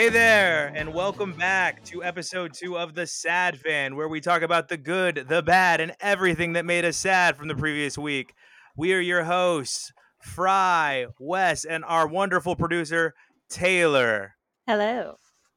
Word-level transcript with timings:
Hey 0.00 0.08
there, 0.08 0.72
and 0.74 0.94
welcome 0.94 1.34
back 1.34 1.84
to 1.84 2.02
episode 2.02 2.54
two 2.54 2.78
of 2.78 2.94
The 2.94 3.06
Sad 3.06 3.60
Fan, 3.60 3.96
where 3.96 4.08
we 4.08 4.22
talk 4.22 4.40
about 4.40 4.66
the 4.66 4.78
good, 4.78 5.26
the 5.28 5.42
bad, 5.42 5.82
and 5.82 5.94
everything 6.00 6.54
that 6.54 6.64
made 6.64 6.86
us 6.86 6.96
sad 6.96 7.36
from 7.36 7.48
the 7.48 7.54
previous 7.54 7.98
week. 7.98 8.32
We 8.78 8.94
are 8.94 9.00
your 9.00 9.24
hosts, 9.24 9.92
Fry, 10.22 11.04
Wes, 11.18 11.66
and 11.66 11.84
our 11.84 12.06
wonderful 12.06 12.56
producer, 12.56 13.12
Taylor. 13.50 14.36
Hello. 14.66 15.16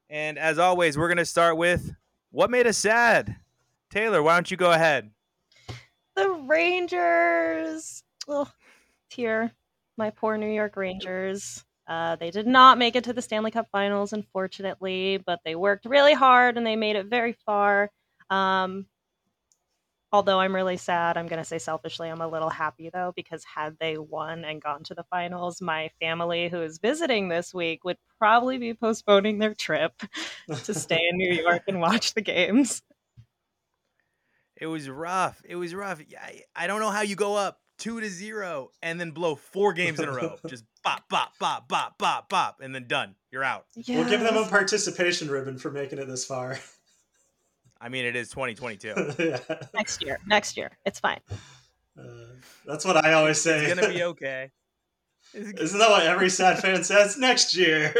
And 0.10 0.38
as 0.38 0.60
always, 0.60 0.98
we're 0.98 1.08
going 1.08 1.18
to 1.20 1.26
start 1.26 1.56
with 1.56 1.94
what 2.32 2.52
made 2.52 2.68
us 2.68 2.78
sad? 2.78 3.38
Taylor, 3.92 4.22
why 4.22 4.34
don't 4.34 4.52
you 4.52 4.58
go 4.58 4.74
ahead? 4.74 5.10
The 6.18 6.30
Rangers. 6.30 8.04
Oh, 8.28 8.52
tear. 9.10 9.54
My 9.96 10.10
poor 10.10 10.36
New 10.36 10.52
York 10.52 10.76
Rangers. 10.76 11.64
Uh, 11.88 12.16
they 12.16 12.32
did 12.32 12.48
not 12.48 12.78
make 12.78 12.96
it 12.96 13.04
to 13.04 13.14
the 13.14 13.22
Stanley 13.22 13.52
Cup 13.52 13.68
Finals, 13.72 14.14
unfortunately, 14.14 15.22
but 15.26 15.40
they 15.44 15.56
worked 15.56 15.86
really 15.86 16.14
hard 16.14 16.58
and 16.58 16.66
they 16.66 16.76
made 16.76 16.96
it 16.96 17.08
very 17.08 17.34
far. 17.46 17.92
Um, 18.30 18.86
although 20.12 20.40
I'm 20.40 20.56
really 20.56 20.78
sad, 20.78 21.18
I'm 21.18 21.28
going 21.28 21.42
to 21.42 21.46
say 21.46 21.58
selfishly, 21.58 22.08
I'm 22.08 22.22
a 22.22 22.28
little 22.28 22.50
happy 22.50 22.90
though, 22.94 23.12
because 23.16 23.44
had 23.44 23.78
they 23.80 23.98
won 23.98 24.46
and 24.46 24.62
gone 24.62 24.84
to 24.84 24.94
the 24.94 25.04
finals, 25.04 25.60
my 25.60 25.90
family 26.00 26.48
who 26.48 26.62
is 26.62 26.78
visiting 26.78 27.28
this 27.28 27.54
week 27.54 27.84
would 27.84 27.98
probably 28.18 28.58
be 28.58 28.74
postponing 28.74 29.40
their 29.40 29.54
trip 29.54 29.92
to 30.64 30.74
stay 30.74 31.02
in 31.10 31.18
New 31.18 31.34
York 31.34 31.64
and 31.68 31.82
watch 31.82 32.14
the 32.14 32.22
games. 32.22 32.82
It 34.56 34.68
was 34.68 34.88
rough. 34.88 35.42
It 35.44 35.58
was 35.58 35.76
rough. 35.76 36.00
I, 36.18 36.44
I 36.56 36.68
don't 36.68 36.80
know 36.80 36.92
how 36.92 37.02
you 37.02 37.18
go 37.18 37.36
up 37.36 37.60
two 37.84 38.00
to 38.00 38.10
zero 38.10 38.72
and 38.82 38.98
then 38.98 39.12
blow 39.12 39.36
four 39.36 39.74
games 39.74 40.00
in 40.00 40.08
a 40.08 40.12
row. 40.12 40.38
Just 40.48 40.64
bop, 40.84 41.10
bop, 41.10 41.38
bop, 41.38 41.68
bop, 41.68 41.98
bop, 41.98 42.30
bop, 42.30 42.62
and 42.62 42.74
then 42.74 42.88
done. 42.88 43.16
You're 43.30 43.44
out. 43.44 43.66
Yes. 43.76 44.00
We'll 44.00 44.10
give 44.10 44.22
them 44.22 44.38
a 44.38 44.48
participation 44.48 45.30
ribbon 45.30 45.58
for 45.58 45.70
making 45.70 46.00
it 46.00 46.08
this 46.08 46.26
far. 46.26 46.58
I 47.82 47.90
mean, 47.90 48.06
it 48.06 48.16
is 48.16 48.30
2022. 48.30 49.16
yeah. 49.20 49.40
Next 49.74 50.02
year. 50.02 50.18
Next 50.26 50.56
year. 50.56 50.72
It's 50.86 51.02
fine. 51.02 51.20
Uh, 52.00 52.04
that's 52.66 52.86
what 52.86 53.04
I 53.04 53.14
always 53.14 53.42
say. 53.42 53.66
It's 53.66 53.76
going 53.76 53.86
to 53.86 53.94
be 53.94 54.04
okay. 54.04 54.52
Isn't 55.34 55.80
that 55.80 55.90
what 55.90 56.06
every 56.06 56.30
sad 56.30 56.60
fan 56.60 56.86
says? 56.86 57.18
Next 57.18 57.54
year. 57.54 57.94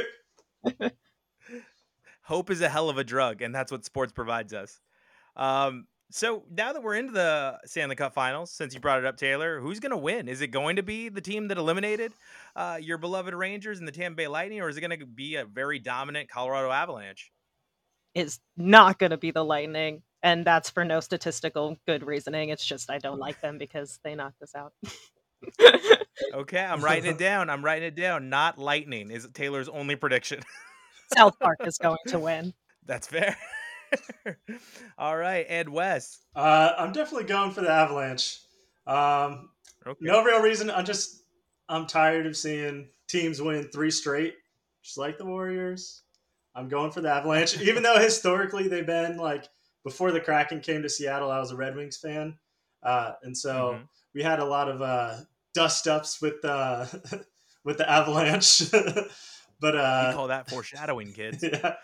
Hope 2.22 2.50
is 2.50 2.62
a 2.62 2.70
hell 2.70 2.90
of 2.90 2.98
a 2.98 3.04
drug, 3.04 3.42
and 3.42 3.54
that's 3.54 3.72
what 3.72 3.84
sports 3.84 4.14
provides 4.14 4.54
us. 4.54 4.80
Um, 5.36 5.88
so 6.14 6.44
now 6.52 6.74
that 6.74 6.84
we're 6.84 6.94
into 6.94 7.12
the 7.12 7.58
Stanley 7.66 7.96
Cup 7.96 8.14
Finals, 8.14 8.52
since 8.52 8.76
you 8.76 8.80
brought 8.80 9.00
it 9.00 9.06
up, 9.06 9.18
Taylor, 9.18 9.60
who's 9.60 9.80
going 9.80 9.90
to 9.90 9.98
win? 9.98 10.28
Is 10.28 10.42
it 10.42 10.50
going 10.50 10.76
to 10.76 10.84
be 10.84 11.10
the 11.10 11.22
team 11.22 11.48
that 11.48 11.58
eliminated 11.58 12.14
uh, 12.56 12.78
your 12.80 13.00
beloved 13.00 13.34
Rangers 13.34 13.80
and 13.80 13.88
the 13.88 13.92
Tampa 13.92 14.18
Bay 14.18 14.28
Lightning, 14.28 14.62
or 14.62 14.70
is 14.70 14.78
it 14.78 14.82
going 14.82 15.00
to 15.00 15.08
be 15.08 15.38
a 15.38 15.46
very 15.46 15.80
dominant 15.80 16.30
Colorado 16.30 16.70
Avalanche? 16.70 17.32
It's 18.14 18.40
not 18.56 19.00
going 19.00 19.10
to 19.10 19.18
be 19.18 19.32
the 19.32 19.44
Lightning, 19.44 20.04
and 20.22 20.46
that's 20.46 20.70
for 20.70 20.86
no 20.86 21.00
statistical 21.00 21.78
good 21.88 22.06
reasoning. 22.06 22.50
It's 22.50 22.64
just 22.64 22.92
I 22.92 23.00
don't 23.00 23.18
like 23.18 23.42
them 23.42 23.58
because 23.58 24.00
they 24.04 24.14
knocked 24.14 24.44
us 24.44 24.54
out. 24.54 24.74
okay, 26.32 26.64
I'm 26.64 26.84
writing 26.84 27.10
it 27.10 27.18
down. 27.18 27.50
I'm 27.50 27.66
writing 27.66 27.88
it 27.88 27.96
down. 27.96 28.30
Not 28.30 28.60
Lightning 28.60 29.10
is 29.10 29.28
Taylor's 29.34 29.68
only 29.68 29.96
prediction. 29.96 30.42
South 31.18 31.40
Park 31.40 31.66
is 31.66 31.80
going 31.80 31.98
to 32.10 32.20
win. 32.20 32.54
That's 32.86 33.08
fair. 33.08 33.36
All 34.98 35.16
right, 35.16 35.46
Ed 35.48 35.70
West. 35.70 36.26
Uh, 36.36 36.72
I'm 36.78 36.92
definitely 36.92 37.28
going 37.28 37.52
for 37.52 37.62
the 37.62 37.72
Avalanche. 37.72 38.40
Um, 38.86 39.50
okay. 39.86 39.98
No 40.02 40.24
real 40.24 40.42
reason. 40.42 40.70
I'm 40.70 40.86
just 40.86 41.24
I'm 41.70 41.88
tired 41.88 42.26
of 42.26 42.36
seeing 42.36 42.90
teams 43.08 43.42
win 43.42 43.70
three 43.70 43.92
straight, 43.92 44.36
just 44.84 44.98
like 44.98 45.18
the 45.18 45.26
Warriors. 45.26 46.04
I'm 46.56 46.68
going 46.68 46.92
for 46.92 47.02
the 47.02 47.10
Avalanche, 47.10 47.60
even 47.62 47.84
though 47.84 48.00
historically 48.00 48.68
they've 48.68 48.86
been 48.86 49.18
like 49.18 49.48
before 49.84 50.12
the 50.12 50.20
Kraken 50.20 50.62
came 50.62 50.82
to 50.84 50.90
Seattle. 50.90 51.32
I 51.32 51.40
was 51.40 51.52
a 51.52 51.56
Red 51.56 51.76
Wings 51.76 51.98
fan, 51.98 52.38
uh, 52.84 53.14
and 53.24 53.38
so 53.38 53.74
mm-hmm. 53.76 53.84
we 54.14 54.24
had 54.24 54.40
a 54.40 54.46
lot 54.46 54.70
of 54.70 54.82
uh, 54.82 55.18
dust 55.54 55.88
ups 55.88 56.22
with 56.22 56.44
uh, 56.44 56.86
with 57.64 57.78
the 57.78 57.90
Avalanche. 57.90 58.70
but 59.60 59.76
uh, 59.76 60.06
we 60.10 60.14
call 60.14 60.28
that 60.28 60.50
foreshadowing, 60.50 61.14
kids. 61.14 61.44
Yeah. 61.44 61.76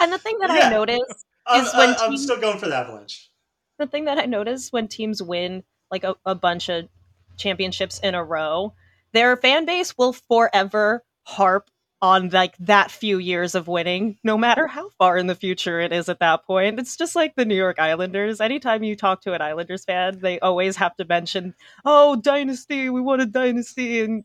And 0.00 0.12
the 0.12 0.18
thing 0.18 0.38
that 0.38 0.50
yeah. 0.50 0.68
I 0.68 0.70
notice 0.70 1.00
is 1.56 1.74
when 1.74 1.94
I, 1.96 2.06
am 2.06 2.16
still 2.16 2.40
going 2.40 2.58
for 2.58 2.66
the 2.66 2.76
Avalanche. 2.76 3.30
The 3.78 3.86
thing 3.86 4.06
that 4.06 4.18
I 4.18 4.24
notice 4.24 4.72
when 4.72 4.88
teams 4.88 5.22
win 5.22 5.62
like 5.90 6.04
a, 6.04 6.16
a 6.24 6.34
bunch 6.34 6.68
of 6.68 6.88
championships 7.36 7.98
in 8.00 8.14
a 8.14 8.22
row, 8.24 8.74
their 9.12 9.36
fan 9.36 9.64
base 9.64 9.96
will 9.96 10.12
forever 10.12 11.04
harp 11.24 11.70
on 12.00 12.28
like 12.28 12.56
that 12.58 12.90
few 12.90 13.18
years 13.18 13.54
of 13.54 13.66
winning, 13.66 14.16
no 14.22 14.38
matter 14.38 14.66
how 14.66 14.88
far 14.90 15.16
in 15.16 15.26
the 15.26 15.34
future 15.34 15.80
it 15.80 15.92
is 15.92 16.08
at 16.08 16.20
that 16.20 16.44
point. 16.44 16.78
It's 16.78 16.96
just 16.96 17.16
like 17.16 17.34
the 17.34 17.44
New 17.44 17.56
York 17.56 17.78
Islanders. 17.78 18.40
Anytime 18.40 18.84
you 18.84 18.94
talk 18.94 19.22
to 19.22 19.32
an 19.32 19.42
Islanders 19.42 19.84
fan, 19.84 20.20
they 20.20 20.38
always 20.40 20.76
have 20.76 20.96
to 20.96 21.04
mention, 21.04 21.54
"Oh, 21.84 22.16
dynasty! 22.16 22.88
We 22.88 23.00
won 23.00 23.20
a 23.20 23.26
dynasty!" 23.26 24.00
And 24.00 24.24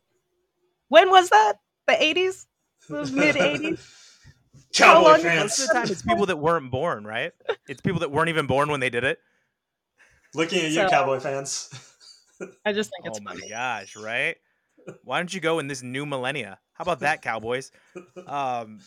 when 0.89 1.09
was 1.09 1.29
that? 1.29 1.53
The 1.87 2.01
eighties, 2.01 2.47
The 2.89 3.05
mid 3.11 3.37
eighties. 3.37 4.02
Cowboy 4.73 5.19
fans. 5.19 5.41
Most 5.41 5.59
of 5.59 5.67
the 5.67 5.73
time, 5.73 5.87
it's 5.89 6.01
people 6.07 6.25
that 6.25 6.37
weren't 6.37 6.71
born, 6.71 7.05
right? 7.05 7.31
It's 7.67 7.81
people 7.81 7.99
that 8.01 8.11
weren't 8.11 8.29
even 8.29 8.47
born 8.47 8.69
when 8.69 8.79
they 8.79 8.89
did 8.89 9.03
it. 9.03 9.19
Looking 10.33 10.59
at 10.59 10.71
you, 10.71 10.75
so, 10.75 10.89
Cowboy 10.89 11.19
fans. 11.19 11.69
I 12.65 12.73
just 12.73 12.89
think 12.89 13.05
it's. 13.05 13.19
Oh 13.19 13.23
funny. 13.23 13.41
my 13.41 13.49
gosh! 13.49 13.95
Right? 13.95 14.35
Why 15.03 15.19
don't 15.19 15.33
you 15.33 15.39
go 15.39 15.59
in 15.59 15.67
this 15.67 15.83
new 15.83 16.05
millennia? 16.05 16.59
How 16.73 16.81
about 16.83 16.99
that, 17.01 17.21
Cowboys? 17.21 17.71
Um, 18.27 18.79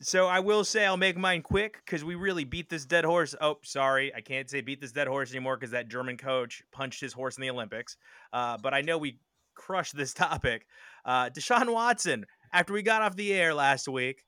so 0.00 0.26
I 0.26 0.40
will 0.40 0.64
say 0.64 0.84
I'll 0.84 0.96
make 0.96 1.16
mine 1.16 1.42
quick 1.42 1.80
because 1.84 2.04
we 2.04 2.14
really 2.14 2.44
beat 2.44 2.68
this 2.68 2.84
dead 2.84 3.04
horse. 3.04 3.34
Oh, 3.40 3.58
sorry, 3.62 4.14
I 4.14 4.20
can't 4.20 4.50
say 4.50 4.60
beat 4.60 4.80
this 4.80 4.92
dead 4.92 5.08
horse 5.08 5.30
anymore 5.30 5.56
because 5.56 5.70
that 5.70 5.88
German 5.88 6.16
coach 6.16 6.62
punched 6.72 7.00
his 7.00 7.12
horse 7.12 7.36
in 7.36 7.42
the 7.42 7.50
Olympics. 7.50 7.96
Uh, 8.32 8.58
but 8.58 8.74
I 8.74 8.82
know 8.82 8.98
we 8.98 9.18
crushed 9.54 9.96
this 9.96 10.12
topic. 10.14 10.66
Uh, 11.04 11.30
Deshaun 11.30 11.72
Watson, 11.72 12.26
after 12.52 12.72
we 12.72 12.82
got 12.82 13.02
off 13.02 13.16
the 13.16 13.32
air 13.32 13.54
last 13.54 13.88
week, 13.88 14.24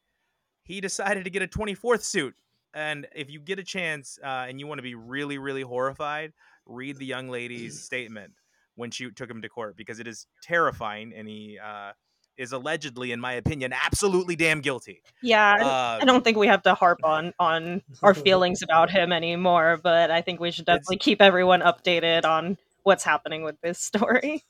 he 0.67 0.81
decided 0.81 1.25
to 1.25 1.31
get 1.31 1.43
a 1.43 1.47
24th 1.47 2.03
suit. 2.03 2.35
And 2.75 3.07
if 3.15 3.31
you 3.31 3.41
get 3.41 3.59
a 3.59 3.65
chance 3.65 4.19
uh, 4.23 4.47
and 4.49 4.61
you 4.61 4.67
want 4.67 4.79
to 4.79 4.83
be 4.83 4.95
really, 4.95 5.39
really 5.39 5.63
horrified, 5.63 6.33
read 6.67 6.99
the 6.99 7.07
young 7.07 7.29
lady's 7.29 7.83
statement 7.83 8.33
when 8.75 8.91
she 8.91 9.11
took 9.11 9.31
him 9.31 9.41
to 9.41 9.49
court 9.49 9.77
because 9.77 10.01
it 10.01 10.07
is 10.07 10.27
terrifying. 10.43 11.15
And 11.17 11.27
he 11.27 11.59
uh, 11.65 11.93
is 12.37 12.53
allegedly, 12.53 13.13
in 13.13 13.21
my 13.21 13.35
opinion, 13.35 13.73
absolutely 13.73 14.37
damn 14.37 14.61
guilty. 14.61 15.03
Yeah, 15.23 15.55
uh, 15.55 15.99
I 16.03 16.05
don't 16.05 16.23
think 16.23 16.37
we 16.37 16.49
have 16.49 16.63
to 16.65 16.75
harp 16.75 17.01
on 17.05 17.33
on 17.39 17.83
our 18.03 18.13
feelings 18.27 18.63
about 18.63 18.91
him 18.91 19.13
anymore. 19.13 19.79
But 19.83 20.11
I 20.11 20.21
think 20.21 20.41
we 20.41 20.51
should 20.51 20.67
definitely 20.67 20.99
keep 20.99 21.23
everyone 21.23 21.61
updated 21.61 22.25
on 22.25 22.59
what's 22.83 23.05
happening 23.05 23.43
with 23.43 23.59
this 23.63 23.79
story. 23.79 24.45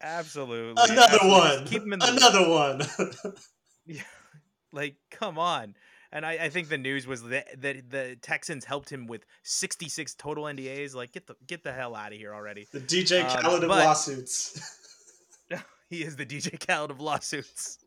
Absolutely, 0.00 0.70
another 0.70 1.02
absolutely. 1.02 1.30
one. 1.30 1.64
Keep 1.66 1.82
him 1.82 1.92
in 1.92 1.98
the 1.98 2.12
another 2.12 2.48
one. 2.48 2.82
yeah. 3.86 4.02
Like, 4.72 4.96
come 5.10 5.38
on. 5.38 5.74
And 6.10 6.24
I, 6.24 6.32
I 6.32 6.48
think 6.48 6.68
the 6.68 6.78
news 6.78 7.06
was 7.06 7.22
that, 7.24 7.60
that 7.60 7.90
the 7.90 8.16
Texans 8.22 8.64
helped 8.64 8.90
him 8.90 9.06
with 9.06 9.26
66 9.42 10.14
total 10.14 10.44
NDAs. 10.44 10.94
Like, 10.94 11.12
get 11.12 11.26
the 11.26 11.36
get 11.46 11.62
the 11.62 11.72
hell 11.72 11.94
out 11.94 12.12
of 12.12 12.18
here 12.18 12.34
already. 12.34 12.66
The 12.72 12.80
DJ 12.80 13.22
um, 13.24 13.42
Khaled 13.42 13.64
of 13.64 13.70
lawsuits. 13.70 14.58
he 15.90 16.02
is 16.02 16.16
the 16.16 16.24
DJ 16.24 16.64
Khaled 16.66 16.90
of 16.90 17.00
lawsuits. 17.00 17.78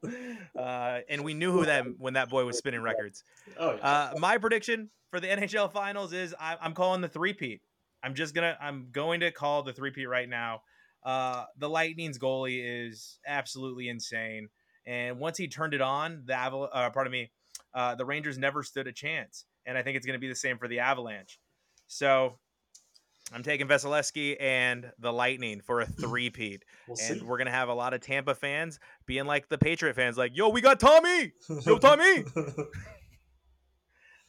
Uh, 0.55 0.99
and 1.09 1.23
we 1.23 1.33
knew 1.33 1.51
who 1.51 1.65
that 1.65 1.85
when 1.97 2.13
that 2.13 2.29
boy 2.29 2.45
was 2.45 2.57
spinning 2.57 2.81
records. 2.81 3.23
Oh, 3.57 3.75
yeah. 3.75 3.81
uh, 3.81 4.13
my 4.19 4.37
prediction 4.37 4.89
for 5.09 5.19
the 5.19 5.27
NHL 5.27 5.71
Finals 5.71 6.13
is 6.13 6.35
I, 6.39 6.57
am 6.61 6.73
calling 6.73 7.01
the 7.01 7.07
three-peat. 7.07 7.61
I'm 8.03 8.13
just 8.13 8.35
gonna 8.35 8.57
I'm 8.61 8.87
going 8.91 9.19
to 9.21 9.31
call 9.31 9.63
the 9.63 9.73
three-peat 9.73 10.07
right 10.07 10.29
now. 10.29 10.61
Uh, 11.03 11.45
the 11.57 11.69
Lightning's 11.69 12.19
goalie 12.19 12.61
is 12.63 13.19
absolutely 13.25 13.89
insane. 13.89 14.49
And 14.85 15.19
once 15.19 15.37
he 15.37 15.47
turned 15.47 15.73
it 15.73 15.81
on, 15.81 16.23
the 16.25 16.33
Aval- 16.33 16.69
uh, 16.71 16.89
pardon 16.89 17.11
me, 17.11 17.31
uh, 17.73 17.95
the 17.95 18.05
Rangers 18.05 18.37
never 18.37 18.63
stood 18.63 18.87
a 18.87 18.91
chance. 18.91 19.45
And 19.65 19.77
I 19.77 19.83
think 19.83 19.97
it's 19.97 20.05
going 20.05 20.17
to 20.17 20.21
be 20.21 20.27
the 20.27 20.35
same 20.35 20.57
for 20.57 20.67
the 20.67 20.79
Avalanche. 20.79 21.39
So 21.87 22.39
I'm 23.33 23.43
taking 23.43 23.67
Vasilevskiy 23.67 24.37
and 24.41 24.91
the 24.99 25.13
Lightning 25.13 25.61
for 25.61 25.81
a 25.81 25.85
three-peat. 25.85 26.63
We'll 26.87 26.97
and 27.09 27.19
see. 27.19 27.25
we're 27.25 27.37
going 27.37 27.45
to 27.45 27.53
have 27.53 27.69
a 27.69 27.73
lot 27.73 27.93
of 27.93 28.01
Tampa 28.01 28.35
fans 28.35 28.79
being 29.05 29.25
like 29.25 29.47
the 29.47 29.57
Patriot 29.57 29.95
fans, 29.95 30.17
like, 30.17 30.35
yo, 30.35 30.49
we 30.49 30.61
got 30.61 30.79
Tommy. 30.79 31.31
Yo, 31.65 31.77
Tommy. 31.77 32.25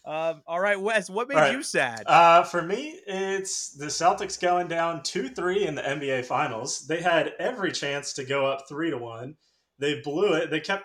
um, 0.04 0.42
all 0.46 0.60
right, 0.60 0.80
Wes, 0.80 1.10
what 1.10 1.28
made 1.28 1.36
right. 1.36 1.52
you 1.52 1.62
sad? 1.62 2.04
Uh, 2.06 2.44
for 2.44 2.62
me, 2.62 3.00
it's 3.06 3.70
the 3.72 3.86
Celtics 3.86 4.40
going 4.40 4.68
down 4.68 5.02
2 5.02 5.30
3 5.30 5.66
in 5.66 5.74
the 5.74 5.82
NBA 5.82 6.26
Finals. 6.26 6.86
They 6.86 7.00
had 7.00 7.32
every 7.40 7.72
chance 7.72 8.12
to 8.14 8.24
go 8.24 8.46
up 8.46 8.68
3 8.68 8.90
to 8.90 8.98
1 8.98 9.34
they 9.82 10.00
blew 10.00 10.34
it. 10.34 10.50
They 10.50 10.60
kept 10.60 10.84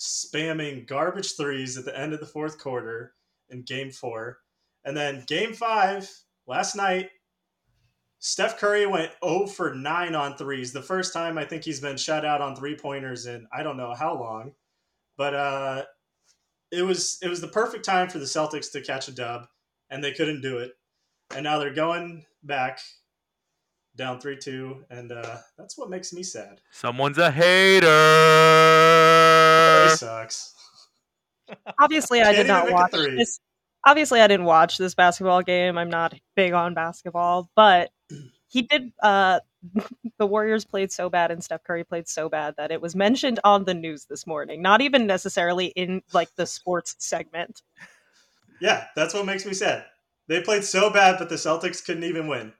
spamming 0.00 0.86
garbage 0.86 1.36
threes 1.36 1.76
at 1.76 1.84
the 1.84 1.96
end 1.96 2.14
of 2.14 2.20
the 2.20 2.26
fourth 2.26 2.58
quarter 2.58 3.12
in 3.50 3.62
game 3.62 3.90
four. 3.90 4.38
And 4.84 4.96
then 4.96 5.24
game 5.26 5.52
five, 5.52 6.10
last 6.46 6.74
night, 6.74 7.10
Steph 8.20 8.58
Curry 8.58 8.86
went 8.86 9.12
0 9.22 9.46
for 9.46 9.74
9 9.74 10.14
on 10.14 10.36
threes. 10.36 10.72
The 10.72 10.82
first 10.82 11.12
time 11.12 11.36
I 11.36 11.44
think 11.44 11.62
he's 11.62 11.80
been 11.80 11.98
shut 11.98 12.24
out 12.24 12.40
on 12.40 12.56
three 12.56 12.74
pointers 12.74 13.26
in 13.26 13.46
I 13.52 13.62
don't 13.62 13.76
know 13.76 13.94
how 13.94 14.18
long. 14.18 14.52
But 15.18 15.34
uh, 15.34 15.84
it 16.70 16.82
was 16.82 17.18
it 17.22 17.28
was 17.28 17.40
the 17.40 17.48
perfect 17.48 17.84
time 17.84 18.08
for 18.08 18.18
the 18.18 18.24
Celtics 18.24 18.72
to 18.72 18.80
catch 18.80 19.08
a 19.08 19.12
dub, 19.12 19.46
and 19.90 20.02
they 20.02 20.12
couldn't 20.12 20.40
do 20.40 20.58
it, 20.58 20.72
and 21.34 21.44
now 21.44 21.58
they're 21.58 21.74
going 21.74 22.24
back 22.42 22.80
down 23.98 24.20
three 24.20 24.38
two, 24.38 24.84
and 24.88 25.12
uh, 25.12 25.36
that's 25.58 25.76
what 25.76 25.90
makes 25.90 26.12
me 26.14 26.22
sad. 26.22 26.62
Someone's 26.70 27.18
a 27.18 27.30
hater. 27.30 27.86
He 29.90 29.96
sucks. 29.96 30.54
Obviously, 31.80 32.22
I 32.22 32.32
did 32.32 32.46
not 32.46 32.70
watch 32.70 32.92
this. 32.92 33.40
Obviously, 33.86 34.20
I 34.20 34.26
didn't 34.26 34.46
watch 34.46 34.78
this 34.78 34.94
basketball 34.94 35.42
game. 35.42 35.76
I'm 35.76 35.90
not 35.90 36.14
big 36.34 36.52
on 36.52 36.72
basketball, 36.72 37.50
but 37.54 37.90
he 38.48 38.62
did. 38.62 38.92
Uh, 39.02 39.40
the 40.18 40.26
Warriors 40.26 40.64
played 40.64 40.92
so 40.92 41.10
bad 41.10 41.30
and 41.32 41.42
Steph 41.42 41.64
Curry 41.64 41.82
played 41.84 42.08
so 42.08 42.28
bad 42.28 42.54
that 42.56 42.70
it 42.70 42.80
was 42.80 42.94
mentioned 42.94 43.40
on 43.42 43.64
the 43.64 43.74
news 43.74 44.04
this 44.04 44.26
morning. 44.26 44.62
Not 44.62 44.80
even 44.80 45.06
necessarily 45.06 45.66
in 45.66 46.02
like 46.12 46.34
the 46.36 46.46
sports 46.46 46.94
segment. 46.98 47.62
Yeah, 48.60 48.86
that's 48.94 49.14
what 49.14 49.26
makes 49.26 49.44
me 49.44 49.54
sad. 49.54 49.84
They 50.28 50.42
played 50.42 50.64
so 50.64 50.90
bad, 50.90 51.16
but 51.18 51.28
the 51.28 51.36
Celtics 51.36 51.84
couldn't 51.84 52.04
even 52.04 52.28
win. 52.28 52.52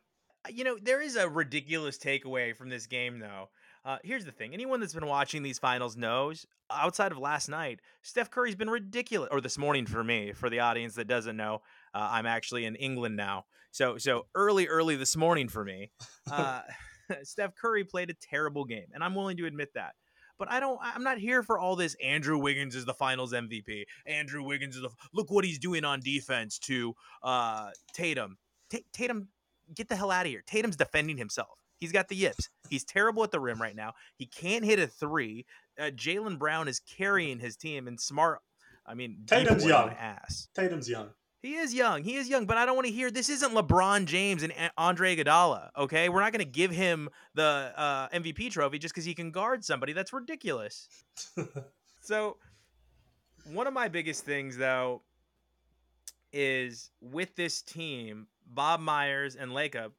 You 0.49 0.65
know, 0.65 0.79
there 0.81 1.01
is 1.01 1.17
a 1.17 1.29
ridiculous 1.29 1.99
takeaway 1.99 2.55
from 2.55 2.69
this 2.69 2.87
game, 2.87 3.19
though. 3.19 3.51
Uh, 3.85 3.99
here's 4.03 4.25
the 4.25 4.33
thing: 4.33 4.53
anyone 4.55 4.81
that's 4.81 4.95
been 4.95 5.07
watching 5.07 5.43
these 5.43 5.59
finals 5.59 5.97
knows, 5.97 6.47
outside 6.71 7.13
of 7.13 7.19
last 7.19 7.49
night, 7.49 7.81
Steph 8.03 8.31
Curry's 8.31 8.57
been 8.57 8.71
ridiculous. 8.71 9.29
Or 9.33 9.41
this 9.41 9.59
morning 9.59 9.87
for 9.87 10.03
me, 10.03 10.33
for 10.33 10.51
the 10.51 10.61
audience 10.61 10.95
that 10.95 11.07
doesn't 11.07 11.37
know, 11.37 11.63
uh, 11.95 12.09
I'm 12.11 12.27
actually 12.27 12.65
in 12.65 12.75
England 12.77 13.17
now. 13.17 13.45
So, 13.71 13.99
so 13.99 14.27
early, 14.35 14.67
early 14.67 14.97
this 14.97 15.17
morning 15.17 15.49
for 15.49 15.65
me, 15.65 15.91
uh, 16.31 16.63
Steph 17.23 17.55
Curry 17.55 17.85
played 17.85 18.11
a 18.11 18.15
terrible 18.15 18.65
game, 18.65 18.87
and 18.93 19.03
I'm 19.03 19.15
willing 19.15 19.37
to 19.39 19.47
admit 19.47 19.75
that. 19.75 19.95
But 20.39 20.51
I 20.51 20.61
don't. 20.61 20.79
I'm 20.81 21.03
not 21.03 21.19
here 21.19 21.43
for 21.43 21.59
all 21.59 21.75
this. 21.75 21.97
Andrew 22.03 22.39
Wiggins 22.39 22.77
is 22.77 22.85
the 22.85 22.95
Finals 22.95 23.33
MVP. 23.33 23.85
Andrew 24.07 24.45
Wiggins 24.45 24.77
is 24.77 24.83
the 24.83 24.91
look 25.13 25.31
what 25.31 25.45
he's 25.45 25.59
doing 25.59 25.85
on 25.85 26.01
defense 26.01 26.61
to 26.61 26.95
uh, 27.25 27.71
Tatum. 27.93 28.39
T- 28.71 28.85
Tatum, 28.93 29.29
get 29.75 29.89
the 29.89 29.97
hell 29.97 30.11
out 30.11 30.27
of 30.27 30.33
here. 30.33 30.43
Tatum's 30.47 30.77
defending 30.77 31.17
himself. 31.17 31.59
He's 31.81 31.93
got 31.93 32.09
the 32.09 32.17
yips. 32.17 32.49
He's 32.69 32.85
terrible 32.85 33.23
at 33.25 33.31
the 33.31 33.41
rim 33.41 33.61
right 33.61 33.77
now. 33.77 33.93
He 34.17 34.27
can't 34.27 34.65
hit 34.65 34.79
a 34.79 34.87
three. 34.87 35.47
Uh, 35.79 35.85
Jaylen 35.85 36.39
Brown 36.39 36.67
is 36.67 36.81
carrying 36.81 37.39
his 37.39 37.57
team, 37.57 37.87
and 37.87 38.01
smart. 38.01 38.41
I 38.85 38.95
mean, 38.95 39.19
Tatum's 39.27 39.65
young. 39.65 39.91
Ass. 39.91 40.49
Tatum's 40.55 40.89
young. 40.89 41.11
He 41.41 41.55
is 41.55 41.73
young. 41.73 42.03
He 42.03 42.17
is 42.17 42.29
young, 42.29 42.47
but 42.47 42.57
I 42.57 42.67
don't 42.67 42.75
want 42.75 42.89
to 42.89 42.93
hear 42.93 43.13
this 43.13 43.29
isn't 43.29 43.55
LeBron 43.55 44.07
James 44.07 44.43
and 44.43 44.53
Andre 44.77 45.15
Iguodala. 45.15 45.69
Okay, 45.77 46.09
we're 46.09 46.21
not 46.21 46.33
going 46.33 46.45
to 46.45 46.51
give 46.51 46.73
him 46.73 47.09
the 47.35 47.73
uh, 47.77 48.09
MVP 48.09 48.51
trophy 48.51 48.79
just 48.81 48.93
because 48.93 49.05
he 49.05 49.15
can 49.15 49.31
guard 49.31 49.65
somebody. 49.65 49.93
That's 49.93 50.13
ridiculous. 50.13 50.89
so, 52.01 52.39
one 53.53 53.69
of 53.69 53.73
my 53.73 53.87
biggest 53.87 54.25
things 54.25 54.57
though 54.57 55.03
is 56.33 56.91
with 57.01 57.37
this 57.37 57.63
team, 57.63 58.27
Bob 58.49 58.81
Myers 58.81 59.37
and 59.37 59.53
Lacob 59.53 59.93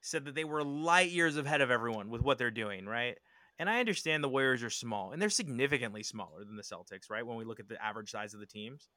said 0.00 0.24
that 0.24 0.34
they 0.34 0.44
were 0.44 0.62
light 0.62 1.10
years 1.10 1.36
ahead 1.36 1.60
of 1.60 1.70
everyone 1.70 2.10
with 2.10 2.22
what 2.22 2.38
they're 2.38 2.50
doing, 2.50 2.86
right? 2.86 3.16
And 3.58 3.68
I 3.68 3.80
understand 3.80 4.22
the 4.22 4.28
Warriors 4.28 4.62
are 4.62 4.70
small, 4.70 5.12
and 5.12 5.20
they're 5.20 5.30
significantly 5.30 6.02
smaller 6.02 6.44
than 6.44 6.56
the 6.56 6.62
Celtics, 6.62 7.10
right? 7.10 7.26
When 7.26 7.36
we 7.36 7.44
look 7.44 7.58
at 7.60 7.68
the 7.68 7.82
average 7.82 8.10
size 8.10 8.34
of 8.34 8.40
the 8.40 8.46
teams, 8.46 8.88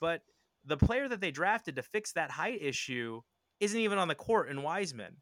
but 0.00 0.22
the 0.64 0.76
player 0.76 1.08
that 1.08 1.20
they 1.20 1.30
drafted 1.30 1.76
to 1.76 1.82
fix 1.82 2.12
that 2.12 2.30
height 2.30 2.60
issue 2.60 3.20
isn't 3.60 3.80
even 3.80 3.98
on 3.98 4.08
the 4.08 4.14
court 4.14 4.48
in 4.48 4.62
Wiseman. 4.62 5.16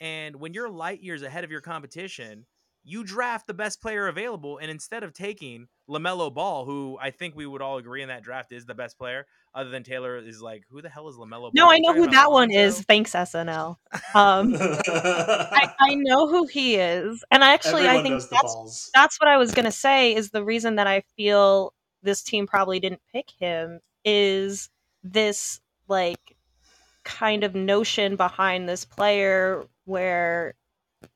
And 0.00 0.36
when 0.36 0.52
you're 0.52 0.68
light 0.68 1.02
years 1.02 1.22
ahead 1.22 1.44
of 1.44 1.50
your 1.50 1.60
competition, 1.60 2.46
you 2.84 3.02
draft 3.02 3.46
the 3.46 3.54
best 3.54 3.80
player 3.80 4.06
available. 4.06 4.58
And 4.58 4.70
instead 4.70 5.02
of 5.02 5.14
taking 5.14 5.66
LaMelo 5.88 6.32
Ball, 6.32 6.64
who 6.64 6.98
I 7.00 7.10
think 7.10 7.34
we 7.34 7.46
would 7.46 7.62
all 7.62 7.78
agree 7.78 8.02
in 8.02 8.08
that 8.08 8.22
draft 8.22 8.52
is 8.52 8.66
the 8.66 8.74
best 8.74 8.98
player, 8.98 9.26
other 9.54 9.70
than 9.70 9.82
Taylor, 9.82 10.18
is 10.18 10.42
like, 10.42 10.64
who 10.70 10.82
the 10.82 10.90
hell 10.90 11.08
is 11.08 11.16
LaMelo 11.16 11.50
No, 11.54 11.70
I 11.70 11.78
know 11.78 11.94
who 11.94 12.06
that 12.08 12.30
one 12.30 12.50
is. 12.50 12.82
Thanks, 12.82 13.12
SNL. 13.12 13.76
Um, 14.14 14.54
I, 14.58 15.72
I, 15.80 15.94
know 15.94 16.28
who 16.28 16.46
he 16.46 16.76
is. 16.76 17.24
And 17.30 17.42
I 17.42 17.54
actually, 17.54 17.86
Everyone 17.86 17.96
I 17.96 18.02
think 18.02 18.30
that's, 18.30 18.90
that's 18.94 19.18
what 19.18 19.28
I 19.28 19.38
was 19.38 19.52
going 19.52 19.64
to 19.64 19.72
say 19.72 20.14
is 20.14 20.30
the 20.30 20.44
reason 20.44 20.76
that 20.76 20.86
I 20.86 21.02
feel 21.16 21.72
this 22.02 22.22
team 22.22 22.46
probably 22.46 22.80
didn't 22.80 23.00
pick 23.12 23.30
him 23.38 23.80
is 24.04 24.68
this 25.02 25.60
like 25.88 26.36
kind 27.04 27.44
of 27.44 27.54
notion 27.54 28.16
behind 28.16 28.68
this 28.68 28.84
player 28.84 29.64
where 29.84 30.54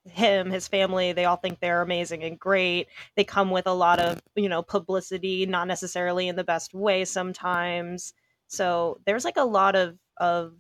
him 0.05 0.51
his 0.51 0.69
family 0.69 1.13
they 1.13 1.25
all 1.25 1.37
think 1.37 1.61
they're 1.61 1.83
amazing 1.83 2.23
and 2.23 2.39
great 2.39 2.89
they 3.17 3.25
come 3.25 3.51
with 3.51 3.67
a 3.67 3.73
lot 3.73 3.99
of 3.99 4.21
you 4.35 4.49
know 4.49 4.63
publicity 4.63 5.47
not 5.47 5.69
necessarily 5.69 6.29
in 6.29 6.37
the 6.37 6.45
best 6.45 6.75
way 6.75 7.05
sometimes 7.05 8.13
so 8.49 9.01
there's 9.07 9.25
like 9.25 9.37
a 9.37 9.45
lot 9.45 9.77
of 9.77 9.97
of 10.19 10.55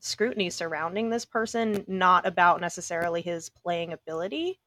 scrutiny 0.00 0.50
surrounding 0.50 1.10
this 1.10 1.24
person 1.24 1.84
not 1.88 2.26
about 2.26 2.60
necessarily 2.60 3.22
his 3.22 3.50
playing 3.50 3.92
ability 3.92 4.58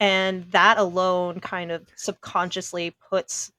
and 0.00 0.44
that 0.50 0.78
alone 0.78 1.40
kind 1.40 1.70
of 1.70 1.86
subconsciously 1.96 2.96
puts 3.08 3.52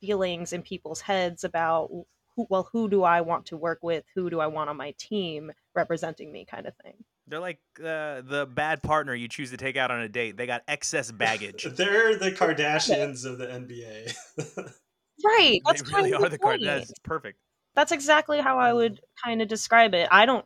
feelings 0.00 0.52
in 0.52 0.62
people's 0.62 1.00
heads 1.00 1.44
about 1.44 1.90
who, 2.36 2.46
well, 2.48 2.68
who 2.72 2.88
do 2.88 3.02
I 3.02 3.20
want 3.20 3.46
to 3.46 3.56
work 3.56 3.78
with? 3.82 4.04
Who 4.14 4.30
do 4.30 4.40
I 4.40 4.46
want 4.46 4.70
on 4.70 4.76
my 4.76 4.94
team 4.98 5.50
representing 5.74 6.32
me, 6.32 6.44
kind 6.44 6.66
of 6.66 6.74
thing. 6.82 6.94
They're 7.30 7.40
like 7.40 7.60
uh, 7.78 8.22
the 8.22 8.48
bad 8.52 8.82
partner 8.82 9.14
you 9.14 9.28
choose 9.28 9.50
to 9.50 9.56
take 9.56 9.76
out 9.76 9.90
on 9.90 10.00
a 10.00 10.08
date. 10.08 10.36
They 10.36 10.46
got 10.46 10.62
excess 10.68 11.10
baggage. 11.10 11.64
They're 11.76 12.16
the 12.16 12.32
Kardashians 12.32 13.24
of 13.24 13.38
the 13.38 13.46
NBA. 13.46 14.14
right. 15.24 15.60
That's 15.64 15.82
they 15.82 15.94
really 15.94 16.12
are 16.12 16.28
the 16.28 16.38
Kardashians. 16.38 16.92
Perfect. 17.02 17.38
That's 17.74 17.92
exactly 17.92 18.40
how 18.40 18.58
I 18.58 18.72
would 18.72 19.00
kind 19.24 19.40
of 19.40 19.48
describe 19.48 19.94
it. 19.94 20.08
I 20.10 20.26
don't 20.26 20.44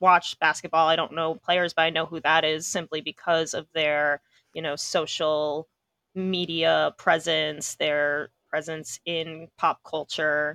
watch 0.00 0.38
basketball. 0.40 0.88
I 0.88 0.96
don't 0.96 1.14
know 1.14 1.36
players, 1.36 1.72
but 1.72 1.82
I 1.82 1.90
know 1.90 2.04
who 2.04 2.20
that 2.20 2.44
is 2.44 2.66
simply 2.66 3.00
because 3.00 3.54
of 3.54 3.66
their, 3.72 4.20
you 4.52 4.60
know, 4.60 4.76
social 4.76 5.68
media 6.14 6.94
presence, 6.98 7.76
their 7.76 8.30
presence 8.50 8.98
in 9.06 9.48
pop 9.56 9.80
culture 9.84 10.54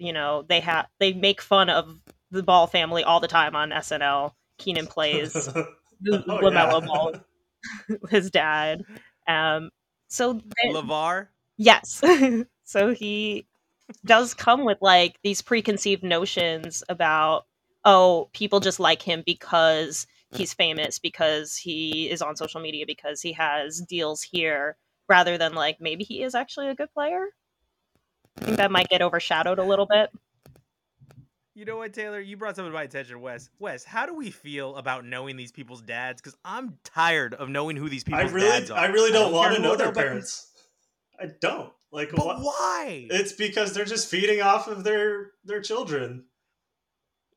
you 0.00 0.12
know 0.12 0.42
they 0.48 0.60
have 0.60 0.86
they 0.98 1.12
make 1.12 1.40
fun 1.40 1.68
of 1.68 2.00
the 2.30 2.42
Ball 2.42 2.66
family 2.66 3.04
all 3.04 3.20
the 3.20 3.28
time 3.28 3.54
on 3.54 3.70
SNL. 3.70 4.32
Kenan 4.60 4.86
plays 4.86 5.48
oh, 5.48 5.66
LaMelo 6.06 6.52
yeah. 6.52 6.86
Ball, 6.86 7.14
his 8.10 8.30
dad. 8.30 8.82
Um, 9.26 9.70
so 10.08 10.34
they, 10.34 10.72
LaVar. 10.72 11.28
Yes. 11.56 12.02
so 12.64 12.94
he 12.94 13.46
does 14.04 14.34
come 14.34 14.64
with 14.64 14.78
like 14.80 15.16
these 15.24 15.42
preconceived 15.42 16.02
notions 16.02 16.84
about 16.88 17.46
oh 17.84 18.28
people 18.32 18.60
just 18.60 18.78
like 18.78 19.02
him 19.02 19.22
because 19.26 20.06
he's 20.32 20.54
famous 20.54 20.98
because 20.98 21.56
he 21.56 22.08
is 22.08 22.22
on 22.22 22.36
social 22.36 22.60
media 22.60 22.84
because 22.86 23.20
he 23.20 23.32
has 23.32 23.80
deals 23.80 24.22
here 24.22 24.76
rather 25.08 25.36
than 25.36 25.54
like 25.54 25.80
maybe 25.80 26.04
he 26.04 26.22
is 26.22 26.36
actually 26.36 26.68
a 26.68 26.74
good 26.74 26.92
player 26.94 27.26
I 28.40 28.44
think 28.44 28.56
that 28.58 28.70
might 28.70 28.88
get 28.88 29.02
overshadowed 29.02 29.58
a 29.58 29.64
little 29.64 29.86
bit. 29.86 30.10
You 31.54 31.64
know 31.64 31.78
what, 31.78 31.92
Taylor? 31.92 32.20
You 32.20 32.36
brought 32.36 32.54
something 32.54 32.70
to 32.70 32.74
my 32.74 32.84
attention, 32.84 33.20
Wes. 33.20 33.50
Wes, 33.58 33.84
how 33.84 34.06
do 34.06 34.14
we 34.14 34.30
feel 34.30 34.76
about 34.76 35.04
knowing 35.04 35.36
these 35.36 35.50
people's 35.50 35.82
dads? 35.82 36.22
Because 36.22 36.36
I'm 36.44 36.78
tired 36.84 37.34
of 37.34 37.48
knowing 37.48 37.76
who 37.76 37.88
these 37.88 38.04
people's 38.04 38.30
I 38.30 38.34
really, 38.34 38.48
dads 38.48 38.70
are. 38.70 38.78
I 38.78 38.86
really 38.86 39.10
don't, 39.10 39.24
don't 39.24 39.32
want 39.32 39.56
to 39.56 39.60
know 39.60 39.74
their 39.74 39.92
parents. 39.92 40.46
I 41.20 41.26
don't. 41.40 41.72
Like, 41.90 42.12
but 42.12 42.22
wh- 42.22 42.44
why? 42.44 43.06
It's 43.10 43.32
because 43.32 43.72
they're 43.72 43.84
just 43.84 44.08
feeding 44.08 44.40
off 44.40 44.68
of 44.68 44.84
their 44.84 45.32
their 45.44 45.60
children. 45.60 46.26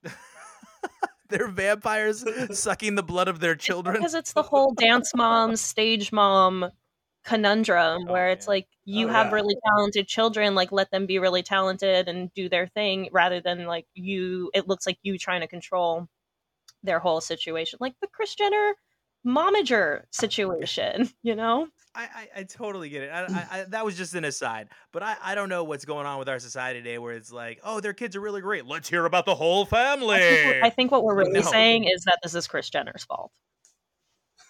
they're 1.29 1.47
vampires 1.47 2.23
sucking 2.57 2.93
the 2.93 3.03
blood 3.03 3.27
of 3.27 3.39
their 3.39 3.55
children. 3.55 3.95
Because 3.95 4.13
it's 4.13 4.33
the 4.33 4.43
whole 4.43 4.73
dance 4.73 5.11
mom, 5.15 5.55
stage 5.55 6.11
mom 6.11 6.69
conundrum 7.23 8.05
oh, 8.07 8.11
where 8.11 8.29
it's 8.29 8.47
like 8.47 8.67
you 8.85 9.07
oh, 9.07 9.11
have 9.11 9.27
yeah. 9.27 9.35
really 9.35 9.55
talented 9.65 10.07
children 10.07 10.55
like 10.55 10.71
let 10.71 10.91
them 10.91 11.05
be 11.05 11.19
really 11.19 11.43
talented 11.43 12.07
and 12.09 12.33
do 12.33 12.49
their 12.49 12.67
thing 12.67 13.07
rather 13.11 13.39
than 13.39 13.65
like 13.65 13.85
you 13.93 14.51
it 14.53 14.67
looks 14.67 14.85
like 14.85 14.97
you 15.03 15.17
trying 15.17 15.41
to 15.41 15.47
control 15.47 16.07
their 16.83 16.99
whole 16.99 17.21
situation 17.21 17.77
like 17.81 17.93
the 18.01 18.07
Kris 18.07 18.35
Jenner 18.35 18.75
momager 19.25 20.03
situation 20.11 21.09
you 21.23 21.35
know 21.35 21.67
I, 21.95 22.01
I, 22.01 22.39
I 22.39 22.43
totally 22.43 22.89
get 22.89 23.03
it. 23.03 23.11
I, 23.11 23.21
I, 23.25 23.47
I, 23.51 23.63
that 23.65 23.85
was 23.85 23.95
just 23.95 24.15
an 24.15 24.25
aside, 24.25 24.69
but 24.91 25.03
I, 25.03 25.15
I 25.21 25.35
don't 25.35 25.47
know 25.47 25.63
what's 25.63 25.85
going 25.85 26.07
on 26.07 26.17
with 26.17 26.27
our 26.27 26.39
society 26.39 26.79
today, 26.79 26.97
where 26.97 27.13
it's 27.13 27.31
like, 27.31 27.59
oh, 27.63 27.81
their 27.81 27.93
kids 27.93 28.15
are 28.15 28.19
really 28.19 28.41
great. 28.41 28.65
Let's 28.65 28.89
hear 28.89 29.05
about 29.05 29.27
the 29.27 29.35
whole 29.35 29.63
family. 29.63 30.15
I 30.15 30.19
think, 30.19 30.63
I 30.63 30.69
think 30.71 30.91
what 30.91 31.03
we're 31.03 31.15
really 31.17 31.33
no. 31.33 31.41
saying 31.41 31.83
is 31.83 32.05
that 32.05 32.17
this 32.23 32.33
is 32.33 32.47
Kris 32.47 32.67
Jenner's 32.71 33.03
fault. 33.03 33.31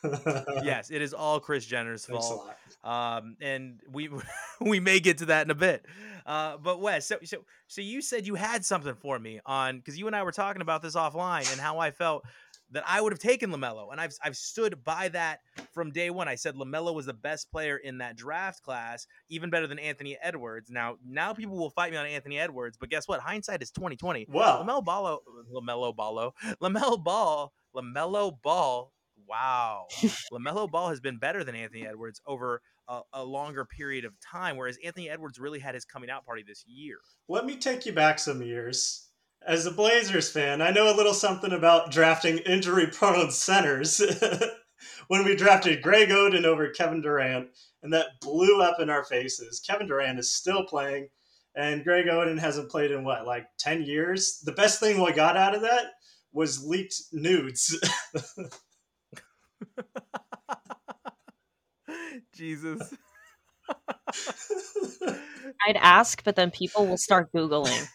yes, 0.64 0.92
it 0.92 1.02
is 1.02 1.14
all 1.14 1.40
Kris 1.40 1.66
Jenner's 1.66 2.06
fault. 2.06 2.50
Um, 2.84 3.38
and 3.42 3.80
we 3.92 4.10
we 4.62 4.80
may 4.80 5.00
get 5.00 5.20
to 5.20 5.26
that 5.26 5.46
in 5.46 5.52
a 5.52 5.56
bit. 5.56 5.86
Uh, 6.26 6.58
but 6.58 6.80
Wes, 6.82 7.06
so 7.06 7.18
so 7.24 7.38
so 7.68 7.82
you 7.82 8.02
said 8.02 8.28
you 8.28 8.36
had 8.36 8.66
something 8.66 8.96
for 8.96 9.18
me 9.20 9.40
on 9.46 9.78
because 9.78 9.98
you 9.98 10.08
and 10.08 10.16
I 10.16 10.24
were 10.24 10.32
talking 10.32 10.62
about 10.62 10.82
this 10.82 10.96
offline 10.96 11.52
and 11.52 11.60
how 11.60 11.80
I 11.80 11.92
felt 11.92 12.24
that 12.74 12.84
I 12.88 13.02
would 13.02 13.14
have 13.14 13.20
taken 13.20 13.52
LaMelo. 13.52 13.92
And 13.92 14.02
I've, 14.02 14.14
I've 14.24 14.36
stood 14.36 14.84
by 14.84 15.08
that 15.10 15.40
from 15.72 15.92
day 15.92 16.10
one. 16.10 16.28
I 16.28 16.36
said 16.36 16.56
LaMelo 16.56 16.94
was 16.94 17.06
the 17.06 17.14
best 17.14 17.52
player 17.52 17.78
in 17.78 18.00
that 18.00 18.16
draft 18.16 18.64
class, 18.64 19.08
even 19.30 19.50
better 19.50 19.68
than 19.68 19.80
Anthony 19.80 20.18
Edwards. 20.22 20.70
Now, 20.70 20.98
now 21.08 21.34
people 21.34 21.56
will 21.56 21.70
fight 21.70 21.92
me 21.92 21.98
on 21.98 22.06
Anthony 22.06 22.40
Edwards, 22.40 22.78
but 22.78 22.90
guess 22.90 23.08
what? 23.08 23.20
Hindsight 23.20 23.62
is 23.62 23.72
2020. 23.72 24.28
Well, 24.30 24.64
LaMelo 24.66 24.84
Ball, 24.84 25.20
LaMelo 25.54 25.96
Ball, 25.96 26.34
LaMelo 26.62 27.04
Ball, 27.04 27.54
LaMelo 27.76 28.42
Ball. 28.42 28.92
Wow. 29.28 29.88
Uh, 30.04 30.38
LaMelo 30.38 30.70
Ball 30.70 30.90
has 30.90 31.00
been 31.00 31.18
better 31.18 31.44
than 31.44 31.56
Anthony 31.56 31.86
Edwards 31.86 32.22
over 32.26 32.62
a, 32.88 33.02
a, 33.14 33.24
longer 33.24 33.66
period 33.66 34.06
of 34.06 34.14
time, 34.20 34.58
whereas 34.58 34.78
Anthony 34.84 35.10
Edwards 35.10 35.40
really 35.40 35.60
had 35.60 35.76
his 35.76 35.86
coming 35.86 36.10
out 36.10 36.26
party 36.26 36.44
this 36.46 36.64
year. 36.66 36.98
Let 37.30 37.46
me 37.46 37.58
take 37.58 37.86
you 37.86 37.94
back 37.94 38.20
some 38.20 38.42
years. 38.42 39.08
As 39.46 39.66
a 39.66 39.72
Blazers 39.72 40.30
fan, 40.30 40.62
I 40.62 40.72
know 40.72 40.94
a 40.94 40.96
little 40.96 41.14
something 41.14 41.52
about 41.52 41.92
drafting 41.92 42.40
injury 42.40 42.88
prone 42.88 43.32
centers. 43.32 44.02
when 45.08 45.24
we 45.26 45.36
drafted 45.36 45.82
Greg 45.82 46.10
Oden 46.10 46.46
over 46.46 46.70
Kevin 46.70 47.02
Durant, 47.02 47.50
and 47.82 47.94
that 47.94 48.20
blew 48.22 48.62
up 48.62 48.80
in 48.80 48.90
our 48.90 49.04
faces. 49.04 49.62
Kevin 49.66 49.88
Durant 49.88 50.20
is 50.20 50.34
still 50.34 50.66
playing, 50.66 51.10
and 51.56 51.84
Greg 51.84 52.06
Oden 52.06 52.40
hasn't 52.40 52.72
played 52.72 52.92
in 52.92 53.04
what, 53.04 53.26
like 53.26 53.46
10 53.60 53.84
years? 53.84 54.42
The 54.44 54.54
best 54.54 54.80
thing 54.80 55.02
we 55.02 55.12
got 55.14 55.38
out 55.38 55.56
of 55.56 55.62
that 55.62 55.86
was 56.32 56.66
leaked 56.66 56.96
nudes. 57.12 57.78
Jesus. 62.34 62.94
I'd 65.68 65.78
ask, 65.78 66.24
but 66.24 66.36
then 66.36 66.52
people 66.52 66.86
will 66.86 66.98
start 66.98 67.32
Googling. 67.34 67.88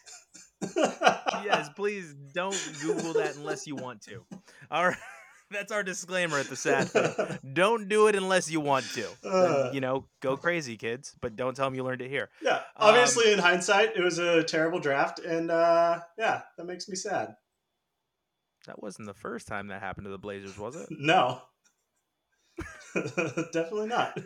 yes, 1.45 1.69
please 1.75 2.13
don't 2.33 2.57
Google 2.81 3.13
that 3.13 3.35
unless 3.35 3.67
you 3.67 3.75
want 3.75 4.01
to. 4.03 4.23
All 4.71 4.87
right. 4.87 4.97
That's 5.51 5.71
our 5.71 5.81
disclaimer 5.81 6.37
at 6.37 6.45
the 6.45 6.55
sad 6.55 6.89
thing. 6.89 7.39
Don't 7.53 7.89
do 7.89 8.05
it 8.05 8.15
unless 8.15 8.51
you 8.51 8.59
want 8.59 8.85
to. 8.93 9.07
Uh, 9.23 9.71
you 9.73 9.81
know, 9.81 10.05
go 10.21 10.37
crazy, 10.37 10.77
kids, 10.77 11.15
but 11.21 11.35
don't 11.35 11.55
tell 11.55 11.65
them 11.65 11.73
you 11.73 11.83
learned 11.83 12.01
it 12.01 12.09
here. 12.09 12.29
Yeah, 12.43 12.61
obviously, 12.77 13.33
um, 13.33 13.35
in 13.39 13.39
hindsight, 13.39 13.95
it 13.95 14.03
was 14.03 14.19
a 14.19 14.43
terrible 14.43 14.79
draft, 14.79 15.17
and 15.17 15.49
uh, 15.49 16.01
yeah, 16.19 16.41
that 16.57 16.65
makes 16.65 16.87
me 16.87 16.95
sad. 16.95 17.33
That 18.67 18.83
wasn't 18.83 19.07
the 19.07 19.15
first 19.15 19.47
time 19.47 19.69
that 19.69 19.81
happened 19.81 20.05
to 20.05 20.11
the 20.11 20.19
Blazers, 20.19 20.57
was 20.57 20.75
it? 20.75 20.87
no, 20.91 21.41
definitely 23.53 23.87
not. 23.87 24.19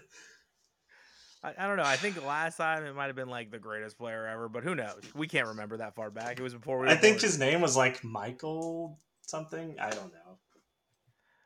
I, 1.44 1.54
I, 1.58 1.68
don't 1.68 1.78
know. 1.78 1.84
I 1.84 1.98
think 1.98 2.24
last 2.26 2.58
time 2.58 2.86
it 2.86 2.96
might 2.96 3.08
have 3.08 3.16
been 3.16 3.30
like 3.30 3.52
the 3.52 3.60
greatest 3.60 3.98
player 3.98 4.26
ever, 4.28 4.48
but 4.48 4.64
who 4.64 4.76
knows? 4.76 5.02
We 5.14 5.28
can't 5.28 5.48
remember 5.48 5.78
that 5.78 5.96
far 5.96 6.10
back. 6.10 6.40
It 6.40 6.44
was 6.44 6.54
before 6.54 6.80
we. 6.80 6.88
I 6.88 6.96
think 6.96 7.18
born. 7.18 7.22
his 7.24 7.40
name 7.40 7.62
was 7.62 7.76
like 7.76 8.04
Michael 8.04 9.00
something. 9.22 9.76
I 9.80 9.90
don't 9.90 10.14
know. 10.14 10.38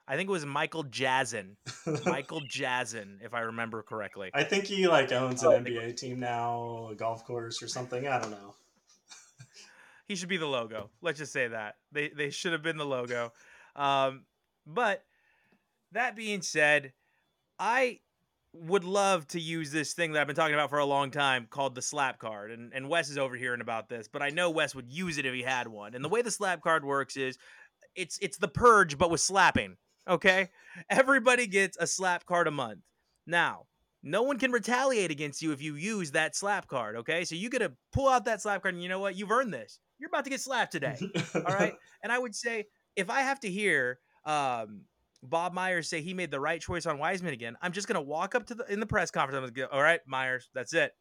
I 0.08 0.16
think 0.16 0.30
it 0.30 0.32
was 0.32 0.46
Michael 0.46 0.86
Jazzin. 0.86 1.56
Michael 2.06 2.42
Jazzin, 2.42 3.18
if 3.22 3.34
I 3.34 3.42
remember 3.42 3.84
correctly. 3.84 4.32
I 4.34 4.44
think 4.44 4.66
he 4.66 4.88
like 4.88 5.12
owns 5.12 5.44
an 5.44 5.50
oh, 5.50 5.60
NBA 5.60 5.98
team 5.98 6.20
now, 6.20 6.90
a 6.92 6.96
golf 6.96 7.26
course 7.26 7.62
or 7.62 7.68
something. 7.68 8.08
I 8.08 8.20
don't 8.22 8.32
know. 8.32 8.56
he 10.08 10.16
should 10.16 10.30
be 10.30 10.38
the 10.38 10.48
logo. 10.48 10.90
Let's 11.02 11.20
just 11.20 11.34
say 11.34 11.50
that 11.50 11.76
they 11.92 12.10
they 12.10 12.30
should 12.30 12.54
have 12.54 12.64
been 12.64 12.78
the 12.78 12.86
logo. 12.86 13.34
Um, 13.76 14.24
but 14.66 15.04
that 15.92 16.16
being 16.16 16.42
said, 16.42 16.94
I 17.60 18.00
would 18.54 18.84
love 18.84 19.28
to 19.28 19.40
use 19.40 19.72
this 19.72 19.94
thing 19.94 20.14
that 20.14 20.22
I've 20.22 20.28
been 20.28 20.36
talking 20.36 20.54
about 20.54 20.70
for 20.70 20.80
a 20.80 20.86
long 20.86 21.12
time 21.12 21.48
called 21.50 21.76
the 21.76 21.82
slap 21.82 22.20
card. 22.20 22.52
And, 22.52 22.72
and 22.74 22.90
Wes 22.90 23.10
is 23.10 23.18
overhearing 23.18 23.62
about 23.62 23.90
this, 23.90 24.08
but 24.08 24.22
I 24.22 24.30
know 24.30 24.50
Wes 24.50 24.74
would 24.74 24.92
use 24.92 25.18
it 25.18 25.26
if 25.26 25.34
he 25.34 25.44
had 25.44 25.68
one. 25.68 25.94
And 25.94 26.04
the 26.04 26.10
way 26.10 26.22
the 26.22 26.32
slap 26.32 26.62
card 26.62 26.84
works 26.84 27.18
is 27.18 27.38
it's 27.96 28.18
it's 28.22 28.38
the 28.38 28.48
purge, 28.48 28.98
but 28.98 29.12
with 29.12 29.22
slapping. 29.22 29.78
Okay? 30.08 30.50
Everybody 30.90 31.48
gets 31.48 31.78
a 31.78 31.88
slap 31.88 32.26
card 32.26 32.48
a 32.48 32.52
month. 32.52 32.80
Now, 33.26 33.66
no 34.04 34.24
one 34.24 34.40
can 34.40 34.52
retaliate 34.52 35.12
against 35.12 35.42
you 35.42 35.52
if 35.52 35.62
you 35.62 35.76
use 35.76 36.12
that 36.12 36.36
slap 36.36 36.68
card. 36.68 36.96
Okay. 36.98 37.26
So 37.26 37.36
you 37.36 37.50
get 37.50 37.60
to 37.60 37.74
pull 37.92 38.08
out 38.08 38.26
that 38.26 38.42
slap 38.42 38.62
card 38.62 38.74
and 38.74 38.84
you 38.84 38.90
know 38.90 39.00
what? 39.00 39.16
You've 39.16 39.32
earned 39.32 39.54
this. 39.54 39.80
You're 40.00 40.08
about 40.10 40.24
to 40.24 40.30
get 40.30 40.40
slapped 40.40 40.72
today. 40.72 40.98
All 41.36 41.42
right. 41.42 41.74
And 42.04 42.12
I 42.12 42.20
would 42.20 42.36
say 42.36 42.66
if 42.96 43.10
I 43.10 43.22
have 43.22 43.40
to 43.42 43.50
hear 43.50 44.00
um, 44.26 44.82
Bob 45.24 45.54
Myers 45.54 45.90
say 45.90 46.02
he 46.02 46.14
made 46.14 46.32
the 46.32 46.40
right 46.40 46.62
choice 46.62 46.86
on 46.86 47.00
Wiseman 47.00 47.34
again, 47.34 47.58
I'm 47.62 47.72
just 47.72 47.88
gonna 47.88 48.02
walk 48.02 48.36
up 48.36 48.46
to 48.48 48.56
the 48.56 48.72
in 48.72 48.80
the 48.80 48.86
press 48.86 49.12
conference. 49.12 49.38
I'm 49.38 49.54
gonna 49.54 49.68
go, 49.68 49.76
all 49.76 49.82
right, 49.82 50.00
Myers, 50.06 50.50
that's 50.54 50.74
it. 50.74 50.92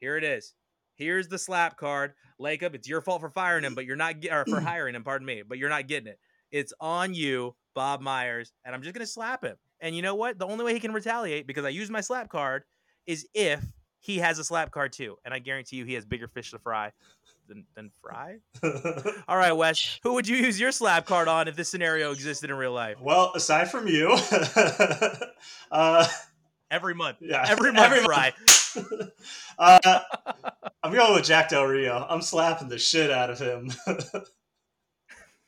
Here 0.00 0.16
it 0.16 0.24
is. 0.24 0.54
Here's 0.96 1.28
the 1.28 1.38
slap 1.38 1.76
card. 1.76 2.12
Lacob, 2.40 2.74
it's 2.74 2.88
your 2.88 3.00
fault 3.00 3.20
for 3.20 3.30
firing 3.30 3.64
him, 3.64 3.74
but 3.74 3.86
you're 3.86 3.96
not 3.96 4.16
or 4.30 4.44
for 4.46 4.60
hiring 4.60 4.94
him, 4.94 5.04
pardon 5.04 5.26
me, 5.26 5.42
but 5.46 5.58
you're 5.58 5.68
not 5.68 5.88
getting 5.88 6.08
it. 6.08 6.18
It's 6.50 6.72
on 6.80 7.14
you, 7.14 7.54
Bob 7.74 8.00
Myers, 8.00 8.52
and 8.64 8.74
I'm 8.74 8.82
just 8.82 8.94
gonna 8.94 9.06
slap 9.06 9.44
him. 9.44 9.56
And 9.80 9.96
you 9.96 10.02
know 10.02 10.14
what? 10.14 10.38
The 10.38 10.46
only 10.46 10.64
way 10.64 10.74
he 10.74 10.80
can 10.80 10.92
retaliate 10.92 11.46
because 11.46 11.64
I 11.64 11.70
used 11.70 11.90
my 11.90 12.00
slap 12.00 12.28
card 12.28 12.64
is 13.06 13.26
if 13.34 13.64
he 14.02 14.18
has 14.18 14.38
a 14.38 14.44
slap 14.44 14.72
card 14.72 14.92
too, 14.92 15.16
and 15.24 15.32
I 15.32 15.38
guarantee 15.38 15.76
you 15.76 15.84
he 15.84 15.94
has 15.94 16.04
bigger 16.04 16.28
fish 16.28 16.50
to 16.50 16.58
fry 16.58 16.92
than, 17.48 17.64
than 17.74 17.90
Fry. 18.00 18.38
All 19.28 19.36
right, 19.36 19.52
Wes, 19.52 19.98
who 20.02 20.14
would 20.14 20.26
you 20.26 20.36
use 20.36 20.58
your 20.58 20.72
slap 20.72 21.06
card 21.06 21.28
on 21.28 21.48
if 21.48 21.56
this 21.56 21.68
scenario 21.68 22.12
existed 22.12 22.50
in 22.50 22.56
real 22.56 22.72
life? 22.72 23.00
Well, 23.00 23.32
aside 23.34 23.70
from 23.70 23.86
you, 23.86 24.16
uh, 25.70 26.06
every 26.70 26.94
month, 26.94 27.18
yeah, 27.20 27.44
every 27.48 27.72
month, 27.72 27.92
every 27.92 28.04
Fry. 28.04 28.32
uh, 29.58 30.00
I'm 30.82 30.92
going 30.92 31.14
with 31.14 31.24
Jack 31.24 31.50
Del 31.50 31.64
Rio. 31.64 32.04
I'm 32.08 32.22
slapping 32.22 32.68
the 32.68 32.78
shit 32.78 33.10
out 33.10 33.30
of 33.30 33.38
him. 33.38 33.70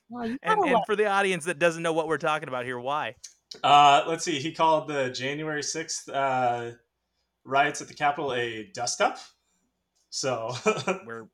well, 0.08 0.24
and, 0.24 0.38
and 0.42 0.76
for 0.86 0.94
the 0.94 1.06
audience 1.06 1.44
that 1.46 1.58
doesn't 1.58 1.82
know 1.82 1.92
what 1.92 2.06
we're 2.06 2.18
talking 2.18 2.48
about 2.48 2.64
here, 2.64 2.78
why? 2.78 3.16
Uh, 3.62 4.04
let's 4.06 4.24
see. 4.24 4.40
He 4.40 4.52
called 4.52 4.88
the 4.88 5.10
January 5.10 5.62
6th 5.62 6.08
uh, 6.12 6.76
riots 7.44 7.80
at 7.80 7.88
the 7.88 7.94
Capitol 7.94 8.32
a 8.34 8.70
dust 8.74 9.00
up. 9.00 9.18
So 10.10 10.54
where 11.04 11.28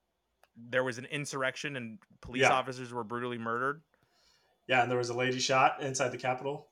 there 0.57 0.85
was 0.85 0.99
an 0.99 1.07
insurrection 1.07 1.77
and 1.77 1.99
police 2.21 2.43
yeah. 2.43 2.53
officers 2.53 2.93
were 2.93 3.05
brutally 3.05 3.39
murdered. 3.39 3.83
Yeah, 4.69 4.83
and 4.83 4.91
there 4.91 4.99
was 4.99 5.11
a 5.11 5.15
lady 5.15 5.39
shot 5.39 5.83
inside 5.83 6.11
the 6.11 6.19
Capitol. 6.19 6.69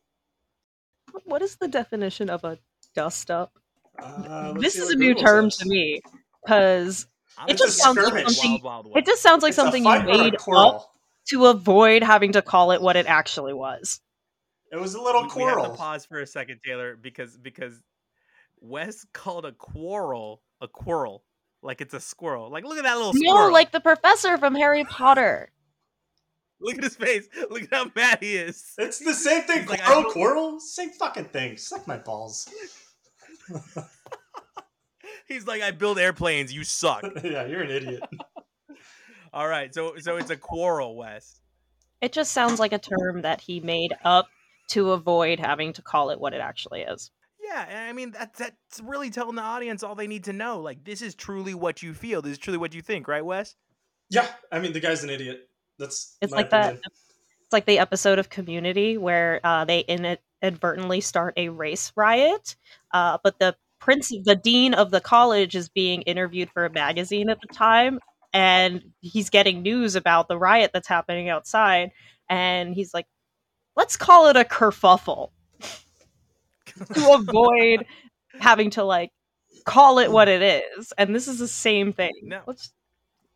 What 1.25 1.43
is 1.43 1.57
the 1.57 1.69
definition 1.69 2.31
of 2.31 2.45
a 2.45 2.59
dust 2.95 3.31
up? 3.31 3.59
Uh, 3.99 4.53
this 4.53 4.77
is 4.77 4.91
a 4.91 4.95
new 4.95 5.15
term 5.15 5.51
says. 5.51 5.59
to 5.59 5.69
me 5.69 6.01
because 6.43 7.07
it 7.49 7.59
just 7.59 7.79
sounds 7.79 7.99
like 7.99 8.29
something. 8.29 8.61
Wild, 8.63 8.87
wild 8.87 8.97
it 8.97 9.07
just 9.07 9.23
sounds 9.23 9.43
like 9.43 9.51
it's 9.51 9.57
something 9.57 9.85
you 9.85 10.03
made 10.03 10.37
up 10.49 10.93
to 11.31 11.47
avoid 11.47 12.03
having 12.03 12.33
to 12.33 12.43
call 12.43 12.71
it 12.71 12.81
what 12.81 12.97
it 12.97 13.07
actually 13.07 13.53
was. 13.53 14.01
It 14.71 14.79
was 14.79 14.95
a 14.95 15.03
little 15.03 15.23
we, 15.23 15.29
quarrel. 15.29 15.57
We 15.57 15.63
have 15.63 15.73
to 15.73 15.79
pause 15.79 16.07
for 16.07 16.21
a 16.21 16.27
second, 16.27 16.61
Taylor, 16.65 16.97
because 17.01 17.37
because 17.37 17.83
Wes 18.61 19.07
called 19.13 19.45
a 19.45 19.53
quarrel 19.53 20.43
a 20.61 20.69
quarrel 20.69 21.25
like 21.63 21.81
it's 21.81 21.95
a 21.95 22.01
squirrel. 22.01 22.51
Like, 22.51 22.65
look 22.65 22.79
at 22.79 22.85
that 22.85 22.97
little 22.97 23.13
no, 23.15 23.33
squirrel. 23.33 23.53
like 23.53 23.73
the 23.73 23.81
professor 23.81 24.39
from 24.39 24.55
Harry 24.55 24.85
Potter. 24.85 25.51
Look 26.61 26.77
at 26.77 26.83
his 26.83 26.97
face. 26.97 27.29
Look 27.51 27.63
at 27.63 27.69
how 27.73 27.91
mad 27.95 28.19
he 28.21 28.35
is. 28.35 28.73
It's 28.79 28.99
the 28.99 29.15
same 29.15 29.43
thing. 29.43 29.69
He's 29.69 29.81
Quarrel, 29.81 30.03
like, 30.03 30.13
Quirrell, 30.13 30.61
same 30.61 30.91
fucking 30.91 31.27
thing. 31.27 31.57
Suck 31.57 31.87
my 31.87 31.99
balls. 31.99 32.49
He's 35.29 35.47
like, 35.47 35.63
I 35.63 35.71
build 35.71 36.01
airplanes. 36.01 36.53
You 36.53 36.65
suck. 36.65 37.05
yeah, 37.23 37.47
you're 37.47 37.63
an 37.63 37.71
idiot. 37.71 38.03
All 39.33 39.47
right, 39.47 39.73
so 39.73 39.99
so 39.99 40.17
it's 40.17 40.31
a 40.31 40.37
quarrel, 40.37 40.97
Wes. 40.97 41.41
It 42.01 42.13
just 42.13 42.33
sounds 42.33 42.59
like 42.59 42.73
a 42.73 42.79
term 42.79 43.23
that 43.23 43.41
he 43.41 43.61
made 43.61 43.95
up 44.05 44.27
to 44.71 44.91
avoid 44.91 45.39
having 45.39 45.73
to 45.75 45.83
call 45.83 46.11
it 46.11 46.19
what 46.19 46.35
it 46.35 46.41
actually 46.41 46.81
is. 46.81 47.13
Yeah, 47.49 47.87
I 47.89 47.93
mean 47.93 48.11
that 48.13 48.35
that's 48.35 48.81
really 48.81 49.11
telling 49.11 49.37
the 49.37 49.43
audience 49.43 49.83
all 49.83 49.95
they 49.95 50.07
need 50.07 50.25
to 50.25 50.33
know. 50.33 50.61
Like 50.61 50.85
this 50.85 51.01
is 51.01 51.15
truly 51.15 51.55
what 51.55 51.83
you 51.83 51.95
feel. 51.95 52.21
This 52.21 52.33
is 52.33 52.39
truly 52.39 52.59
what 52.59 52.75
you 52.75 52.83
think, 52.83 53.09
right, 53.09 53.25
Wes? 53.25 53.55
Yeah, 54.11 54.27
I 54.53 54.59
mean 54.59 54.73
the 54.73 54.81
guy's 54.81 55.03
an 55.03 55.11
idiot. 55.11 55.49
That's 55.79 56.17
it's 56.21 56.33
like 56.33 56.47
opinion. 56.47 56.81
that. 56.83 56.93
It's 57.45 57.53
like 57.53 57.65
the 57.65 57.79
episode 57.79 58.19
of 58.19 58.29
Community 58.29 58.99
where 58.99 59.41
uh, 59.43 59.65
they 59.65 59.81
inadvertently 59.81 61.01
start 61.01 61.33
a 61.39 61.49
race 61.49 61.91
riot, 61.97 62.57
uh, 62.93 63.17
but 63.25 63.39
the 63.39 63.57
prince, 63.81 64.13
the 64.25 64.37
dean 64.37 64.75
of 64.75 64.91
the 64.91 65.01
college, 65.01 65.55
is 65.55 65.71
being 65.71 66.03
interviewed 66.03 66.51
for 66.51 66.67
a 66.67 66.71
magazine 66.71 67.31
at 67.31 67.41
the 67.41 67.55
time, 67.55 68.01
and 68.35 68.83
he's 69.01 69.31
getting 69.31 69.63
news 69.63 69.97
about 69.97 70.29
the 70.29 70.37
riot 70.37 70.73
that's 70.75 70.89
happening 70.89 71.31
outside, 71.31 71.93
and 72.29 72.75
he's 72.75 72.93
like, 72.93 73.07
"Let's 73.77 73.97
call 73.97 74.27
it 74.29 74.37
a 74.37 74.45
kerfuffle." 74.45 75.31
To 76.79 77.13
avoid 77.13 77.87
having 78.39 78.71
to 78.71 78.85
like 78.85 79.11
call 79.65 79.99
it 79.99 80.11
what 80.11 80.29
it 80.29 80.43
is. 80.43 80.93
And 80.99 81.15
this 81.15 81.29
is 81.29 81.39
the 81.39 81.49
same 81.49 81.93
thing. 81.93 82.13
No. 82.23 82.41
Let's 82.47 82.73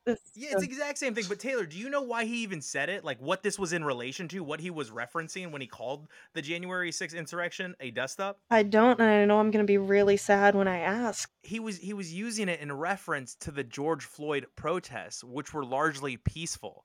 this, 0.04 0.18
yeah, 0.34 0.48
it's 0.52 0.62
the 0.62 0.66
exact 0.66 0.98
same 0.98 1.14
thing. 1.14 1.26
But 1.28 1.38
Taylor, 1.38 1.64
do 1.64 1.78
you 1.78 1.88
know 1.88 2.02
why 2.02 2.24
he 2.24 2.42
even 2.42 2.60
said 2.60 2.88
it? 2.88 3.04
Like 3.04 3.20
what 3.20 3.44
this 3.44 3.56
was 3.56 3.72
in 3.72 3.84
relation 3.84 4.26
to, 4.28 4.42
what 4.42 4.58
he 4.58 4.68
was 4.70 4.90
referencing 4.90 5.52
when 5.52 5.60
he 5.60 5.68
called 5.68 6.08
the 6.34 6.42
January 6.42 6.90
6th 6.90 7.14
insurrection 7.14 7.76
a 7.78 7.92
dust 7.92 8.20
up? 8.20 8.40
I 8.50 8.64
don't, 8.64 8.98
and 8.98 9.08
I 9.08 9.24
know 9.26 9.38
I'm 9.38 9.52
gonna 9.52 9.62
be 9.62 9.78
really 9.78 10.16
sad 10.16 10.56
when 10.56 10.66
I 10.66 10.80
ask. 10.80 11.30
He 11.42 11.60
was 11.60 11.78
he 11.78 11.92
was 11.92 12.12
using 12.12 12.48
it 12.48 12.58
in 12.58 12.72
reference 12.72 13.36
to 13.36 13.52
the 13.52 13.62
George 13.62 14.04
Floyd 14.04 14.46
protests, 14.56 15.22
which 15.22 15.54
were 15.54 15.64
largely 15.64 16.16
peaceful. 16.16 16.84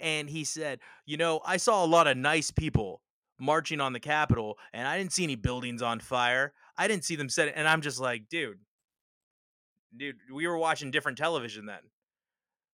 and 0.00 0.28
he 0.28 0.44
said, 0.44 0.80
"You 1.06 1.16
know, 1.16 1.40
I 1.44 1.56
saw 1.56 1.84
a 1.84 1.86
lot 1.86 2.06
of 2.06 2.16
nice 2.16 2.50
people 2.50 3.02
marching 3.42 3.80
on 3.80 3.92
the 3.92 4.00
Capitol, 4.00 4.58
and 4.72 4.86
I 4.86 4.96
didn't 4.96 5.12
see 5.12 5.24
any 5.24 5.34
buildings 5.34 5.82
on 5.82 6.00
fire. 6.00 6.52
I 6.78 6.88
didn't 6.88 7.04
see 7.04 7.16
them 7.16 7.28
set 7.28 7.48
it." 7.48 7.54
And 7.56 7.68
I'm 7.68 7.82
just 7.82 8.00
like, 8.00 8.28
dude, 8.30 8.58
dude, 9.96 10.16
we 10.32 10.46
were 10.46 10.56
watching 10.56 10.90
different 10.90 11.18
television 11.18 11.66
then, 11.66 11.80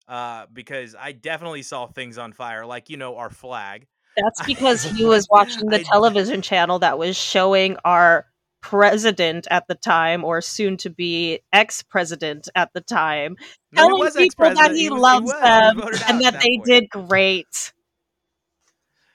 uh, 0.07 0.47
because 0.53 0.95
I 0.99 1.13
definitely 1.13 1.63
saw 1.63 1.87
things 1.87 2.19
on 2.19 2.33
fire, 2.33 2.67
like 2.67 2.91
you 2.91 2.97
know 2.97 3.17
our 3.17 3.31
flag. 3.31 3.87
That's 4.17 4.43
because 4.47 4.85
he 4.85 5.05
was 5.05 5.27
watching 5.31 5.67
the 5.67 5.81
I, 5.81 5.83
television 5.83 6.43
channel 6.43 6.79
that 6.81 6.99
was 6.99 7.17
showing 7.17 7.77
our 7.85 8.27
president 8.61 9.47
at 9.51 9.67
the 9.69 9.75
time 9.75 10.25
or 10.25 10.41
soon 10.41 10.77
to 10.77 10.91
be 10.91 11.41
ex-president 11.53 12.49
at 12.57 12.69
the 12.75 12.81
time 12.81 13.37
no, 13.71 13.87
telling 13.87 14.13
people 14.13 14.53
that 14.53 14.73
he, 14.73 14.83
he 14.83 14.91
was, 14.91 15.01
loves 15.01 15.33
he 15.33 15.39
them 15.41 15.81
and 15.81 16.21
that, 16.21 16.33
that 16.33 16.41
they 16.43 16.57
point. 16.57 16.65
did 16.65 16.91
great 16.91 17.73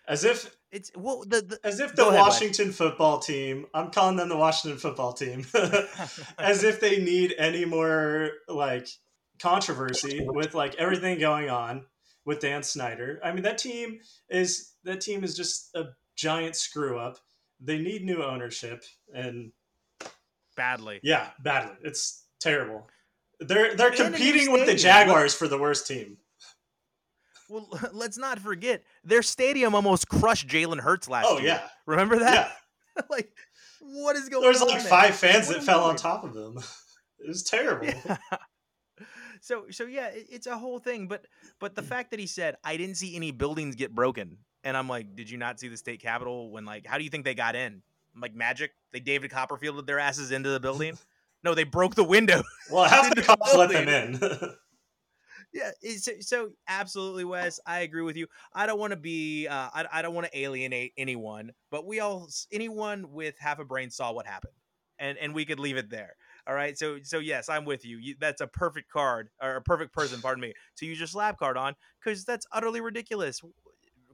as 0.08 0.24
if 0.24 0.56
it's 0.74 0.92
well 0.96 1.24
the, 1.26 1.42
the 1.42 1.60
as 1.64 1.80
if 1.80 1.96
the 1.96 2.06
Washington 2.06 2.66
ahead. 2.66 2.76
football 2.76 3.20
team 3.20 3.66
I'm 3.74 3.92
calling 3.92 4.18
them 4.18 4.30
the 4.30 4.38
Washington 4.38 4.80
football 4.80 5.14
team 5.14 5.46
as 6.38 6.64
if 6.64 6.82
they 6.82 6.98
need 7.02 7.34
any 7.38 7.64
more 7.64 8.32
like 8.48 8.90
controversy 9.40 10.26
with 10.28 10.54
like 10.54 10.76
everything 10.76 11.20
going 11.20 11.50
on 11.50 11.86
with 12.26 12.40
Dan 12.40 12.64
Snyder 12.64 13.22
I 13.24 13.32
mean 13.32 13.44
that 13.44 13.58
team 13.58 14.00
is 14.30 14.74
that 14.84 15.00
team 15.00 15.24
is 15.24 15.38
just 15.38 15.74
a 15.76 15.86
giant 16.16 16.56
screw 16.56 16.98
up 16.98 17.20
they 17.62 17.78
need 17.78 18.04
new 18.04 18.22
ownership 18.22 18.84
and 19.14 19.52
badly. 20.56 21.00
Yeah, 21.04 21.30
badly. 21.40 21.76
It's 21.84 22.26
terrible. 22.40 22.88
They're 23.40 23.76
they're 23.76 23.92
competing 23.92 24.52
with 24.52 24.66
the 24.66 24.76
Jaguars 24.76 25.34
for 25.34 25.48
the 25.48 25.58
worst 25.58 25.88
team. 25.88 26.18
Well, 27.54 27.70
let's 27.94 28.18
not 28.18 28.40
forget 28.40 28.84
their 29.04 29.22
stadium 29.22 29.76
almost 29.76 30.08
crushed 30.08 30.48
Jalen 30.48 30.80
Hurts 30.80 31.08
last 31.08 31.28
oh, 31.30 31.38
year. 31.38 31.60
Oh 31.60 31.64
yeah, 31.64 31.70
remember 31.86 32.18
that? 32.20 32.52
Yeah. 32.96 33.04
like, 33.10 33.32
what 33.80 34.16
is 34.16 34.28
going 34.28 34.44
on? 34.44 34.52
There's 34.52 34.64
like 34.64 34.82
five 34.82 35.16
fans 35.16 35.48
what 35.48 35.58
that 35.58 35.64
fell 35.64 35.84
on 35.84 35.96
top 35.96 36.24
of 36.24 36.34
them. 36.34 36.58
It 37.20 37.30
was 37.30 37.44
terrible. 37.44 37.86
Yeah. 37.86 38.18
So 39.40 39.68
so 39.72 39.86
yeah, 39.86 40.08
it, 40.08 40.28
it's 40.30 40.46
a 40.46 40.58
whole 40.58 40.78
thing. 40.78 41.08
But 41.08 41.26
but 41.58 41.74
the 41.74 41.82
fact 41.82 42.12
that 42.12 42.20
he 42.20 42.28
said 42.28 42.58
I 42.66 42.76
didn't 42.76 42.96
see 42.96 43.16
any 43.16 43.32
buildings 43.32 43.76
get 43.76 43.96
broken 43.96 44.40
and 44.66 44.76
I'm 44.76 44.90
like, 44.90 45.16
did 45.16 45.30
you 45.30 45.38
not 45.38 45.58
see 45.58 45.70
the 45.70 45.78
state 45.78 46.02
capitol 46.02 46.52
when 46.52 46.66
like 46.66 46.86
how 46.86 46.98
do 46.98 47.06
you 47.06 47.10
think 47.10 47.24
they 47.24 47.34
got 47.34 47.56
in? 47.56 47.82
I'm 48.14 48.22
like 48.22 48.36
magic. 48.36 48.72
They 48.92 49.00
David 49.00 49.32
Copperfielded 49.32 49.86
their 49.86 50.00
asses 50.00 50.32
into 50.32 50.50
the 50.50 50.60
building. 50.60 50.98
No, 51.46 51.56
they 51.56 51.64
broke 51.64 51.96
the 51.96 52.04
window. 52.04 52.44
Well, 52.70 52.84
half 52.84 53.16
the 53.16 53.22
cops 53.22 53.56
let 53.56 53.70
them 53.70 53.88
in. 53.88 54.54
Yeah, 55.54 55.72
so, 55.98 56.12
so, 56.20 56.50
absolutely, 56.68 57.26
Wes. 57.26 57.60
I 57.66 57.82
agree 57.82 58.02
with 58.02 58.18
you. 58.18 58.28
I 58.54 58.66
don't 58.66 58.80
want 58.80 58.92
to 58.92 58.98
be. 58.98 59.48
Uh, 59.48 59.70
I, 59.74 59.86
I 59.92 60.02
don't 60.02 60.16
want 60.16 60.28
to 60.28 60.40
alienate 60.40 60.94
anyone, 60.98 61.52
but 61.70 61.86
we 61.86 62.00
all, 62.00 62.28
anyone 62.52 63.12
with 63.12 63.36
half 63.40 63.60
a 63.60 63.66
brain 63.66 63.90
saw 63.92 64.12
what 64.12 64.26
happened, 64.26 64.54
and 65.00 65.18
and 65.20 65.34
we 65.34 65.46
could 65.46 65.60
leave 65.60 65.78
it 65.78 65.90
there. 65.90 66.16
All 66.48 66.56
right. 66.56 66.78
So 66.78 66.98
so 67.04 67.20
yes, 67.20 67.50
I'm 67.50 67.66
with 67.66 67.86
you. 67.86 67.98
you 67.98 68.16
that's 68.20 68.42
a 68.42 68.48
perfect 68.48 68.90
card 68.92 69.30
or 69.42 69.56
a 69.56 69.62
perfect 69.62 69.94
person. 69.94 70.22
Pardon 70.22 70.42
me. 70.42 70.54
To 70.78 70.86
use 70.86 71.00
your 71.00 71.08
slap 71.08 71.38
card 71.38 71.56
on 71.56 71.76
because 72.04 72.26
that's 72.26 72.46
utterly 72.52 72.82
ridiculous 72.82 73.42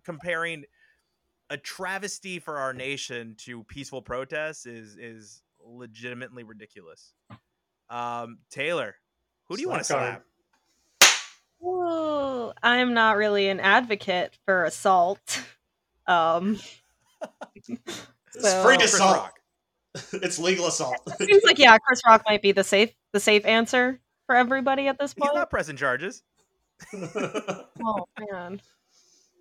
comparing 0.04 0.64
a 1.50 1.58
travesty 1.58 2.40
for 2.40 2.58
our 2.58 2.74
nation 2.74 3.36
to 3.40 3.64
peaceful 3.64 4.02
protests 4.02 4.66
is 4.66 4.96
is 4.98 5.42
legitimately 5.64 6.44
ridiculous. 6.44 7.14
Um, 7.90 8.40
Taylor, 8.52 8.96
who 9.48 9.56
do 9.56 9.62
you 9.62 9.70
want 9.70 9.82
to 9.82 9.86
slap? 9.86 10.24
Ooh, 11.64 12.52
I'm 12.64 12.94
not 12.94 13.18
really 13.18 13.50
an 13.50 13.60
advocate 13.60 14.38
for 14.46 14.64
assault. 14.64 15.42
Um, 16.08 16.60
it's 17.56 17.70
so, 18.40 18.64
free 18.64 18.78
assault. 18.78 19.32
it's 20.14 20.40
legal 20.40 20.68
assault. 20.68 20.98
It 21.20 21.28
seems 21.28 21.44
like 21.44 21.60
yeah, 21.60 21.78
Chris 21.80 22.02
Rock 22.06 22.24
might 22.28 22.42
be 22.42 22.52
the 22.52 22.64
safe 22.64 22.94
the 23.12 23.20
safe 23.20 23.46
answer 23.46 24.00
for 24.26 24.36
everybody 24.36 24.88
at 24.88 24.98
this 25.00 25.14
point. 25.14 25.32
He's 25.32 25.38
not 25.38 25.50
pressing 25.50 25.76
charges. 25.76 26.24
oh 26.94 28.08
man. 28.32 28.62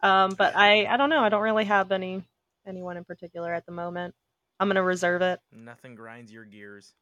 Um, 0.03 0.35
but 0.37 0.57
I 0.57 0.87
I 0.87 0.97
don't 0.97 1.11
know. 1.11 1.21
I 1.21 1.29
don't 1.29 1.43
really 1.43 1.67
have 1.67 1.93
any 1.93 2.25
anyone 2.67 2.97
in 2.97 3.05
particular 3.05 3.53
at 3.53 3.67
the 3.67 3.73
moment. 3.73 4.15
I'm 4.59 4.69
gonna 4.69 4.83
reserve 4.83 5.23
it. 5.23 5.39
Nothing 5.53 5.95
grinds 5.95 6.33
your 6.33 6.45
gears. 6.45 6.95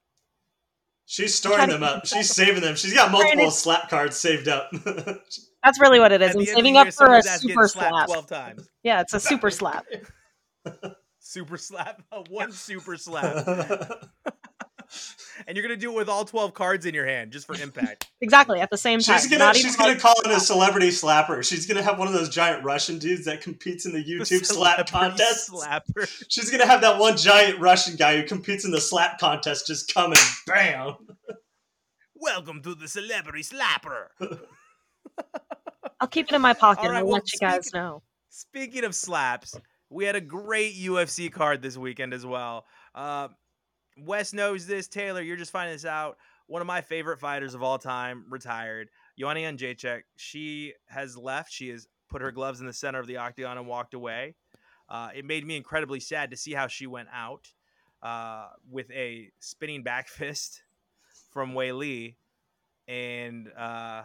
She's 1.09 1.37
storing 1.37 1.69
them 1.69 1.85
up. 1.85 2.05
She's 2.05 2.31
saving 2.31 2.62
them. 2.62 2.75
She's 2.75 2.92
got 2.92 3.12
multiple 3.12 3.53
slap 3.53 3.88
cards 3.88 4.16
saved 4.16 4.49
up. 4.49 4.71
That's 5.64 5.81
really 5.81 6.01
what 6.01 6.11
it 6.11 6.21
is. 6.21 6.35
I'm 6.35 6.45
saving 6.45 6.77
up 6.77 6.92
for 6.92 7.14
a 7.14 7.23
super 7.23 7.69
slap. 7.69 8.07
Twelve 8.07 8.27
times. 8.27 8.69
Yeah, 8.83 9.01
it's 9.01 9.14
a 9.14 9.21
super 9.21 9.51
slap. 9.51 9.87
super 11.21 11.57
slap. 11.57 12.03
One 12.29 12.51
super 12.51 12.97
slap. 12.97 13.47
and 15.46 15.57
you're 15.57 15.62
gonna 15.62 15.77
do 15.77 15.92
it 15.92 15.96
with 15.96 16.09
all 16.09 16.25
12 16.25 16.55
cards 16.55 16.87
in 16.87 16.94
your 16.94 17.07
hand 17.07 17.33
just 17.33 17.46
for 17.46 17.55
impact. 17.55 18.09
exactly 18.20 18.61
at 18.61 18.70
the 18.70 18.77
same 18.77 19.01
time. 19.01 19.18
She's 19.18 19.31
gonna 19.31 19.55
she's 19.55 19.77
gonna 19.77 19.99
call 19.99 20.14
it 20.25 20.31
a 20.31 20.40
celebrity 20.40 20.88
slapper. 20.88 21.44
She's 21.44 21.66
gonna 21.66 21.83
have 21.83 21.99
one 21.99 22.09
of 22.09 22.14
those 22.14 22.29
giant 22.29 22.64
Russian 22.64 22.99
dudes 22.99 23.25
that 23.25 23.40
competes 23.40 23.87
in 23.87 23.92
the 23.92 24.03
YouTube 24.03 24.44
slap 24.44 24.87
contest. 24.88 25.51
Slapper. 25.51 26.09
She's 26.29 26.51
gonna 26.51 26.66
have 26.66 26.81
that 26.81 26.99
one 26.99 27.16
giant 27.16 27.59
Russian 27.59 27.96
guy 27.96 28.16
who 28.16 28.27
competes 28.27 28.64
in 28.64 28.70
the 28.70 28.81
slap 28.81 29.18
contest 29.18 29.66
just 29.66 29.92
coming, 29.92 30.18
and 30.18 30.37
bam. 30.46 30.94
Welcome 32.14 32.62
to 32.62 32.75
the 32.75 32.88
celebrity 32.88 33.42
slapper. 33.42 34.09
I'll 36.01 36.09
keep 36.09 36.29
it 36.29 36.35
in 36.35 36.42
my 36.42 36.55
pocket 36.55 36.88
right, 36.88 36.99
and 36.99 37.07
well, 37.07 37.14
let 37.14 37.33
you 37.33 37.38
guys 37.38 37.72
know. 37.72 38.03
Speaking 38.31 38.85
of 38.85 38.94
slaps, 38.94 39.59
we 39.90 40.05
had 40.05 40.16
a 40.16 40.20
great 40.20 40.75
UFC 40.75 41.31
card 41.31 41.62
this 41.62 41.77
weekend 41.77 42.12
as 42.12 42.27
well. 42.27 42.64
Uh, 42.94 43.29
Wes 43.99 44.33
knows 44.33 44.67
this. 44.67 44.89
Taylor, 44.89 45.23
you're 45.23 45.37
just 45.37 45.53
finding 45.53 45.75
this 45.75 45.85
out. 45.85 46.19
One 46.47 46.63
of 46.63 46.67
my 46.67 46.81
favorite 46.81 47.19
fighters 47.19 47.55
of 47.55 47.63
all 47.63 47.79
time 47.79 48.25
retired. 48.29 48.91
Joanna 49.19 49.41
Jędrzejczyk. 49.41 50.03
She 50.17 50.75
has 50.89 51.17
left. 51.17 51.53
She 51.53 51.71
has 51.71 51.89
put 52.09 52.23
her 52.23 52.31
gloves 52.31 52.61
in 52.61 52.67
the 52.67 52.73
center 52.73 53.01
of 53.01 53.07
the 53.07 53.17
octagon 53.17 53.59
and 53.59 53.67
walked 53.67 53.95
away. 53.95 54.35
Uh, 54.89 55.09
it 55.15 55.25
made 55.25 55.45
me 55.45 55.57
incredibly 55.57 55.99
sad 55.99 56.31
to 56.31 56.37
see 56.37 56.53
how 56.53 56.69
she 56.69 56.87
went 56.87 57.09
out 57.13 57.53
uh, 58.03 58.49
with 58.71 58.91
a 58.93 59.31
spinning 59.41 59.83
back 59.83 60.09
fist 60.09 60.63
from 61.33 61.53
Weili. 61.53 62.17
And 62.87 63.51
uh, 63.57 64.03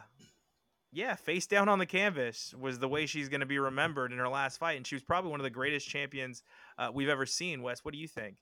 yeah, 0.92 1.16
face 1.16 1.46
down 1.46 1.70
on 1.70 1.78
the 1.78 1.86
canvas 1.86 2.56
was 2.60 2.80
the 2.80 2.88
way 2.88 3.06
she's 3.06 3.30
going 3.30 3.42
to 3.42 3.46
be 3.46 3.60
remembered 3.60 4.12
in 4.12 4.18
her 4.18 4.30
last 4.30 4.58
fight. 4.58 4.78
And 4.78 4.88
she 4.88 4.96
was 4.96 5.04
probably 5.04 5.30
one 5.30 5.40
of 5.40 5.44
the 5.44 5.52
greatest 5.52 5.88
champions 5.88 6.42
uh, 6.80 6.90
we've 6.92 7.10
ever 7.10 7.26
seen. 7.26 7.62
Wes, 7.62 7.86
what 7.86 7.94
do 7.94 8.00
you 8.00 8.08
think? 8.08 8.38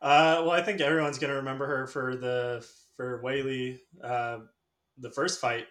Uh, 0.00 0.42
well, 0.42 0.50
I 0.50 0.62
think 0.62 0.80
everyone's 0.80 1.18
going 1.18 1.30
to 1.30 1.36
remember 1.36 1.66
her 1.66 1.86
for 1.86 2.16
the 2.16 2.66
for 2.96 3.22
Weili, 3.22 3.78
uh, 4.02 4.38
the 4.98 5.10
first 5.10 5.40
fight. 5.40 5.66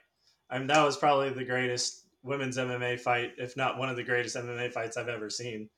I 0.50 0.58
mean, 0.58 0.68
that 0.68 0.84
was 0.84 0.98
probably 0.98 1.30
the 1.30 1.44
greatest 1.44 2.08
women's 2.24 2.58
MMA 2.58 3.00
fight, 3.00 3.34
if 3.38 3.58
not 3.58 3.78
one 3.78 3.90
of 3.90 3.96
the 3.96 4.04
greatest 4.04 4.36
MMA 4.36 4.72
fights 4.72 4.98
I've 4.98 5.10
ever 5.10 5.30
seen. 5.30 5.70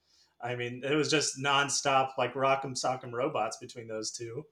I 0.41 0.55
mean, 0.55 0.81
it 0.83 0.95
was 0.95 1.09
just 1.09 1.39
nonstop, 1.39 2.11
like 2.17 2.33
rock'em 2.33 2.73
sock'em 2.73 3.11
robots 3.11 3.57
between 3.57 3.87
those 3.87 4.11
two 4.11 4.45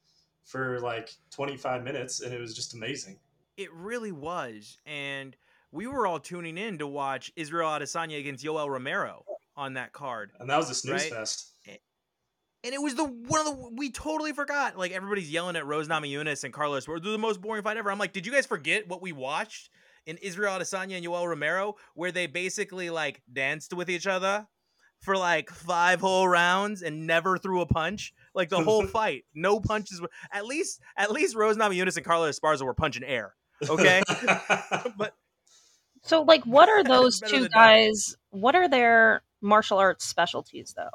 for 0.44 0.80
like 0.80 1.12
25 1.32 1.84
minutes, 1.84 2.22
and 2.22 2.34
it 2.34 2.40
was 2.40 2.56
just 2.56 2.74
amazing. 2.74 3.20
It 3.58 3.74
really 3.74 4.12
was, 4.12 4.78
and 4.86 5.36
we 5.72 5.88
were 5.88 6.06
all 6.06 6.20
tuning 6.20 6.58
in 6.58 6.78
to 6.80 6.88
watch 6.88 7.32
Israel 7.36 7.70
Adesanya 7.70 8.20
against 8.20 8.44
Yoel 8.44 8.70
Romero 8.70 9.24
on 9.56 9.74
that 9.74 9.94
card, 9.94 10.32
and 10.40 10.50
that 10.50 10.58
was 10.58 10.70
a 10.70 10.76
snooze 10.76 11.04
right? 11.04 11.12
fest 11.12 11.54
and 12.68 12.74
it 12.74 12.82
was 12.82 12.96
the 12.96 13.06
one 13.06 13.40
of 13.40 13.46
the 13.46 13.70
we 13.78 13.90
totally 13.90 14.34
forgot. 14.34 14.78
Like 14.78 14.92
everybody's 14.92 15.32
yelling 15.32 15.56
at 15.56 15.66
Rose 15.66 15.88
Namajunas 15.88 16.44
and 16.44 16.54
Carlos. 16.54 16.86
We're 16.86 17.00
the 17.00 17.18
most 17.18 17.42
boring 17.42 17.64
fight 17.64 17.78
ever. 17.78 17.90
I'm 17.90 17.98
like, 17.98 18.12
did 18.12 18.26
you 18.26 18.32
guys 18.34 18.46
forget 18.46 18.90
what 18.90 19.02
we 19.02 19.14
watched 19.14 19.70
in 20.06 20.18
Israel 20.18 20.60
Adesanya 20.60 20.98
and 20.98 21.06
Yoel 21.06 21.26
Romero, 21.26 21.78
where 21.96 22.12
they 22.12 22.28
basically 22.28 22.90
like 22.90 23.22
danced 23.32 23.74
with 23.74 23.90
each 23.90 24.06
other 24.06 24.46
for 25.00 25.16
like 25.16 25.50
five 25.50 26.02
whole 26.02 26.28
rounds 26.28 26.82
and 26.82 27.08
never 27.08 27.38
threw 27.38 27.62
a 27.62 27.66
punch? 27.66 28.14
Like 28.36 28.50
the 28.50 28.62
whole 28.62 28.86
fight, 28.86 29.24
no 29.34 29.62
punches. 29.62 30.02
At 30.34 30.46
least, 30.46 30.82
at 30.98 31.10
least 31.10 31.38
Rose 31.38 31.56
Namajunas 31.56 31.96
and 31.96 32.06
Carlos 32.06 32.38
Esparza 32.38 32.64
were 32.64 32.74
punching 32.74 33.04
air. 33.04 33.34
Okay, 33.70 34.04
but 34.98 35.16
so 36.02 36.24
like, 36.24 36.44
what 36.44 36.68
are 36.68 36.84
those 36.84 37.22
two 37.22 37.48
guys? 37.48 38.18
That. 38.32 38.38
What 38.38 38.56
are 38.56 38.68
their 38.68 39.22
martial 39.40 39.78
arts 39.78 40.04
specialties 40.04 40.74
though? 40.76 40.90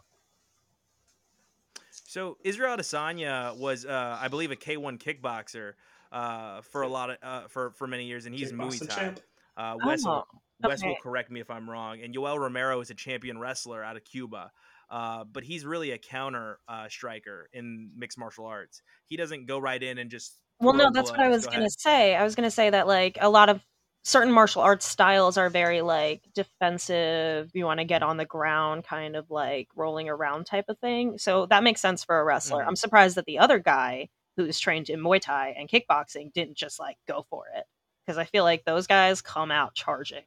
So 2.12 2.36
Israel 2.44 2.76
Adesanya 2.76 3.56
was, 3.56 3.86
uh, 3.86 4.18
I 4.20 4.28
believe, 4.28 4.50
a 4.50 4.56
K1 4.56 4.98
kickboxer 4.98 5.72
uh, 6.12 6.60
for 6.60 6.82
a 6.82 6.88
lot 6.88 7.08
of 7.08 7.16
uh, 7.22 7.48
for 7.48 7.70
for 7.70 7.86
many 7.86 8.04
years, 8.04 8.26
and 8.26 8.34
he's 8.34 8.52
Muay 8.52 8.86
Thai. 8.86 9.14
Uh, 9.56 9.76
Wes, 9.86 10.04
oh, 10.06 10.18
okay. 10.18 10.68
Wes 10.68 10.84
will 10.84 10.96
correct 11.02 11.30
me 11.30 11.40
if 11.40 11.50
I'm 11.50 11.70
wrong. 11.70 12.02
And 12.02 12.14
Yoel 12.14 12.38
Romero 12.38 12.82
is 12.82 12.90
a 12.90 12.94
champion 12.94 13.38
wrestler 13.38 13.82
out 13.82 13.96
of 13.96 14.04
Cuba, 14.04 14.52
uh, 14.90 15.24
but 15.24 15.42
he's 15.42 15.64
really 15.64 15.92
a 15.92 15.98
counter 15.98 16.58
uh, 16.68 16.86
striker 16.90 17.48
in 17.54 17.90
mixed 17.96 18.18
martial 18.18 18.44
arts. 18.44 18.82
He 19.06 19.16
doesn't 19.16 19.46
go 19.46 19.58
right 19.58 19.82
in 19.82 19.96
and 19.96 20.10
just. 20.10 20.38
Well, 20.60 20.74
no, 20.74 20.90
that's 20.92 21.10
what 21.10 21.20
I 21.20 21.28
was 21.28 21.46
gonna 21.46 21.70
say. 21.70 22.14
I 22.14 22.24
was 22.24 22.34
gonna 22.34 22.50
say 22.50 22.68
that 22.68 22.86
like 22.86 23.16
a 23.22 23.30
lot 23.30 23.48
of 23.48 23.64
certain 24.02 24.32
martial 24.32 24.62
arts 24.62 24.86
styles 24.86 25.38
are 25.38 25.48
very 25.48 25.80
like 25.80 26.22
defensive 26.34 27.50
you 27.54 27.64
want 27.64 27.78
to 27.78 27.84
get 27.84 28.02
on 28.02 28.16
the 28.16 28.24
ground 28.24 28.84
kind 28.84 29.14
of 29.16 29.30
like 29.30 29.68
rolling 29.76 30.08
around 30.08 30.44
type 30.44 30.64
of 30.68 30.78
thing. 30.78 31.18
So 31.18 31.46
that 31.46 31.62
makes 31.62 31.80
sense 31.80 32.04
for 32.04 32.18
a 32.18 32.24
wrestler. 32.24 32.60
Mm-hmm. 32.60 32.68
i'm 32.68 32.76
surprised 32.76 33.16
that 33.16 33.26
the 33.26 33.38
other 33.38 33.58
guy 33.58 34.08
who's 34.36 34.58
trained 34.58 34.90
in 34.90 35.00
muay 35.00 35.20
thai 35.20 35.54
and 35.56 35.68
kickboxing 35.68 36.32
didn't 36.32 36.56
just 36.56 36.80
like 36.80 36.96
go 37.06 37.24
for 37.30 37.44
it 37.54 37.64
because 38.04 38.18
i 38.18 38.24
feel 38.24 38.44
like 38.44 38.64
those 38.64 38.86
guys 38.86 39.22
come 39.22 39.50
out 39.50 39.74
charging. 39.74 40.24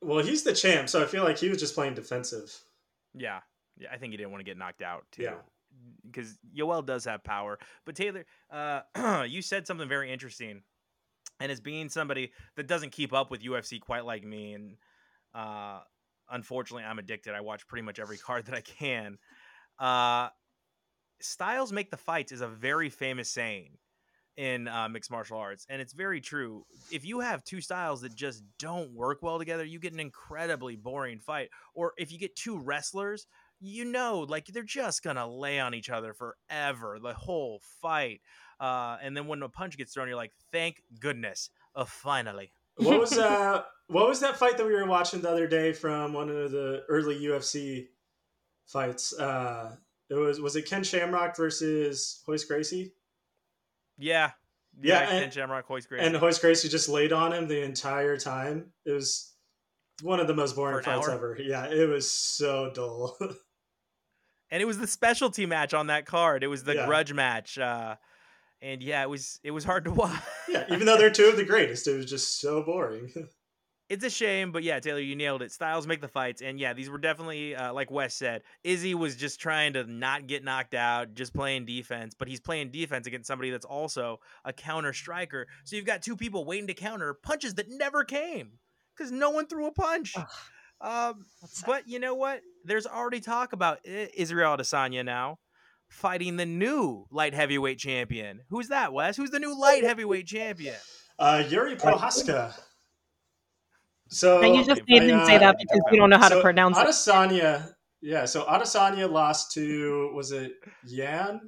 Well 0.00 0.24
he's 0.24 0.44
the 0.44 0.52
champ 0.52 0.88
so 0.88 1.02
i 1.02 1.06
feel 1.06 1.24
like 1.24 1.38
he 1.38 1.48
was 1.48 1.58
just 1.58 1.74
playing 1.74 1.94
defensive. 1.94 2.56
Yeah. 3.14 3.40
Yeah 3.78 3.88
i 3.92 3.96
think 3.98 4.12
he 4.12 4.16
didn't 4.16 4.30
want 4.30 4.40
to 4.40 4.50
get 4.50 4.58
knocked 4.58 4.82
out 4.82 5.04
too. 5.10 5.22
Yeah. 5.22 5.34
Because 6.06 6.38
Yoel 6.56 6.86
does 6.86 7.04
have 7.04 7.22
power. 7.22 7.58
But 7.84 7.96
Taylor, 7.96 8.24
uh, 8.50 9.24
you 9.28 9.42
said 9.42 9.66
something 9.66 9.88
very 9.88 10.10
interesting 10.10 10.62
and 11.40 11.52
as 11.52 11.60
being 11.60 11.88
somebody 11.88 12.32
that 12.56 12.66
doesn't 12.66 12.90
keep 12.90 13.12
up 13.12 13.30
with 13.30 13.42
UFC 13.42 13.80
quite 13.80 14.04
like 14.04 14.24
me, 14.24 14.54
and 14.54 14.76
uh, 15.34 15.80
unfortunately, 16.30 16.84
I'm 16.84 16.98
addicted. 16.98 17.34
I 17.34 17.40
watch 17.40 17.66
pretty 17.66 17.84
much 17.84 17.98
every 17.98 18.18
card 18.26 18.46
that 18.46 18.54
I 18.54 18.62
can. 18.62 19.18
Uh, 19.78 20.28
styles 21.20 21.72
make 21.72 21.90
the 21.90 21.96
fights 21.96 22.32
is 22.32 22.40
a 22.40 22.48
very 22.48 22.90
famous 22.90 23.30
saying 23.30 23.78
in 24.36 24.68
uh, 24.68 24.88
mixed 24.88 25.10
martial 25.10 25.38
arts, 25.38 25.66
and 25.70 25.80
it's 25.80 25.94
very 25.94 26.20
true. 26.20 26.64
If 26.92 27.06
you 27.06 27.20
have 27.20 27.42
two 27.42 27.60
styles 27.60 28.02
that 28.02 28.14
just 28.14 28.42
don't 28.58 28.92
work 28.92 29.22
well 29.22 29.38
together, 29.38 29.64
you 29.64 29.78
get 29.78 29.94
an 29.94 30.00
incredibly 30.00 30.76
boring 30.76 31.20
fight. 31.20 31.48
Or 31.74 31.94
if 31.96 32.12
you 32.12 32.18
get 32.18 32.36
two 32.36 32.58
wrestlers, 32.58 33.26
you 33.60 33.86
know, 33.86 34.26
like 34.28 34.46
they're 34.46 34.62
just 34.62 35.02
gonna 35.02 35.26
lay 35.26 35.58
on 35.58 35.74
each 35.74 35.88
other 35.88 36.12
forever 36.14 36.98
the 37.02 37.14
whole 37.14 37.62
fight. 37.80 38.20
Uh, 38.58 38.96
and 39.02 39.16
then 39.16 39.26
when 39.26 39.42
a 39.42 39.48
punch 39.48 39.76
gets 39.76 39.92
thrown, 39.94 40.08
you're 40.08 40.16
like, 40.16 40.32
thank 40.52 40.82
goodness, 40.98 41.50
uh, 41.74 41.84
finally. 41.84 42.52
What 42.76 43.00
was 43.00 43.12
uh, 43.18 43.62
what 43.88 44.08
was 44.08 44.20
that 44.20 44.36
fight 44.36 44.58
that 44.58 44.66
we 44.66 44.72
were 44.72 44.86
watching 44.86 45.20
the 45.20 45.30
other 45.30 45.46
day 45.46 45.72
from 45.72 46.12
one 46.12 46.28
of 46.28 46.50
the 46.50 46.84
early 46.88 47.18
UFC 47.20 47.86
fights? 48.66 49.18
Uh, 49.18 49.76
it 50.10 50.14
was 50.14 50.40
was 50.40 50.56
it 50.56 50.68
Ken 50.68 50.84
Shamrock 50.84 51.36
versus 51.36 52.22
Royce 52.26 52.44
Gracie? 52.44 52.92
Yeah, 53.98 54.32
yeah, 54.80 55.00
yeah 55.00 55.08
and, 55.10 55.22
Ken 55.22 55.30
Shamrock, 55.30 55.68
Royce 55.70 55.86
Gracie, 55.86 56.06
and 56.06 56.20
Royce 56.20 56.38
Gracie 56.38 56.68
just 56.68 56.88
laid 56.88 57.12
on 57.12 57.32
him 57.32 57.48
the 57.48 57.62
entire 57.62 58.16
time. 58.16 58.72
It 58.84 58.92
was 58.92 59.32
one 60.02 60.20
of 60.20 60.26
the 60.26 60.34
most 60.34 60.54
boring 60.54 60.82
fights 60.84 61.08
hour? 61.08 61.14
ever. 61.14 61.38
Yeah, 61.40 61.66
it 61.66 61.88
was 61.88 62.10
so 62.10 62.70
dull. 62.74 63.16
and 64.50 64.62
it 64.62 64.66
was 64.66 64.78
the 64.78 64.86
specialty 64.86 65.46
match 65.46 65.74
on 65.74 65.86
that 65.88 66.06
card. 66.06 66.42
It 66.42 66.48
was 66.48 66.64
the 66.64 66.74
yeah. 66.74 66.86
grudge 66.86 67.12
match. 67.12 67.58
Uh, 67.58 67.96
and 68.62 68.82
yeah, 68.82 69.02
it 69.02 69.10
was 69.10 69.40
it 69.42 69.50
was 69.50 69.64
hard 69.64 69.84
to 69.84 69.90
watch. 69.92 70.20
yeah, 70.48 70.64
even 70.70 70.86
though 70.86 70.96
they're 70.96 71.10
two 71.10 71.26
of 71.26 71.36
the 71.36 71.44
greatest, 71.44 71.86
it 71.86 71.96
was 71.96 72.06
just 72.06 72.40
so 72.40 72.62
boring. 72.62 73.12
it's 73.88 74.04
a 74.04 74.10
shame, 74.10 74.52
but 74.52 74.62
yeah, 74.62 74.80
Taylor, 74.80 75.00
you 75.00 75.14
nailed 75.14 75.42
it. 75.42 75.52
Styles 75.52 75.86
make 75.86 76.00
the 76.00 76.08
fights, 76.08 76.42
and 76.42 76.58
yeah, 76.58 76.72
these 76.72 76.90
were 76.90 76.98
definitely 76.98 77.54
uh, 77.54 77.72
like 77.72 77.90
Wes 77.90 78.14
said. 78.14 78.42
Izzy 78.64 78.94
was 78.94 79.16
just 79.16 79.40
trying 79.40 79.74
to 79.74 79.84
not 79.84 80.26
get 80.26 80.44
knocked 80.44 80.74
out, 80.74 81.14
just 81.14 81.34
playing 81.34 81.66
defense, 81.66 82.14
but 82.18 82.28
he's 82.28 82.40
playing 82.40 82.70
defense 82.70 83.06
against 83.06 83.28
somebody 83.28 83.50
that's 83.50 83.66
also 83.66 84.18
a 84.44 84.52
counter 84.52 84.92
striker. 84.92 85.46
So 85.64 85.76
you've 85.76 85.86
got 85.86 86.02
two 86.02 86.16
people 86.16 86.44
waiting 86.44 86.66
to 86.66 86.74
counter 86.74 87.14
punches 87.14 87.54
that 87.54 87.66
never 87.68 88.04
came 88.04 88.58
because 88.96 89.12
no 89.12 89.30
one 89.30 89.46
threw 89.46 89.66
a 89.66 89.72
punch. 89.72 90.14
Um, 90.80 91.24
but 91.64 91.88
you 91.88 91.98
know 91.98 92.14
what? 92.14 92.42
There's 92.64 92.86
already 92.86 93.20
talk 93.20 93.52
about 93.52 93.78
Israel 93.84 94.56
Adesanya 94.56 95.04
now 95.04 95.38
fighting 95.88 96.36
the 96.36 96.46
new 96.46 97.06
light 97.10 97.34
heavyweight 97.34 97.78
champion. 97.78 98.42
Who's 98.50 98.68
that, 98.68 98.92
Wes? 98.92 99.16
Who's 99.16 99.30
the 99.30 99.38
new 99.38 99.58
light 99.58 99.84
heavyweight 99.84 100.26
champion? 100.26 100.74
Uh, 101.18 101.44
Yuri 101.48 101.76
Prochazka. 101.76 102.54
So 104.08 104.42
and 104.42 104.54
you 104.54 104.64
just 104.64 104.86
didn't 104.86 105.20
uh, 105.20 105.26
say 105.26 105.38
that 105.38 105.56
because 105.58 105.80
we 105.90 105.96
don't 105.96 106.10
know 106.10 106.18
how 106.18 106.28
so 106.28 106.36
to 106.36 106.42
pronounce 106.42 106.78
Adesanya, 106.78 107.66
it. 107.66 107.72
Yeah, 108.02 108.24
so 108.26 108.44
Adesanya 108.44 109.10
lost 109.10 109.52
to 109.52 110.12
was 110.14 110.30
it 110.30 110.52
Jan? 110.86 111.40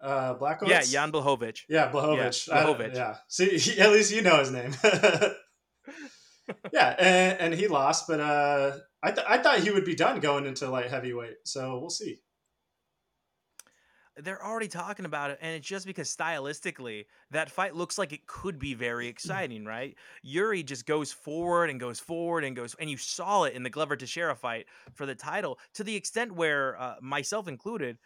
Uh, 0.00 0.34
Blachowicz? 0.34 0.68
Yeah, 0.68 0.82
Jan 0.82 1.10
Blachowicz. 1.10 1.62
Yeah, 1.68 1.90
Blachowicz. 1.90 2.48
Yeah, 2.48 2.64
Blachowicz. 2.64 2.94
yeah. 2.94 3.16
See, 3.28 3.58
he, 3.58 3.80
at 3.80 3.90
least 3.90 4.12
you 4.12 4.22
know 4.22 4.38
his 4.38 4.50
name. 4.50 4.72
yeah, 6.72 6.94
and, 6.98 7.40
and, 7.40 7.54
he 7.54 7.66
lost, 7.66 8.06
but 8.06 8.20
uh, 8.20 8.76
I 9.02 9.10
th- 9.10 9.26
I 9.28 9.38
thought 9.38 9.60
he 9.60 9.70
would 9.70 9.84
be 9.84 9.94
done 9.94 10.20
going 10.20 10.44
into 10.44 10.68
light 10.68 10.90
heavyweight. 10.90 11.36
So 11.46 11.78
we'll 11.78 11.90
see 11.90 12.18
they're 14.22 14.44
already 14.44 14.68
talking 14.68 15.04
about 15.04 15.30
it, 15.30 15.38
and 15.40 15.54
it's 15.54 15.66
just 15.66 15.86
because 15.86 16.14
stylistically 16.14 17.06
that 17.30 17.50
fight 17.50 17.74
looks 17.74 17.98
like 17.98 18.12
it 18.12 18.26
could 18.26 18.58
be 18.58 18.74
very 18.74 19.08
exciting, 19.08 19.64
right? 19.64 19.96
Yuri 20.22 20.62
just 20.62 20.86
goes 20.86 21.12
forward 21.12 21.70
and 21.70 21.78
goes 21.80 22.00
forward 22.00 22.44
and 22.44 22.56
goes, 22.56 22.74
and 22.80 22.90
you 22.90 22.96
saw 22.96 23.44
it 23.44 23.54
in 23.54 23.62
the 23.62 23.70
Glover 23.70 23.96
Teixeira 23.96 24.34
fight 24.34 24.66
for 24.94 25.06
the 25.06 25.14
title 25.14 25.58
to 25.74 25.84
the 25.84 25.94
extent 25.94 26.32
where 26.32 26.80
uh, 26.80 26.96
myself 27.00 27.48
included, 27.48 27.98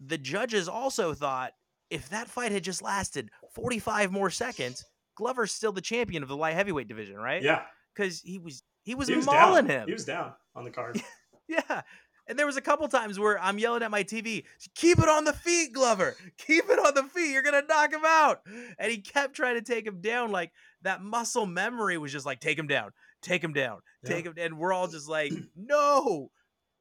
the 0.00 0.18
judges 0.18 0.68
also 0.68 1.14
thought 1.14 1.52
if 1.90 2.08
that 2.10 2.28
fight 2.28 2.52
had 2.52 2.64
just 2.64 2.82
lasted 2.82 3.30
45 3.54 4.12
more 4.12 4.30
seconds, 4.30 4.84
Glover's 5.16 5.52
still 5.52 5.72
the 5.72 5.80
champion 5.80 6.22
of 6.22 6.28
the 6.28 6.36
light 6.36 6.54
heavyweight 6.54 6.88
division, 6.88 7.16
right? 7.16 7.42
Yeah, 7.42 7.62
because 7.94 8.20
he 8.20 8.38
was 8.38 8.62
he 8.82 8.94
was, 8.94 9.08
he 9.08 9.16
was 9.16 9.26
mauling 9.26 9.66
down. 9.66 9.80
him. 9.82 9.86
He 9.88 9.92
was 9.92 10.04
down 10.04 10.32
on 10.54 10.64
the 10.64 10.70
card. 10.70 11.02
yeah, 11.48 11.82
and 12.30 12.38
there 12.38 12.46
was 12.46 12.56
a 12.56 12.60
couple 12.60 12.86
times 12.86 13.18
where 13.18 13.40
I'm 13.40 13.58
yelling 13.58 13.82
at 13.82 13.90
my 13.90 14.04
TV, 14.04 14.44
keep 14.76 15.00
it 15.00 15.08
on 15.08 15.24
the 15.24 15.32
feet, 15.32 15.72
Glover. 15.72 16.14
Keep 16.38 16.70
it 16.70 16.78
on 16.78 16.94
the 16.94 17.02
feet. 17.02 17.32
You're 17.32 17.42
going 17.42 17.60
to 17.60 17.66
knock 17.66 17.92
him 17.92 18.04
out. 18.06 18.42
And 18.78 18.92
he 18.92 18.98
kept 18.98 19.34
trying 19.34 19.56
to 19.56 19.62
take 19.62 19.84
him 19.84 20.00
down. 20.00 20.30
Like 20.30 20.52
that 20.82 21.02
muscle 21.02 21.44
memory 21.44 21.98
was 21.98 22.12
just 22.12 22.24
like, 22.24 22.38
take 22.38 22.56
him 22.56 22.68
down, 22.68 22.92
take 23.20 23.42
him 23.42 23.52
down, 23.52 23.80
yeah. 24.04 24.10
take 24.10 24.26
him. 24.26 24.34
And 24.38 24.58
we're 24.58 24.72
all 24.72 24.86
just 24.86 25.08
like, 25.08 25.32
no, 25.56 26.30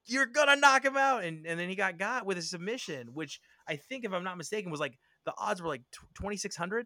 you're 0.06 0.28
going 0.28 0.50
to 0.50 0.56
knock 0.56 0.86
him 0.86 0.96
out. 0.96 1.24
And, 1.24 1.48
and 1.48 1.60
then 1.60 1.68
he 1.68 1.74
got 1.74 1.98
got 1.98 2.28
with 2.28 2.38
a 2.38 2.44
submission, 2.44 3.10
which 3.16 3.42
I 3.68 3.76
think, 3.76 4.06
if 4.06 4.14
I'm 4.14 4.24
not 4.24 4.38
mistaken, 4.38 4.70
was 4.70 4.80
like 4.80 5.00
the 5.26 5.34
odds 5.36 5.64
were 5.64 5.68
like 5.68 5.82
2,600. 6.16 6.86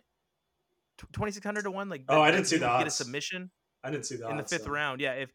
2600 1.11 1.63
to 1.63 1.71
1 1.71 1.89
like 1.89 2.03
oh 2.07 2.21
i 2.21 2.29
didn't 2.29 2.45
see 2.45 2.57
the 2.57 2.67
odds. 2.67 2.83
get 2.83 2.87
a 2.87 2.91
submission 2.91 3.49
i 3.83 3.89
didn't 3.89 4.05
see 4.05 4.15
that 4.15 4.29
in 4.29 4.37
the 4.37 4.43
fifth 4.43 4.65
so. 4.65 4.69
round 4.69 5.01
yeah 5.01 5.13
if 5.13 5.31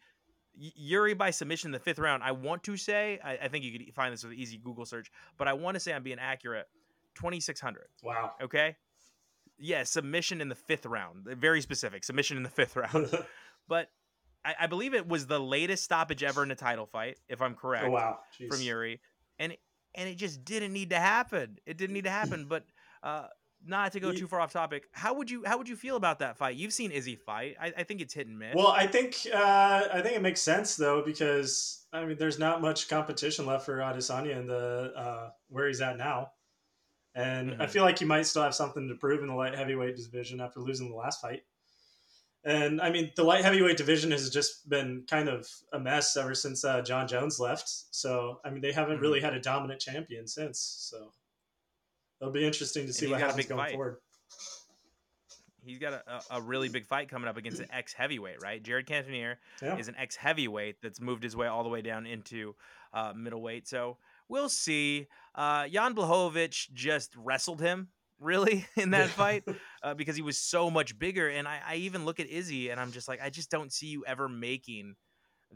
Yuri 0.59 1.14
by 1.14 1.31
submission 1.31 1.68
in 1.68 1.73
the 1.73 1.79
fifth 1.79 1.99
round. 1.99 2.23
I 2.23 2.33
want 2.33 2.64
to 2.64 2.77
say, 2.77 3.21
I, 3.25 3.38
I 3.44 3.49
think 3.49 3.64
you 3.64 3.79
could 3.79 3.94
find 3.94 4.12
this 4.12 4.25
with 4.25 4.33
an 4.33 4.38
easy 4.38 4.59
Google 4.59 4.85
search, 4.85 5.11
but 5.37 5.47
I 5.47 5.53
want 5.53 5.75
to 5.75 5.81
say 5.81 5.92
I'm 5.92 6.03
being 6.03 6.18
accurate. 6.18 6.66
2,600. 7.14 7.85
Wow. 8.03 8.33
Okay. 8.42 8.77
Yeah, 9.59 9.83
submission 9.85 10.40
in 10.40 10.49
the 10.49 10.55
fifth 10.55 10.87
round. 10.87 11.25
Very 11.25 11.61
specific. 11.61 12.05
Submission 12.05 12.37
in 12.37 12.42
the 12.42 12.49
fifth 12.49 12.77
round. 12.94 13.11
but 13.68 13.90
I, 14.44 14.55
I, 14.61 14.66
believe 14.66 14.94
it 14.94 15.09
was 15.09 15.27
the 15.27 15.40
latest 15.40 15.85
stoppage 15.85 16.23
ever 16.23 16.42
in 16.42 16.51
a 16.51 16.57
title 16.57 16.87
fight, 16.87 17.18
if 17.29 17.42
I'm 17.42 17.55
correct. 17.55 17.87
Oh, 17.87 17.90
wow. 17.90 18.18
Jeez. 18.38 18.49
From 18.49 18.61
Yuri. 18.61 19.01
And 19.38 19.57
and 19.94 20.09
it 20.09 20.16
just 20.16 20.44
didn't 20.44 20.73
need 20.73 20.90
to 20.90 20.99
happen. 20.99 21.59
It 21.66 21.77
didn't 21.77 21.94
need 21.94 22.05
to 22.05 22.11
happen. 22.11 22.47
but 22.49 22.64
uh, 23.03 23.27
not 23.66 23.92
to 23.92 24.01
go 24.01 24.12
too 24.12 24.27
far 24.27 24.40
off 24.40 24.53
topic, 24.53 24.88
how 24.92 25.14
would 25.14 25.31
you 25.31 25.42
how 25.44 25.59
would 25.59 25.68
you 25.68 25.77
feel 25.77 25.97
about 25.97 26.21
that 26.21 26.37
fight? 26.37 26.57
You've 26.57 26.73
seen 26.73 26.90
Izzy 26.90 27.16
fight. 27.16 27.57
I, 27.61 27.73
I 27.79 27.83
think 27.83 28.01
it's 28.01 28.14
hit 28.14 28.27
and 28.27 28.38
miss. 28.38 28.55
Well, 28.55 28.68
I 28.68 28.87
think 28.87 29.27
uh, 29.33 29.88
I 29.92 30.01
think 30.01 30.16
it 30.16 30.23
makes 30.23 30.40
sense 30.40 30.77
though 30.77 31.03
because 31.05 31.87
I 31.92 32.05
mean, 32.05 32.18
there's 32.18 32.38
not 32.38 32.61
much 32.61 32.88
competition 32.88 33.47
left 33.47 33.66
for 33.66 33.79
Adesanya 33.79 34.37
in 34.37 34.47
the 34.47 34.92
uh, 34.97 35.31
where 35.49 35.66
he's 35.66 35.81
at 35.81 35.97
now, 35.97 36.31
and 37.14 37.51
mm-hmm. 37.51 37.62
I 37.62 37.66
feel 37.66 37.83
like 37.83 37.99
he 37.99 38.05
might 38.05 38.27
still 38.27 38.42
have 38.42 38.55
something 38.55 38.88
to 38.88 38.94
prove 38.94 39.23
in 39.23 39.29
the 39.29 39.35
light 39.35 39.55
heavyweight 39.55 39.97
division 39.97 40.40
after 40.40 40.61
losing 40.61 40.88
the 40.90 40.97
last 40.97 41.21
fight. 41.21 41.42
And 42.44 42.81
I 42.81 42.90
mean, 42.90 43.11
the 43.16 43.25
light 43.25 43.44
heavyweight 43.44 43.77
division 43.77 44.12
has 44.12 44.31
just 44.31 44.68
been 44.68 45.05
kind 45.11 45.29
of 45.29 45.49
a 45.73 45.81
mess 45.81 46.16
ever 46.16 46.35
since 46.35 46.64
uh, 46.64 46.81
Jon 46.83 47.09
Jones 47.09 47.40
left. 47.40 47.68
So 47.90 48.40
I 48.44 48.51
mean, 48.51 48.61
they 48.61 48.73
haven't 48.73 48.94
mm-hmm. 48.94 49.03
really 49.03 49.21
had 49.21 49.35
a 49.35 49.40
dominant 49.40 49.81
champion 49.81 50.29
since. 50.29 50.61
So 50.81 51.12
it'll 52.20 52.33
be 52.33 52.44
interesting 52.44 52.87
to 52.87 52.92
see 52.92 53.07
what 53.07 53.20
happens 53.20 53.46
going 53.46 53.61
fight. 53.61 53.72
forward. 53.72 53.96
He's 55.64 55.78
got 55.78 55.92
a, 55.92 56.22
a 56.31 56.40
really 56.40 56.70
big 56.70 56.87
fight 56.87 57.11
coming 57.11 57.28
up 57.28 57.37
against 57.37 57.61
an 57.61 57.68
ex 57.70 57.92
heavyweight, 57.92 58.42
right? 58.42 58.62
Jared 58.62 58.87
Cannonier 58.87 59.38
yeah. 59.61 59.76
is 59.76 59.88
an 59.88 59.96
ex 59.98 60.16
heavyweight 60.16 60.76
that's 60.83 61.00
moved 61.00 61.22
his 61.22 61.37
way 61.37 61.46
all 61.46 61.62
the 61.62 61.68
way 61.68 61.83
down 61.83 62.07
into 62.07 62.54
uh, 62.94 63.12
middleweight. 63.14 63.68
So 63.68 63.98
we'll 64.28 64.48
see. 64.48 65.09
Uh, 65.35 65.68
Jan 65.68 65.94
Blachowicz 65.94 66.72
just 66.72 67.14
wrestled 67.16 67.61
him 67.61 67.88
really 68.20 68.66
in 68.76 68.90
that 68.90 69.11
fight 69.11 69.44
uh, 69.83 69.94
because 69.94 70.16
he 70.16 70.22
was 70.22 70.38
so 70.38 70.70
much 70.70 70.98
bigger. 70.98 71.28
And 71.28 71.46
I, 71.46 71.61
I 71.66 71.74
even 71.76 72.04
look 72.04 72.20
at 72.20 72.28
Izzy 72.28 72.70
and 72.70 72.81
I'm 72.81 72.92
just 72.92 73.09
like, 73.09 73.20
I 73.22 73.31
just 73.31 73.50
don't 73.50 73.72
see 73.72 73.88
you 73.88 74.04
ever 74.07 74.28
making 74.28 74.94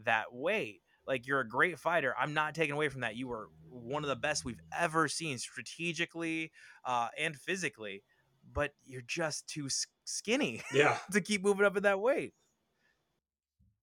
that 0.05 0.33
weight. 0.33 0.81
Like 1.07 1.27
you're 1.27 1.39
a 1.39 1.47
great 1.47 1.79
fighter. 1.79 2.13
I'm 2.17 2.33
not 2.33 2.55
taking 2.55 2.73
away 2.73 2.89
from 2.89 3.01
that. 3.01 3.15
You 3.15 3.27
were 3.27 3.49
one 3.69 4.03
of 4.03 4.09
the 4.09 4.15
best 4.15 4.45
we've 4.45 4.61
ever 4.77 5.07
seen 5.07 5.37
strategically 5.37 6.51
uh, 6.85 7.09
and 7.17 7.35
physically, 7.35 8.03
but 8.51 8.73
you're 8.85 9.01
just 9.01 9.47
too 9.47 9.67
skinny. 10.05 10.61
Yeah. 10.73 10.97
to 11.11 11.21
keep 11.21 11.43
moving 11.43 11.65
up 11.65 11.75
in 11.77 11.83
that 11.83 11.99
weight. 11.99 12.33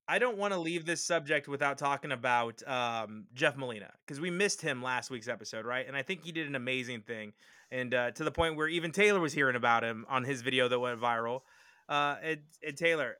I 0.09 0.18
don't 0.18 0.38
want 0.38 0.52
to 0.52 0.59
leave 0.59 0.87
this 0.87 1.04
subject 1.04 1.46
without 1.46 1.78
talking 1.78 2.11
about 2.11 2.66
um, 2.66 3.26
Jeff 3.33 3.56
Molina 3.56 3.92
because 4.04 4.20
we 4.20 4.28
missed 4.28 4.61
him 4.61 4.83
last 4.83 5.09
week's 5.09 5.28
episode, 5.28 5.64
right? 5.64 5.87
And 5.87 5.96
I 5.96 6.02
think 6.02 6.24
he 6.24 6.33
did 6.33 6.48
an 6.48 6.56
amazing 6.56 7.02
thing, 7.02 7.33
and 7.70 7.94
uh, 7.94 8.11
to 8.12 8.24
the 8.24 8.33
point 8.33 8.56
where 8.56 8.66
even 8.66 8.90
Taylor 8.90 9.20
was 9.20 9.33
hearing 9.33 9.54
about 9.54 9.85
him 9.85 10.06
on 10.09 10.24
his 10.24 10.42
video 10.42 10.66
that 10.66 10.80
went 10.80 11.00
viral. 11.00 11.42
Uh, 11.88 12.16
and, 12.22 12.40
and 12.66 12.76
Taylor, 12.76 13.16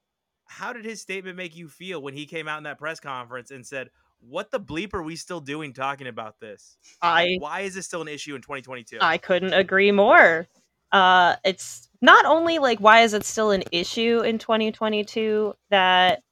how 0.51 0.73
did 0.73 0.85
his 0.85 1.01
statement 1.01 1.37
make 1.37 1.57
you 1.57 1.69
feel 1.69 2.03
when 2.03 2.13
he 2.13 2.27
came 2.27 2.49
out 2.49 2.59
in 2.59 2.65
that 2.65 2.79
press 2.79 2.99
conference 2.99 3.53
and 3.53 3.65
said, 3.65 3.89
"What 4.19 4.51
the 4.51 4.59
bleep 4.59 4.93
are 4.95 5.03
we 5.03 5.15
still 5.15 5.41
doing 5.41 5.73
talking 5.73 6.09
about 6.09 6.41
this? 6.41 6.77
I 7.01 7.37
Why 7.39 7.61
is 7.61 7.75
this 7.75 7.87
still 7.87 8.03
an 8.03 8.09
issue 8.09 8.35
in 8.35 8.43
2022?" 8.43 8.99
I 9.01 9.17
couldn't 9.17 9.55
agree 9.55 9.93
more. 9.93 10.49
Uh, 10.91 11.37
it's 11.45 11.89
not 12.03 12.27
only 12.27 12.59
like 12.59 12.81
why 12.81 13.03
is 13.03 13.15
it 13.15 13.25
still 13.25 13.53
an 13.53 13.63
issue 13.71 14.21
in 14.21 14.39
2022 14.39 15.55
that 15.71 16.25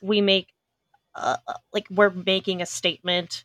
we 0.00 0.20
make 0.20 0.48
uh, 1.16 1.36
uh, 1.48 1.54
like 1.72 1.86
we're 1.90 2.10
making 2.10 2.62
a 2.62 2.66
statement 2.66 3.44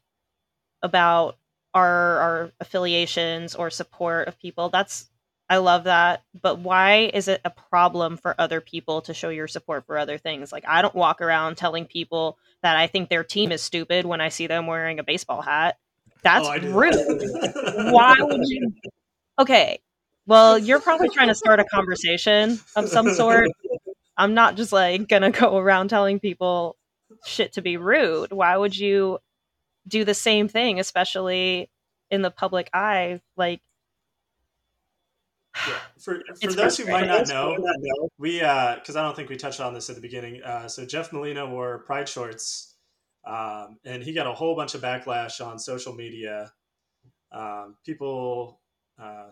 about 0.83 1.37
our 1.73 2.19
our 2.19 2.51
affiliations 2.59 3.55
or 3.55 3.71
support 3.71 4.27
of 4.27 4.39
people. 4.39 4.69
That's 4.69 5.09
I 5.49 5.57
love 5.57 5.85
that. 5.85 6.23
But 6.41 6.59
why 6.59 7.09
is 7.13 7.27
it 7.27 7.41
a 7.45 7.49
problem 7.49 8.17
for 8.17 8.35
other 8.39 8.59
people 8.61 9.01
to 9.03 9.13
show 9.13 9.29
your 9.29 9.47
support 9.47 9.85
for 9.85 9.97
other 9.97 10.17
things? 10.17 10.51
Like 10.51 10.65
I 10.67 10.81
don't 10.81 10.95
walk 10.95 11.21
around 11.21 11.55
telling 11.57 11.85
people 11.85 12.37
that 12.63 12.75
I 12.75 12.87
think 12.87 13.09
their 13.09 13.23
team 13.23 13.51
is 13.51 13.61
stupid 13.61 14.05
when 14.05 14.19
I 14.21 14.29
see 14.29 14.47
them 14.47 14.67
wearing 14.67 14.99
a 14.99 15.03
baseball 15.03 15.41
hat. 15.41 15.77
That's 16.23 16.47
Oh, 16.47 16.59
rude. 16.59 17.91
why 17.93 18.15
would 18.19 18.41
you 18.47 18.73
Okay. 19.39 19.79
Well, 20.25 20.57
you're 20.59 20.79
probably 20.81 21.09
trying 21.09 21.29
to 21.29 21.35
start 21.35 21.59
a 21.61 21.65
conversation 21.65 22.59
of 22.75 22.89
some 22.89 23.13
sort. 23.13 23.49
I'm 24.17 24.33
not 24.33 24.57
just 24.57 24.73
like 24.73 25.07
gonna 25.07 25.31
go 25.31 25.57
around 25.57 25.89
telling 25.89 26.19
people 26.19 26.75
shit 27.25 27.53
to 27.53 27.61
be 27.61 27.77
rude. 27.77 28.31
Why 28.33 28.57
would 28.57 28.77
you 28.77 29.19
do 29.87 30.03
the 30.03 30.13
same 30.13 30.47
thing, 30.47 30.79
especially 30.79 31.69
in 32.11 32.21
the 32.23 32.31
public 32.31 32.69
eye? 32.73 33.21
Like, 33.37 33.61
Yeah. 35.67 35.79
For, 35.99 36.21
for 36.41 36.53
those 36.53 36.77
who 36.77 36.85
might 36.85 37.07
not 37.07 37.27
know, 37.27 37.57
we 38.17 38.39
because 38.39 38.95
I 38.95 39.01
don't 39.01 39.15
think 39.15 39.29
we 39.29 39.35
touched 39.37 39.59
on 39.59 39.73
this 39.73 39.89
at 39.89 39.95
the 39.95 40.01
beginning. 40.01 40.41
Uh, 40.43 40.67
so 40.67 40.85
Jeff 40.85 41.11
Molina 41.11 41.45
wore 41.45 41.79
pride 41.79 42.07
shorts, 42.07 42.75
um, 43.25 43.77
and 43.85 44.03
he 44.03 44.13
got 44.13 44.27
a 44.27 44.33
whole 44.33 44.55
bunch 44.55 44.75
of 44.75 44.81
backlash 44.81 45.45
on 45.45 45.59
social 45.59 45.93
media. 45.93 46.51
Um, 47.31 47.75
people 47.85 48.59
uh, 49.01 49.29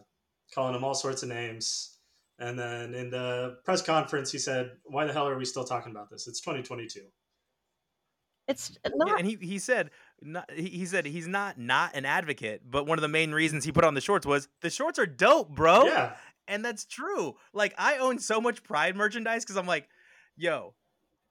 calling 0.53 0.75
him 0.75 0.83
all 0.83 0.95
sorts 0.95 1.23
of 1.23 1.29
names, 1.29 1.97
and 2.39 2.57
then 2.57 2.93
in 2.93 3.09
the 3.09 3.57
press 3.63 3.81
conference, 3.81 4.31
he 4.31 4.37
said, 4.39 4.71
"Why 4.83 5.05
the 5.05 5.13
hell 5.13 5.27
are 5.27 5.37
we 5.37 5.45
still 5.45 5.63
talking 5.65 5.91
about 5.91 6.09
this? 6.09 6.27
It's 6.27 6.41
2022." 6.41 7.01
it's 8.47 8.77
Yeah, 8.83 8.91
not. 8.95 9.19
and 9.19 9.27
he 9.27 9.35
he 9.41 9.59
said 9.59 9.91
not, 10.21 10.49
he, 10.51 10.69
he 10.69 10.85
said 10.85 11.05
he's 11.05 11.27
not 11.27 11.57
not 11.57 11.95
an 11.95 12.05
advocate, 12.05 12.61
but 12.69 12.87
one 12.87 12.97
of 12.97 13.01
the 13.01 13.07
main 13.07 13.31
reasons 13.31 13.63
he 13.63 13.71
put 13.71 13.83
on 13.83 13.93
the 13.93 14.01
shorts 14.01 14.25
was 14.25 14.47
the 14.61 14.69
shorts 14.69 14.99
are 14.99 15.05
dope, 15.05 15.49
bro. 15.49 15.85
Yeah, 15.85 16.13
And 16.47 16.63
that's 16.63 16.85
true. 16.85 17.35
Like 17.53 17.73
I 17.77 17.97
own 17.97 18.19
so 18.19 18.41
much 18.41 18.63
Pride 18.63 18.95
merchandise 18.95 19.43
because 19.43 19.57
I'm 19.57 19.67
like, 19.67 19.87
yo, 20.35 20.73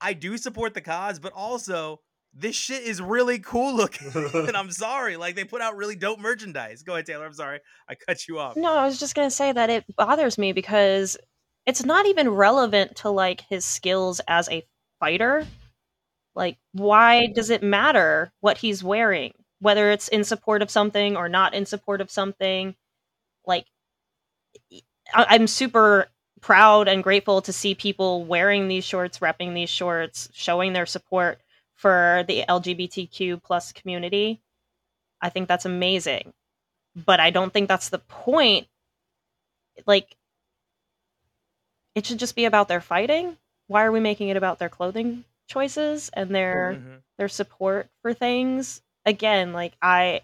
I 0.00 0.12
do 0.12 0.36
support 0.36 0.74
the 0.74 0.80
cause, 0.80 1.18
but 1.18 1.32
also 1.32 2.00
this 2.34 2.56
shit 2.56 2.82
is 2.82 3.00
really 3.00 3.38
cool 3.38 3.74
looking. 3.74 4.10
and 4.34 4.56
I'm 4.56 4.70
sorry, 4.70 5.16
like 5.16 5.36
they 5.36 5.44
put 5.44 5.60
out 5.60 5.76
really 5.76 5.96
dope 5.96 6.18
merchandise. 6.18 6.82
Go 6.82 6.94
ahead, 6.94 7.06
Taylor. 7.06 7.26
I'm 7.26 7.32
sorry, 7.32 7.60
I 7.88 7.94
cut 7.94 8.26
you 8.28 8.38
off. 8.38 8.56
No, 8.56 8.74
I 8.74 8.84
was 8.84 8.98
just 8.98 9.14
gonna 9.14 9.30
say 9.30 9.52
that 9.52 9.70
it 9.70 9.84
bothers 9.96 10.38
me 10.38 10.52
because 10.52 11.16
it's 11.66 11.84
not 11.84 12.06
even 12.06 12.28
relevant 12.28 12.96
to 12.96 13.10
like 13.10 13.42
his 13.48 13.64
skills 13.64 14.20
as 14.28 14.48
a 14.50 14.66
fighter. 15.00 15.46
Like, 16.34 16.58
why 16.72 17.26
does 17.28 17.50
it 17.50 17.62
matter 17.62 18.32
what 18.40 18.58
he's 18.58 18.84
wearing? 18.84 19.32
Whether 19.60 19.90
it's 19.90 20.08
in 20.08 20.24
support 20.24 20.62
of 20.62 20.70
something 20.70 21.16
or 21.16 21.28
not 21.28 21.54
in 21.54 21.66
support 21.66 22.00
of 22.00 22.10
something. 22.10 22.74
Like, 23.46 23.66
I- 25.12 25.26
I'm 25.30 25.46
super 25.46 26.08
proud 26.40 26.88
and 26.88 27.02
grateful 27.02 27.40
to 27.42 27.52
see 27.52 27.74
people 27.74 28.24
wearing 28.24 28.68
these 28.68 28.84
shorts, 28.84 29.18
repping 29.18 29.54
these 29.54 29.70
shorts, 29.70 30.28
showing 30.32 30.72
their 30.72 30.86
support 30.86 31.40
for 31.74 32.24
the 32.28 32.44
LGBTQ 32.48 33.38
plus 33.38 33.72
community. 33.72 34.40
I 35.22 35.30
think 35.30 35.48
that's 35.48 35.66
amazing. 35.66 36.34
But 36.96 37.20
I 37.20 37.30
don't 37.30 37.52
think 37.52 37.68
that's 37.68 37.90
the 37.90 37.98
point. 38.00 38.68
Like, 39.86 40.16
it 41.96 42.06
should 42.06 42.18
just 42.20 42.36
be 42.36 42.44
about 42.44 42.68
their 42.68 42.80
fighting. 42.80 43.36
Why 43.66 43.84
are 43.84 43.92
we 43.92 44.00
making 44.00 44.28
it 44.28 44.36
about 44.36 44.58
their 44.58 44.68
clothing 44.68 45.24
choices 45.46 46.10
and 46.14 46.34
their 46.34 46.78
Mhm. 46.78 47.02
their 47.18 47.28
support 47.28 47.88
for 48.02 48.14
things? 48.14 48.82
Again, 49.06 49.52
like 49.52 49.74
I, 49.82 50.22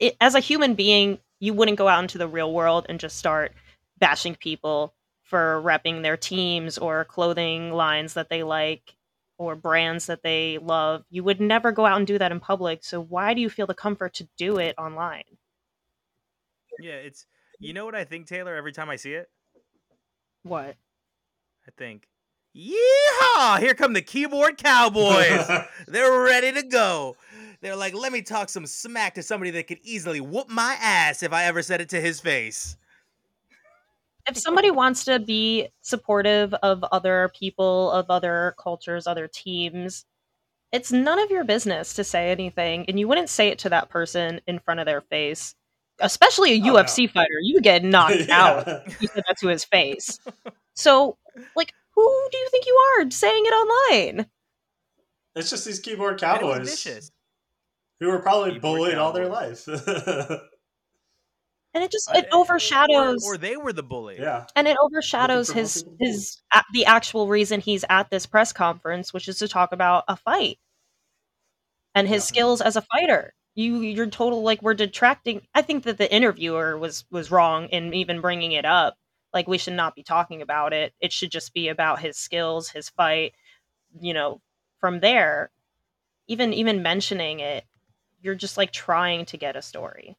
it, 0.00 0.16
as 0.20 0.34
a 0.34 0.40
human 0.40 0.74
being, 0.74 1.18
you 1.40 1.54
wouldn't 1.54 1.78
go 1.78 1.88
out 1.88 2.02
into 2.02 2.18
the 2.18 2.28
real 2.28 2.52
world 2.52 2.86
and 2.88 3.00
just 3.00 3.18
start 3.18 3.52
bashing 3.98 4.34
people 4.36 4.94
for 5.22 5.60
repping 5.62 6.02
their 6.02 6.16
teams 6.16 6.78
or 6.78 7.04
clothing 7.04 7.72
lines 7.72 8.14
that 8.14 8.28
they 8.28 8.42
like 8.42 8.96
or 9.38 9.54
brands 9.56 10.06
that 10.06 10.22
they 10.22 10.58
love. 10.58 11.04
You 11.10 11.24
would 11.24 11.40
never 11.40 11.72
go 11.72 11.84
out 11.86 11.98
and 11.98 12.06
do 12.06 12.18
that 12.18 12.32
in 12.32 12.40
public. 12.40 12.84
So 12.84 13.00
why 13.02 13.34
do 13.34 13.40
you 13.40 13.50
feel 13.50 13.66
the 13.66 13.74
comfort 13.74 14.14
to 14.14 14.28
do 14.36 14.58
it 14.58 14.74
online? 14.78 15.24
Yeah, 16.78 16.94
it's 16.94 17.26
you 17.60 17.72
know 17.72 17.84
what 17.84 17.94
I 17.94 18.04
think, 18.04 18.26
Taylor. 18.26 18.54
Every 18.54 18.72
time 18.72 18.90
I 18.90 18.96
see 18.96 19.14
it, 19.14 19.30
What? 20.42 20.76
I 21.66 21.70
think, 21.76 22.08
yeehaw! 22.56 23.58
Here 23.60 23.74
come 23.74 23.92
the 23.92 24.02
keyboard 24.02 24.56
cowboys. 24.58 25.46
They're 25.86 26.22
ready 26.22 26.52
to 26.52 26.62
go. 26.62 27.16
They're 27.60 27.76
like, 27.76 27.94
let 27.94 28.12
me 28.12 28.22
talk 28.22 28.48
some 28.48 28.66
smack 28.66 29.14
to 29.14 29.22
somebody 29.22 29.50
that 29.52 29.66
could 29.66 29.78
easily 29.82 30.20
whoop 30.20 30.48
my 30.48 30.76
ass 30.80 31.22
if 31.22 31.32
I 31.32 31.44
ever 31.44 31.62
said 31.62 31.80
it 31.80 31.88
to 31.90 32.00
his 32.00 32.20
face. 32.20 32.76
if 34.28 34.36
somebody 34.36 34.70
wants 34.70 35.04
to 35.04 35.18
be 35.20 35.68
supportive 35.82 36.52
of 36.54 36.82
other 36.92 37.30
people, 37.38 37.90
of 37.92 38.06
other 38.10 38.54
cultures, 38.58 39.06
other 39.06 39.28
teams, 39.28 40.04
it's 40.72 40.90
none 40.92 41.18
of 41.18 41.30
your 41.30 41.44
business 41.44 41.94
to 41.94 42.04
say 42.04 42.30
anything, 42.30 42.84
and 42.88 42.98
you 42.98 43.06
wouldn't 43.08 43.28
say 43.30 43.48
it 43.48 43.58
to 43.60 43.68
that 43.70 43.88
person 43.88 44.40
in 44.46 44.58
front 44.58 44.80
of 44.80 44.86
their 44.86 45.00
face. 45.02 45.54
Especially 46.00 46.52
a 46.52 46.56
Oh, 46.56 46.74
no. 46.74 46.74
UFC 46.74 47.10
fighter, 47.10 47.38
you 47.42 47.54
would 47.54 47.64
get 47.64 47.84
knocked 47.84 48.28
out 48.28 48.66
yeah. 48.66 48.80
if 48.86 49.00
you 49.00 49.08
said 49.08 49.24
that 49.28 49.38
to 49.40 49.48
his 49.48 49.64
face. 49.64 50.18
So, 50.74 51.16
like, 51.54 51.72
who 51.96 52.28
do 52.30 52.38
you 52.38 52.48
think 52.50 52.66
you 52.66 52.74
are 52.98 53.10
saying 53.10 53.44
it 53.46 53.50
online? 53.52 54.26
It's 55.34 55.50
just 55.50 55.64
these 55.66 55.80
keyboard 55.80 56.22
And 56.22 56.40
it 56.40 56.44
was 56.44 56.84
cowboys 56.84 57.10
who 58.00 58.08
were 58.08 58.20
probably 58.20 58.52
Keyboard 58.52 58.62
bullied 58.78 58.98
all 58.98 59.12
their 59.12 59.28
life. 59.28 59.66
And 61.74 61.84
it 61.84 61.90
just 61.90 62.08
Uh, 62.08 62.14
it 62.18 62.28
overshadows 62.32 63.22
Or, 63.26 63.34
or 63.34 63.38
they 63.38 63.56
were 63.58 63.72
the 63.72 63.82
bully. 63.82 64.16
yeah. 64.18 64.46
and 64.56 64.66
it 64.66 64.76
overshadows 64.80 65.48
Looking 65.50 65.66
for 65.66 65.84
more 65.84 65.96
his 65.98 66.14
his 66.16 66.42
a- 66.54 66.64
the 66.72 66.86
actual 66.86 67.28
reason 67.28 67.60
he's 67.60 67.84
at 67.90 68.08
this 68.10 68.24
press 68.24 68.50
conference 68.52 69.12
which 69.12 69.28
is 69.28 69.38
to 69.40 69.48
talk 69.48 69.72
about 69.72 70.04
a 70.08 70.16
fight 70.16 70.58
and 71.94 72.08
his 72.08 72.22
Yeah. 72.22 72.28
skills 72.28 72.60
as 72.62 72.76
a 72.76 72.82
fighter 72.82 73.34
you 73.56 73.80
you're 73.80 74.06
total 74.06 74.42
like 74.42 74.62
we're 74.62 74.72
detracting 74.74 75.46
i 75.54 75.60
think 75.60 75.84
that 75.84 75.98
the 75.98 76.10
interviewer 76.10 76.78
was 76.78 77.04
was 77.10 77.30
wrong 77.30 77.66
in 77.68 77.92
even 77.92 78.22
bringing 78.22 78.52
it 78.52 78.64
up 78.64 78.96
like 79.36 79.48
we 79.48 79.58
should 79.58 79.74
not 79.74 79.94
be 79.96 80.04
talking 80.04 80.42
about 80.42 80.74
it. 80.74 80.94
It 81.00 81.12
should 81.12 81.32
just 81.32 81.54
be 81.54 81.68
about 81.70 82.00
his 82.00 82.18
skills 82.18 82.70
his 82.70 82.90
fight 82.90 83.34
you 84.00 84.14
know 84.14 84.40
from 84.80 85.00
there. 85.00 85.50
Even 86.28 86.52
even 86.54 86.82
mentioning 86.82 87.40
it 87.40 87.64
you're 88.22 88.34
just 88.36 88.58
like 88.58 88.72
trying 88.72 89.26
to 89.26 89.38
get 89.38 89.56
a 89.56 89.62
story 89.62 90.16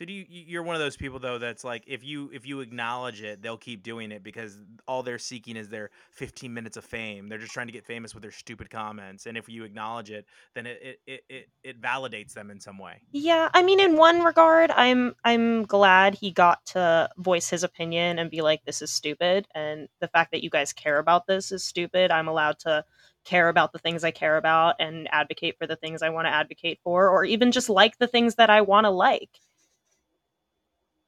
So 0.00 0.06
do 0.06 0.14
you 0.14 0.24
you- 0.30 0.44
you're 0.46 0.62
one 0.62 0.74
of 0.74 0.80
those 0.80 0.96
people 0.96 1.18
though 1.18 1.36
that's 1.36 1.62
like 1.62 1.84
if 1.86 2.02
you 2.02 2.30
if 2.32 2.46
you 2.46 2.60
acknowledge 2.60 3.20
it, 3.22 3.42
they'll 3.42 3.58
keep 3.58 3.82
doing 3.82 4.12
it 4.12 4.22
because 4.22 4.56
all 4.88 5.02
they're 5.02 5.18
seeking 5.18 5.56
is 5.56 5.68
their 5.68 5.90
15 6.12 6.54
minutes 6.54 6.78
of 6.78 6.86
fame. 6.86 7.28
They're 7.28 7.38
just 7.38 7.52
trying 7.52 7.66
to 7.66 7.72
get 7.72 7.84
famous 7.84 8.14
with 8.14 8.22
their 8.22 8.32
stupid 8.32 8.70
comments. 8.70 9.26
And 9.26 9.36
if 9.36 9.46
you 9.50 9.62
acknowledge 9.64 10.10
it, 10.10 10.24
then 10.54 10.64
it, 10.66 11.00
it, 11.06 11.24
it, 11.28 11.48
it 11.62 11.80
validates 11.82 12.32
them 12.32 12.50
in 12.50 12.60
some 12.60 12.78
way. 12.78 13.02
Yeah, 13.12 13.50
I 13.52 13.62
mean 13.62 13.78
in 13.78 13.96
one 13.98 14.22
regard 14.22 14.70
I'm 14.70 15.16
I'm 15.22 15.64
glad 15.64 16.14
he 16.14 16.30
got 16.30 16.64
to 16.66 17.10
voice 17.18 17.50
his 17.50 17.62
opinion 17.62 18.18
and 18.18 18.30
be 18.30 18.40
like 18.40 18.64
this 18.64 18.80
is 18.80 18.90
stupid 18.90 19.48
and 19.54 19.88
the 20.00 20.08
fact 20.08 20.30
that 20.30 20.42
you 20.42 20.48
guys 20.48 20.72
care 20.72 20.98
about 20.98 21.26
this 21.26 21.52
is 21.52 21.62
stupid. 21.62 22.10
I'm 22.10 22.28
allowed 22.28 22.58
to 22.60 22.86
care 23.24 23.50
about 23.50 23.72
the 23.72 23.78
things 23.78 24.02
I 24.04 24.12
care 24.12 24.38
about 24.38 24.76
and 24.80 25.08
advocate 25.12 25.58
for 25.58 25.66
the 25.66 25.76
things 25.76 26.00
I 26.02 26.08
want 26.08 26.26
to 26.26 26.30
advocate 26.32 26.80
for 26.82 27.10
or 27.10 27.24
even 27.24 27.52
just 27.52 27.68
like 27.68 27.98
the 27.98 28.06
things 28.06 28.36
that 28.36 28.48
I 28.48 28.62
want 28.62 28.86
to 28.86 28.90
like. 28.90 29.40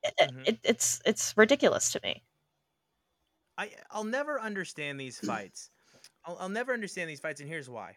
It- 0.05 0.15
Mhm. 0.21 0.49
it, 0.49 0.59
it's 0.65 1.01
it's 1.05 1.37
ridiculous 1.37 1.93
to 1.93 2.01
me. 2.03 2.23
I 3.59 3.71
I'll 3.91 4.05
never 4.05 4.41
understand 4.41 4.99
these 4.99 5.19
fights. 5.21 5.71
I'll, 6.25 6.37
I'll 6.41 6.49
never 6.49 6.73
understand 6.73 7.09
these 7.11 7.21
fights, 7.21 7.41
and 7.41 7.49
here's 7.49 7.69
why. 7.71 7.97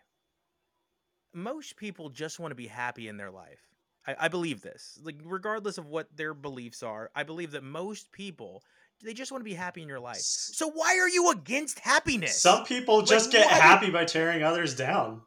Most 1.34 1.76
people 1.76 2.10
just 2.10 2.40
want 2.40 2.52
to 2.52 2.56
be 2.56 2.68
happy 2.68 3.08
in 3.08 3.18
their 3.18 3.32
life. 3.32 3.60
I, 4.08 4.16
I 4.22 4.28
believe 4.28 4.62
this. 4.62 5.00
Like 5.04 5.16
regardless 5.24 5.78
of 5.78 5.88
what 5.88 6.16
their 6.16 6.34
beliefs 6.34 6.84
are, 6.84 7.10
I 7.16 7.24
believe 7.24 7.52
that 7.52 7.64
most 7.64 8.12
people 8.12 8.64
they 9.04 9.14
just 9.14 9.32
want 9.32 9.42
to 9.42 9.46
be 9.46 9.54
happy 9.54 9.82
in 9.82 9.90
your 9.90 10.00
life. 10.00 10.18
So 10.22 10.70
why 10.72 10.98
are 11.00 11.10
you 11.10 11.32
against 11.32 11.80
happiness? 11.80 12.42
Some 12.42 12.64
people 12.66 13.00
Like, 13.00 13.08
just 13.08 13.32
get 13.32 13.46
why- 13.46 13.58
happy 13.58 13.90
by 13.90 14.06
tearing 14.06 14.42
others 14.44 14.74
down. 14.76 15.22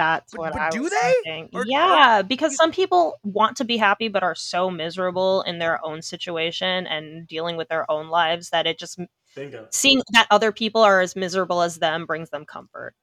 That's 0.00 0.32
But- 0.32 0.40
what 0.40 0.52
but 0.54 0.62
I 0.62 0.70
do 0.70 0.82
was 0.82 0.90
they? 0.92 1.14
thinking. 1.24 1.50
Or- 1.52 1.60
or- 1.60 1.64
yeah, 1.66 2.22
because 2.22 2.56
some 2.56 2.72
people 2.72 3.18
want 3.22 3.58
to 3.58 3.64
be 3.64 3.76
happy 3.76 4.08
but 4.08 4.22
are 4.22 4.34
so 4.34 4.70
miserable 4.70 5.42
in 5.42 5.58
their 5.58 5.84
own 5.84 6.00
situation 6.00 6.86
and 6.86 7.28
dealing 7.28 7.56
with 7.58 7.68
their 7.68 7.90
own 7.90 8.08
lives 8.08 8.48
that 8.50 8.66
it 8.66 8.78
just 8.78 8.98
Bingo. 9.34 9.66
seeing 9.70 10.00
that 10.12 10.26
other 10.30 10.52
people 10.52 10.80
are 10.80 11.02
as 11.02 11.14
miserable 11.14 11.60
as 11.60 11.76
them 11.76 12.06
brings 12.06 12.30
them 12.30 12.46
comfort. 12.46 12.94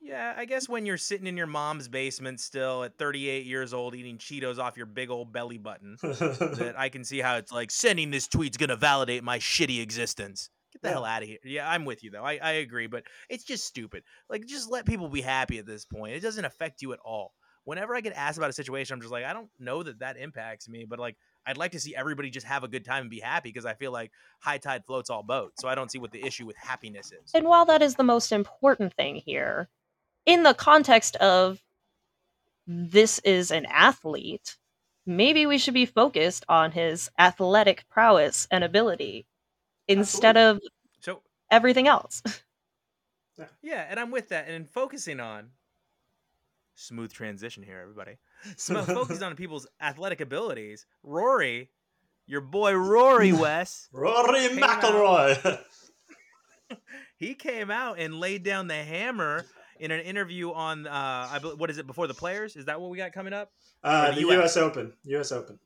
Yeah, 0.00 0.34
I 0.36 0.44
guess 0.44 0.68
when 0.68 0.84
you're 0.86 0.98
sitting 0.98 1.26
in 1.26 1.36
your 1.36 1.46
mom's 1.46 1.88
basement 1.88 2.38
still 2.40 2.82
at 2.84 2.98
38 2.98 3.46
years 3.46 3.72
old 3.72 3.94
eating 3.94 4.18
Cheetos 4.18 4.58
off 4.58 4.76
your 4.76 4.84
big 4.86 5.08
old 5.08 5.32
belly 5.32 5.56
button, 5.56 5.96
that 6.02 6.74
I 6.78 6.88
can 6.90 7.04
see 7.04 7.20
how 7.20 7.36
it's 7.36 7.50
like 7.52 7.70
sending 7.70 8.10
this 8.10 8.26
tweet's 8.28 8.56
gonna 8.58 8.76
validate 8.76 9.22
my 9.24 9.38
shitty 9.38 9.80
existence. 9.80 10.50
The 10.84 10.90
Yeah. 10.90 10.94
hell 10.96 11.04
out 11.06 11.22
of 11.22 11.28
here. 11.28 11.38
Yeah, 11.44 11.68
I'm 11.68 11.86
with 11.86 12.04
you 12.04 12.10
though. 12.10 12.22
I, 12.22 12.38
I 12.42 12.50
agree, 12.52 12.86
but 12.86 13.04
it's 13.30 13.44
just 13.44 13.64
stupid. 13.64 14.04
Like, 14.28 14.44
just 14.46 14.70
let 14.70 14.84
people 14.84 15.08
be 15.08 15.22
happy 15.22 15.58
at 15.58 15.66
this 15.66 15.86
point. 15.86 16.14
It 16.14 16.20
doesn't 16.20 16.44
affect 16.44 16.82
you 16.82 16.92
at 16.92 16.98
all. 17.04 17.32
Whenever 17.64 17.96
I 17.96 18.02
get 18.02 18.12
asked 18.12 18.36
about 18.36 18.50
a 18.50 18.52
situation, 18.52 18.92
I'm 18.92 19.00
just 19.00 19.10
like, 19.10 19.24
I 19.24 19.32
don't 19.32 19.48
know 19.58 19.82
that 19.82 20.00
that 20.00 20.18
impacts 20.18 20.68
me, 20.68 20.84
but 20.84 20.98
like, 20.98 21.16
I'd 21.46 21.56
like 21.56 21.72
to 21.72 21.80
see 21.80 21.96
everybody 21.96 22.28
just 22.28 22.46
have 22.46 22.64
a 22.64 22.68
good 22.68 22.84
time 22.84 23.02
and 23.02 23.10
be 23.10 23.20
happy 23.20 23.48
because 23.48 23.64
I 23.64 23.72
feel 23.72 23.90
like 23.92 24.10
high 24.40 24.58
tide 24.58 24.84
floats 24.84 25.08
all 25.08 25.22
boats. 25.22 25.62
So 25.62 25.68
I 25.68 25.74
don't 25.74 25.90
see 25.90 25.98
what 25.98 26.12
the 26.12 26.22
issue 26.22 26.44
with 26.44 26.56
happiness 26.56 27.12
is. 27.12 27.32
And 27.32 27.46
while 27.46 27.64
that 27.64 27.80
is 27.80 27.94
the 27.94 28.04
most 28.04 28.30
important 28.30 28.92
thing 28.92 29.16
here, 29.16 29.70
in 30.26 30.42
the 30.42 30.52
context 30.52 31.16
of 31.16 31.62
this 32.66 33.18
is 33.20 33.50
an 33.50 33.64
athlete, 33.66 34.56
maybe 35.06 35.46
we 35.46 35.56
should 35.56 35.74
be 35.74 35.86
focused 35.86 36.44
on 36.48 36.72
his 36.72 37.10
athletic 37.18 37.88
prowess 37.88 38.46
and 38.50 38.62
ability 38.62 39.26
instead 39.88 40.36
of 40.36 40.60
So 41.00 41.20
everything 41.50 41.86
else. 41.88 42.22
Yeah, 43.62 43.84
and 43.90 43.98
I'm 43.98 44.12
with 44.12 44.28
that. 44.28 44.46
And 44.46 44.54
in 44.54 44.64
focusing 44.64 45.18
on 45.18 45.48
smooth 46.76 47.12
transition 47.12 47.64
here, 47.64 47.80
everybody. 47.80 48.16
Sm- 48.56 48.76
focusing 48.76 49.24
on 49.24 49.34
people's 49.34 49.66
athletic 49.80 50.20
abilities. 50.20 50.86
Rory, 51.02 51.70
your 52.26 52.40
boy 52.40 52.74
Rory 52.74 53.32
West, 53.46 53.88
Rory 53.92 54.48
Came. 54.48 54.58
McIlroy. 54.58 55.58
he 57.16 57.34
came 57.34 57.72
out 57.72 57.98
and 57.98 58.20
laid 58.20 58.44
down 58.44 58.68
the 58.68 58.74
hammer 58.74 59.44
in 59.80 59.90
an 59.90 60.00
interview 60.00 60.52
on 60.52 60.86
uh 60.86 61.28
I 61.32 61.40
bel- 61.42 61.56
what 61.56 61.70
is 61.70 61.78
it 61.78 61.88
before 61.88 62.06
the 62.06 62.14
players? 62.14 62.54
Is 62.54 62.66
that 62.66 62.80
what 62.80 62.90
we 62.90 62.98
got 62.98 63.12
coming 63.12 63.32
up? 63.32 63.50
Uh, 63.82 64.10
the 64.10 64.20
the 64.20 64.28
US. 64.28 64.32
U.S. 64.36 64.56
Open. 64.58 64.92
U.S. 65.06 65.32
Open. 65.32 65.58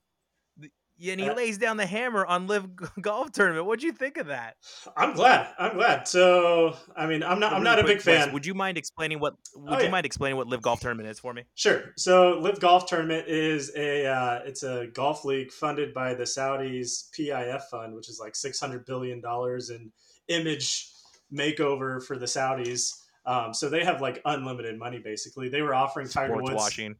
Yeah, 1.00 1.12
and 1.12 1.20
he 1.20 1.28
Uh, 1.30 1.34
lays 1.34 1.58
down 1.58 1.76
the 1.76 1.86
hammer 1.86 2.26
on 2.26 2.48
LIV 2.48 2.66
Golf 3.00 3.30
Tournament. 3.30 3.66
What'd 3.66 3.84
you 3.84 3.92
think 3.92 4.16
of 4.16 4.26
that? 4.26 4.56
I'm 4.96 5.14
glad. 5.14 5.48
I'm 5.58 5.74
glad. 5.76 6.08
So, 6.08 6.76
I 6.96 7.06
mean, 7.06 7.22
I'm 7.22 7.38
not. 7.38 7.52
I'm 7.52 7.62
not 7.62 7.78
a 7.78 7.84
big 7.84 8.02
fan. 8.02 8.32
Would 8.32 8.44
you 8.44 8.54
mind 8.54 8.76
explaining 8.76 9.20
what? 9.20 9.34
Would 9.54 9.72
Oh, 9.72 9.78
you 9.78 9.84
yeah. 9.84 9.90
mind 9.90 10.06
explaining 10.06 10.36
what 10.36 10.48
LIV 10.48 10.60
Golf 10.62 10.80
Tournament 10.80 11.08
is 11.08 11.20
for 11.20 11.32
me? 11.32 11.44
Sure. 11.54 11.92
So, 11.96 12.38
LIV 12.40 12.58
Golf 12.60 12.86
Tournament 12.86 13.28
is 13.28 13.72
a 13.76 14.06
uh, 14.06 14.40
it's 14.44 14.64
a 14.64 14.88
golf 14.92 15.24
league 15.24 15.52
funded 15.52 15.94
by 15.94 16.14
the 16.14 16.24
Saudis 16.24 17.10
PIF 17.16 17.62
fund, 17.70 17.94
which 17.94 18.08
is 18.08 18.18
like 18.18 18.34
six 18.34 18.58
hundred 18.58 18.84
billion 18.84 19.20
dollars 19.20 19.70
in 19.70 19.92
image 20.26 20.88
makeover 21.32 22.02
for 22.02 22.18
the 22.18 22.26
Saudis. 22.26 22.92
Um, 23.24 23.52
so 23.54 23.68
they 23.68 23.84
have 23.84 24.00
like 24.00 24.20
unlimited 24.24 24.78
money. 24.78 24.98
Basically, 24.98 25.48
they 25.48 25.62
were 25.62 25.74
offering 25.74 26.08
Tiger 26.08 26.36
Woods. 26.36 26.54
washing. 26.56 26.96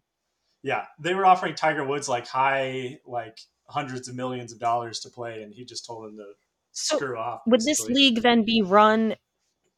Yeah, 0.62 0.84
they 1.00 1.14
were 1.14 1.24
offering 1.26 1.54
Tiger 1.54 1.84
Woods 1.84 2.08
like 2.08 2.26
high 2.26 2.98
like 3.06 3.38
hundreds 3.68 4.09
of 4.09 4.14
millions 4.14 4.52
of 4.52 4.59
dollars 4.59 5.00
to 5.00 5.11
play, 5.11 5.42
and 5.42 5.52
he 5.54 5.64
just 5.64 5.87
told 5.87 6.04
them 6.07 6.16
to 6.16 6.33
So, 6.72 6.96
screw 6.96 7.18
off. 7.18 7.42
would 7.46 7.64
this 7.64 7.88
league 7.88 8.22
then 8.22 8.44
be 8.44 8.62
run 8.62 9.16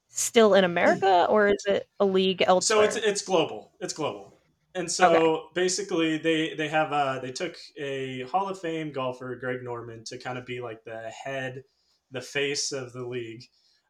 still 0.08 0.54
in 0.54 0.64
America, 0.64 1.26
or 1.28 1.48
is 1.48 1.64
it 1.66 1.88
a 2.00 2.04
league 2.06 2.42
elsewhere? 2.46 2.90
so 2.90 2.96
it's 2.96 2.96
it's 2.96 3.22
global. 3.22 3.72
It's 3.80 3.92
global. 3.94 4.34
And 4.74 4.90
so 4.90 5.48
basically 5.54 6.18
they 6.18 6.54
they 6.54 6.68
have 6.68 6.92
uh 6.92 7.18
they 7.20 7.32
took 7.32 7.56
a 7.76 8.22
hall 8.22 8.48
of 8.48 8.60
fame 8.60 8.92
golfer 8.92 9.34
greg 9.36 9.62
norman 9.62 10.04
to 10.04 10.18
kind 10.18 10.38
of 10.38 10.46
be 10.46 10.60
like 10.60 10.84
the 10.84 11.10
head 11.10 11.64
the 12.12 12.20
face 12.20 12.72
of 12.72 12.92
the 12.92 13.06
league. 13.06 13.44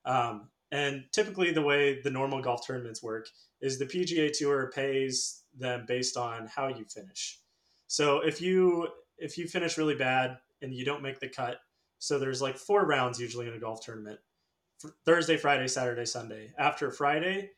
Um, 0.04 0.50
and 0.72 1.04
typically 1.12 1.52
the 1.52 1.62
way 1.62 2.00
the 2.02 2.10
normal 2.10 2.40
golf 2.42 2.66
tournaments 2.66 3.02
work 3.02 3.28
is 3.60 3.78
the 3.78 3.86
pga 3.86 4.30
tour 4.32 4.70
pays 4.74 5.42
them 5.58 5.84
based 5.86 6.16
on 6.16 6.46
how 6.46 6.68
you 6.68 6.84
finish. 6.84 7.40
So 7.86 8.20
if 8.20 8.40
you 8.40 8.88
if 9.20 9.36
you 9.38 9.46
finish 9.46 9.78
really 9.78 9.94
bad 9.94 10.38
and 10.62 10.74
you 10.74 10.84
don't 10.84 11.02
make 11.02 11.20
the 11.20 11.28
cut 11.28 11.58
so 11.98 12.18
there's 12.18 12.40
like 12.40 12.56
four 12.56 12.86
rounds 12.86 13.20
usually 13.20 13.46
in 13.46 13.52
a 13.54 13.58
golf 13.58 13.84
tournament. 13.84 14.18
Thursday 15.04 15.36
friday 15.36 15.68
saturday 15.68 16.06
sunday. 16.06 16.52
After 16.58 16.90
friday 16.90 17.50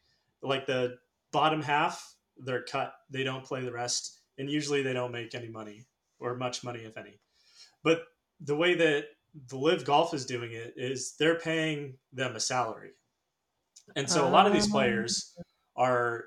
like 0.42 0.66
the 0.66 0.96
bottom 1.32 1.62
half 1.62 2.14
they're 2.38 2.64
cut. 2.64 2.94
They 3.10 3.22
don't 3.22 3.44
play 3.44 3.62
the 3.62 3.72
rest 3.72 4.18
and 4.38 4.50
usually 4.50 4.82
they 4.82 4.92
don't 4.92 5.12
make 5.12 5.34
any 5.34 5.48
money 5.48 5.86
or 6.18 6.34
much 6.36 6.64
money 6.64 6.80
if 6.80 6.96
any. 6.96 7.20
But 7.84 8.02
the 8.40 8.56
way 8.56 8.74
that 8.74 9.04
the 9.48 9.56
LIV 9.56 9.84
golf 9.84 10.14
is 10.14 10.26
doing 10.26 10.52
it 10.52 10.74
is 10.76 11.14
they're 11.18 11.38
paying 11.38 11.94
them 12.12 12.34
a 12.36 12.40
salary. 12.40 12.90
And 13.96 14.08
so 14.08 14.26
a 14.26 14.30
lot 14.30 14.46
of 14.46 14.52
these 14.52 14.68
Oh. 14.68 14.72
players 14.72 15.34
are 15.76 16.24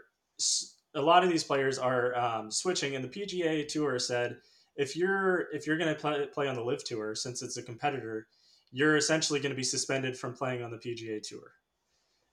a 0.93 1.01
lot 1.01 1.23
of 1.23 1.29
these 1.29 1.43
players 1.43 1.77
are 1.77 2.15
um, 2.17 2.49
switching 2.51 2.95
and 2.95 3.03
the 3.03 3.09
pga 3.09 3.67
tour 3.67 3.99
said 3.99 4.37
if 4.75 4.95
you're 4.95 5.51
if 5.53 5.65
you're 5.67 5.77
going 5.77 5.93
to 5.93 5.99
play, 5.99 6.25
play 6.27 6.47
on 6.47 6.55
the 6.55 6.63
LIV 6.63 6.83
tour 6.83 7.15
since 7.15 7.41
it's 7.41 7.57
a 7.57 7.63
competitor 7.63 8.27
you're 8.71 8.97
essentially 8.97 9.39
going 9.39 9.51
to 9.51 9.55
be 9.55 9.63
suspended 9.63 10.17
from 10.17 10.33
playing 10.33 10.63
on 10.63 10.71
the 10.71 10.77
pga 10.77 11.21
tour 11.21 11.51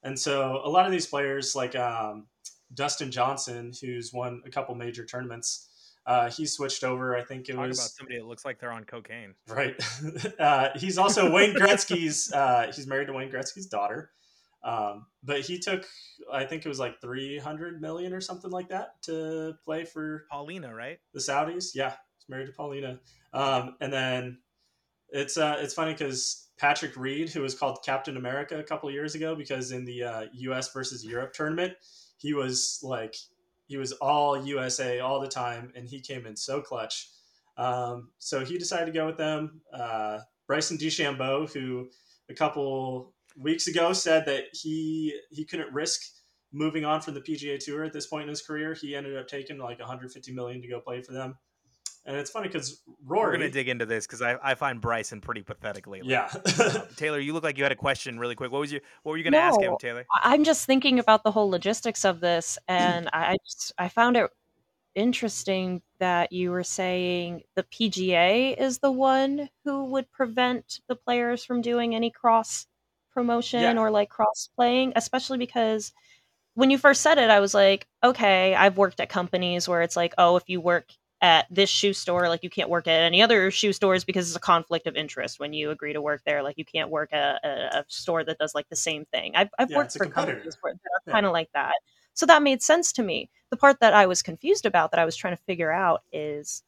and 0.03 0.19
so 0.19 0.61
a 0.65 0.69
lot 0.69 0.87
of 0.87 0.93
these 0.93 1.07
players, 1.07 1.55
like 1.55 1.77
um, 1.77 2.27
Dustin 2.75 3.11
Johnson, 3.11 3.73
who's 3.81 4.13
won 4.13 4.43
a 4.45 4.51
couple 4.51 4.75
major 4.75 5.05
tournaments, 5.05 5.69
uh, 6.07 6.29
he 6.31 6.47
switched 6.47 6.83
over. 6.83 7.17
I 7.17 7.23
think 7.23 7.49
it 7.49 7.55
Talk 7.55 7.69
was 7.69 7.79
about 7.79 7.91
somebody 7.91 8.19
that 8.19 8.27
looks 8.27 8.45
like 8.45 8.59
they're 8.59 8.73
on 8.73 8.85
cocaine. 8.85 9.35
right. 9.49 9.81
uh, 10.41 10.71
he's 10.75 10.99
also 10.99 11.31
Wayne 11.31 11.55
Gretzky's. 11.55 12.33
Uh, 12.43 12.73
he's 12.73 12.87
married 12.87 13.07
to 13.07 13.13
Wayne 13.13 13.31
Gretzky's 13.31 13.67
daughter. 13.67 14.11
Um, 14.65 15.07
but 15.23 15.41
he 15.41 15.59
took, 15.59 15.87
I 16.33 16.45
think 16.45 16.65
it 16.65 16.69
was 16.69 16.79
like 16.79 17.01
three 17.01 17.39
hundred 17.39 17.81
million 17.81 18.13
or 18.13 18.21
something 18.21 18.51
like 18.51 18.69
that 18.69 19.01
to 19.03 19.55
play 19.65 19.85
for 19.85 20.25
Paulina, 20.31 20.75
right? 20.75 20.99
the 21.15 21.21
Saudis. 21.21 21.71
Yeah, 21.75 21.95
he's 22.23 22.29
married 22.29 22.47
to 22.47 22.53
Paulina. 22.53 22.99
Um, 23.33 23.77
and 23.81 23.93
then 23.93 24.39
it's 25.09 25.37
uh, 25.37 25.57
it's 25.61 25.75
funny 25.75 25.93
because 25.93 26.49
Patrick 26.59 26.97
Reed, 26.97 27.31
who 27.31 27.43
was 27.43 27.55
called 27.55 27.79
Captain 27.85 28.17
America 28.17 28.59
a 28.59 28.63
couple 28.63 28.91
years 28.91 29.15
ago, 29.15 29.35
because 29.35 29.73
in 29.73 29.85
the 29.85 30.03
uh, 30.03 30.25
U.S. 30.33 30.73
versus 30.73 31.05
Europe 31.05 31.33
tournament, 31.33 31.75
he 32.19 32.35
was 32.35 32.81
like 32.83 33.17
he 33.67 33.77
was 33.77 33.93
all 33.93 34.45
USA 34.47 35.01
all 35.01 35.21
the 35.21 35.29
time, 35.29 35.73
and 35.75 35.89
he 35.89 36.01
came 36.01 36.27
in 36.27 36.37
so 36.37 36.61
clutch. 36.61 37.09
Um, 37.57 38.11
so 38.19 38.45
he 38.45 38.59
decided 38.59 38.87
to 38.87 38.93
go 38.93 39.07
with 39.07 39.19
them. 39.19 39.61
Uh, 39.73 40.21
Bryson 40.47 40.79
DeChambeau, 40.79 41.53
who 41.53 41.89
a 42.31 42.35
couple 42.35 43.15
weeks 43.37 43.67
ago 43.67 43.93
said 43.93 44.27
that 44.27 44.45
he 44.53 45.19
he 45.31 45.45
couldn't 45.45 45.73
risk 45.73 46.01
moving 46.53 46.85
on 46.85 47.01
from 47.01 47.15
the 47.15 47.21
PGA 47.21 47.59
Tour 47.59 47.85
at 47.85 47.93
this 47.93 48.07
point 48.07 48.25
in 48.25 48.29
his 48.29 48.43
career, 48.43 48.75
he 48.75 48.95
ended 48.95 49.17
up 49.17 49.27
taking 49.27 49.59
like 49.59 49.79
150 49.79 50.33
million 50.33 50.61
to 50.61 50.69
go 50.69 50.81
play 50.81 51.03
for 51.03 51.13
them. 51.13 51.37
And 52.05 52.17
it's 52.17 52.31
funny 52.31 52.49
because 52.49 52.83
Rory, 53.07 53.27
We're 53.27 53.33
gonna 53.33 53.51
dig 53.51 53.69
into 53.69 53.87
this 53.87 54.07
because 54.07 54.23
I, 54.23 54.37
I 54.43 54.55
find 54.57 54.81
Bryson 54.81 55.21
pretty 55.21 55.43
pathetic 55.43 55.87
lately. 55.87 56.11
yeah, 56.11 56.29
Uh, 56.59 56.81
Taylor, 56.97 57.21
you 57.21 57.33
look 57.33 57.45
like 57.45 57.57
you 57.59 57.63
had 57.65 57.71
a 57.73 57.77
question 57.77 58.19
really 58.19 58.35
quick. 58.35 58.51
What 58.51 58.61
was 58.61 58.73
your 58.73 58.81
what 59.05 59.13
were 59.13 59.17
you 59.19 59.25
gonna 59.25 59.37
ask 59.37 59.61
him, 59.61 59.77
Taylor? 59.79 60.05
I- 60.13 60.33
I'm 60.35 60.43
just 60.43 60.67
thinking 60.67 60.99
about 60.99 61.23
the 61.23 61.31
whole 61.31 61.49
logistics 61.49 62.05
of 62.05 62.19
this, 62.21 62.59
and 62.67 63.09
I 63.13 63.33
I 63.33 63.37
just 63.47 63.73
I 63.79 63.89
found 63.89 64.17
it 64.17 64.31
interesting 64.95 65.81
that 65.99 66.33
you 66.33 66.51
were 66.51 66.65
saying 66.65 67.43
the 67.55 67.63
PGA 67.65 68.59
is 68.61 68.79
the 68.79 68.93
one 68.93 69.49
who 69.65 69.85
would 69.87 70.11
prevent 70.13 70.81
the 70.89 70.97
players 70.97 71.45
from 71.45 71.63
doing 71.63 71.95
any 71.95 72.11
cross 72.11 72.67
promotion 73.15 73.61
Yeah. 73.63 73.79
or 73.79 73.91
like 73.91 74.09
cross 74.11 74.49
playing, 74.55 74.93
especially 74.97 75.39
because 75.39 75.93
when 76.55 76.71
you 76.71 76.77
first 76.79 77.01
said 77.01 77.19
it, 77.19 77.31
I 77.31 77.41
was 77.41 77.55
like, 77.55 77.87
okay, 78.05 78.55
I've 78.55 78.77
worked 78.77 79.01
at 79.01 79.09
companies 79.09 79.69
where 79.69 79.83
it's 79.83 79.97
like, 79.97 80.13
oh, 80.19 80.37
if 80.37 80.49
you 80.49 80.61
work 80.61 80.91
at 81.23 81.47
this 81.51 81.71
shoe 81.71 81.95
store, 81.95 82.29
like 82.29 82.43
you 82.43 82.51
can't 82.51 82.69
work 82.69 82.89
at 82.89 83.03
any 83.03 83.23
other 83.23 83.51
shoe 83.51 83.73
stores 83.73 84.05
because 84.05 84.29
it's 84.29 84.37
a 84.37 84.41
conflict 84.41 84.87
of 84.89 84.97
interest 84.97 85.41
when 85.41 85.53
you 85.55 85.71
agree 85.71 85.93
to 85.95 86.03
work 86.03 86.23
there. 86.27 86.43
Like 86.43 86.59
you 86.59 86.65
can't 86.67 86.91
work 86.91 87.13
at 87.13 87.43
a, 87.45 87.79
a 87.79 87.85
store 87.89 88.25
that 88.25 88.39
does 88.39 88.55
like 88.55 88.69
the 88.69 88.77
same 88.77 89.07
thing. 89.07 89.33
I've, 89.37 89.51
I've 89.59 89.71
Yeah, 89.71 89.79
worked 89.79 89.93
for 89.93 90.07
companies 90.07 90.57
that 90.63 90.71
are 90.71 91.03
Yeah. 91.07 91.13
kind 91.13 91.27
of 91.27 91.33
like 91.33 91.51
that. 91.55 91.75
So 92.15 92.27
that 92.27 92.43
made 92.43 92.63
sense 92.63 92.93
to 92.95 93.03
me. 93.03 93.31
The 93.51 93.57
part 93.57 93.81
that 93.81 93.95
I 93.95 94.07
was 94.07 94.23
confused 94.23 94.67
about 94.67 94.91
that 94.91 95.01
I 95.01 95.05
was 95.05 95.17
trying 95.17 95.37
to 95.37 95.43
figure 95.45 95.73
out 95.73 96.03
is 96.13 96.63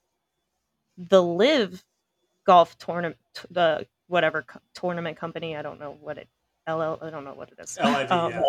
the 0.96 1.22
LIV 1.22 1.84
golf 2.46 2.78
tournament, 2.78 3.18
the 3.50 3.86
whatever 4.06 4.42
co- 4.42 4.60
tournament 4.74 5.16
company. 5.16 5.56
I 5.56 5.62
don't 5.62 5.80
know 5.80 5.96
what 6.00 6.18
it, 6.18 6.28
LL, 6.68 6.98
I 7.02 7.10
don't 7.10 7.24
know 7.24 7.34
what 7.34 7.50
it 7.50 7.58
is. 7.60 7.76
LIV, 7.80 8.10
Um, 8.10 8.32
yeah. 8.32 8.42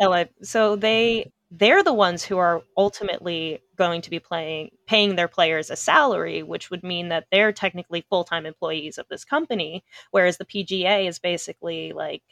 LA. 0.00 0.24
So 0.42 0.76
they 0.76 1.30
they're 1.50 1.82
the 1.82 1.92
ones 1.92 2.24
who 2.24 2.38
are 2.38 2.62
ultimately 2.76 3.60
going 3.76 4.02
to 4.02 4.10
be 4.10 4.18
playing 4.18 4.70
paying 4.86 5.16
their 5.16 5.28
players 5.28 5.70
a 5.70 5.76
salary, 5.76 6.42
which 6.42 6.70
would 6.70 6.82
mean 6.82 7.08
that 7.08 7.26
they're 7.30 7.52
technically 7.52 8.04
full 8.08 8.24
time 8.24 8.44
employees 8.46 8.98
of 8.98 9.06
this 9.08 9.24
company, 9.24 9.84
whereas 10.10 10.36
the 10.36 10.44
PGA 10.44 11.08
is 11.08 11.18
basically 11.18 11.92
like 11.92 12.22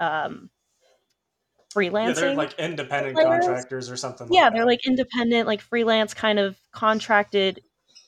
um, 0.00 0.50
yeah, 2.18 2.26
they're 2.28 2.34
like 2.34 2.58
independent 2.58 3.14
players. 3.14 3.44
contractors 3.44 3.90
or 3.90 3.96
something. 3.96 4.28
yeah, 4.32 4.44
like 4.44 4.52
they're 4.54 4.62
that. 4.62 4.66
like 4.66 4.86
independent, 4.86 5.46
like 5.46 5.60
freelance 5.60 6.14
kind 6.14 6.38
of 6.38 6.56
contracted 6.72 7.60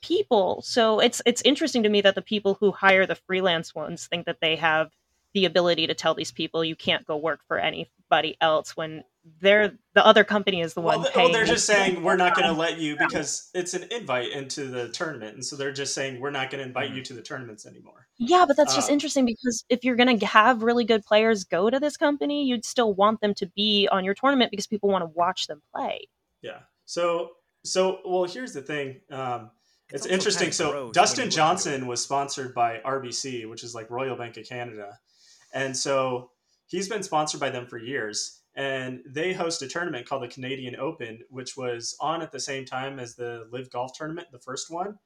people. 0.02 0.62
So 0.62 1.00
it's 1.00 1.20
it's 1.26 1.42
interesting 1.42 1.82
to 1.82 1.88
me 1.88 2.00
that 2.00 2.14
the 2.14 2.22
people 2.22 2.54
who 2.54 2.72
hire 2.72 3.06
the 3.06 3.14
freelance 3.14 3.74
ones 3.74 4.06
think 4.06 4.26
that 4.26 4.40
they 4.40 4.56
have 4.56 4.90
the 5.34 5.44
ability 5.44 5.86
to 5.86 5.94
tell 5.94 6.14
these 6.14 6.32
people 6.32 6.64
you 6.64 6.76
can't 6.76 7.06
go 7.06 7.16
work 7.16 7.40
for 7.46 7.58
anybody 7.58 8.36
else 8.40 8.76
when 8.76 9.04
they're 9.40 9.72
the 9.94 10.06
other 10.06 10.22
company 10.22 10.60
is 10.60 10.74
the 10.74 10.80
well, 10.80 11.00
one 11.00 11.10
paying. 11.12 11.24
Well, 11.24 11.32
they're 11.32 11.44
just 11.44 11.66
saying 11.66 12.02
we're 12.02 12.16
not 12.16 12.34
going 12.34 12.46
to 12.46 12.54
let 12.54 12.78
you 12.78 12.96
because 12.96 13.50
it's 13.54 13.74
an 13.74 13.84
invite 13.90 14.30
into 14.30 14.66
the 14.66 14.88
tournament, 14.90 15.34
and 15.34 15.44
so 15.44 15.56
they're 15.56 15.72
just 15.72 15.94
saying 15.94 16.20
we're 16.20 16.30
not 16.30 16.50
going 16.50 16.60
to 16.60 16.66
invite 16.66 16.90
you 16.90 16.96
mm-hmm. 16.96 17.02
to 17.04 17.14
the 17.14 17.22
tournaments 17.22 17.66
anymore. 17.66 18.06
Yeah, 18.18 18.44
but 18.46 18.56
that's 18.56 18.74
just 18.74 18.90
um, 18.90 18.94
interesting 18.94 19.24
because 19.24 19.64
if 19.68 19.84
you're 19.84 19.96
going 19.96 20.18
to 20.18 20.26
have 20.26 20.62
really 20.62 20.84
good 20.84 21.04
players 21.04 21.44
go 21.44 21.70
to 21.70 21.80
this 21.80 21.96
company, 21.96 22.44
you'd 22.44 22.64
still 22.64 22.94
want 22.94 23.20
them 23.20 23.34
to 23.34 23.46
be 23.46 23.88
on 23.90 24.04
your 24.04 24.14
tournament 24.14 24.50
because 24.50 24.66
people 24.66 24.88
want 24.88 25.02
to 25.02 25.10
watch 25.14 25.46
them 25.46 25.62
play. 25.74 26.08
Yeah. 26.42 26.60
So, 26.84 27.30
so 27.64 27.98
well, 28.04 28.24
here's 28.24 28.52
the 28.52 28.62
thing. 28.62 29.00
Um, 29.10 29.50
it's, 29.90 30.04
it's 30.04 30.12
interesting. 30.12 30.52
So 30.52 30.92
Dustin 30.92 31.30
Johnson 31.30 31.86
was 31.86 32.02
sponsored 32.02 32.54
by 32.54 32.80
RBC, 32.84 33.48
which 33.48 33.64
is 33.64 33.74
like 33.74 33.90
Royal 33.90 34.16
Bank 34.16 34.36
of 34.36 34.46
Canada, 34.46 34.98
and 35.54 35.76
so 35.76 36.30
he's 36.66 36.88
been 36.88 37.02
sponsored 37.02 37.40
by 37.40 37.50
them 37.50 37.66
for 37.66 37.78
years 37.78 38.37
and 38.58 39.02
they 39.06 39.32
host 39.32 39.62
a 39.62 39.68
tournament 39.68 40.04
called 40.04 40.24
the 40.24 40.28
Canadian 40.28 40.74
Open, 40.74 41.20
which 41.30 41.56
was 41.56 41.96
on 42.00 42.22
at 42.22 42.32
the 42.32 42.40
same 42.40 42.64
time 42.64 42.98
as 42.98 43.14
the 43.14 43.46
LIV 43.52 43.70
Golf 43.70 43.92
Tournament, 43.96 44.26
the 44.32 44.40
first 44.40 44.68
one. 44.68 44.98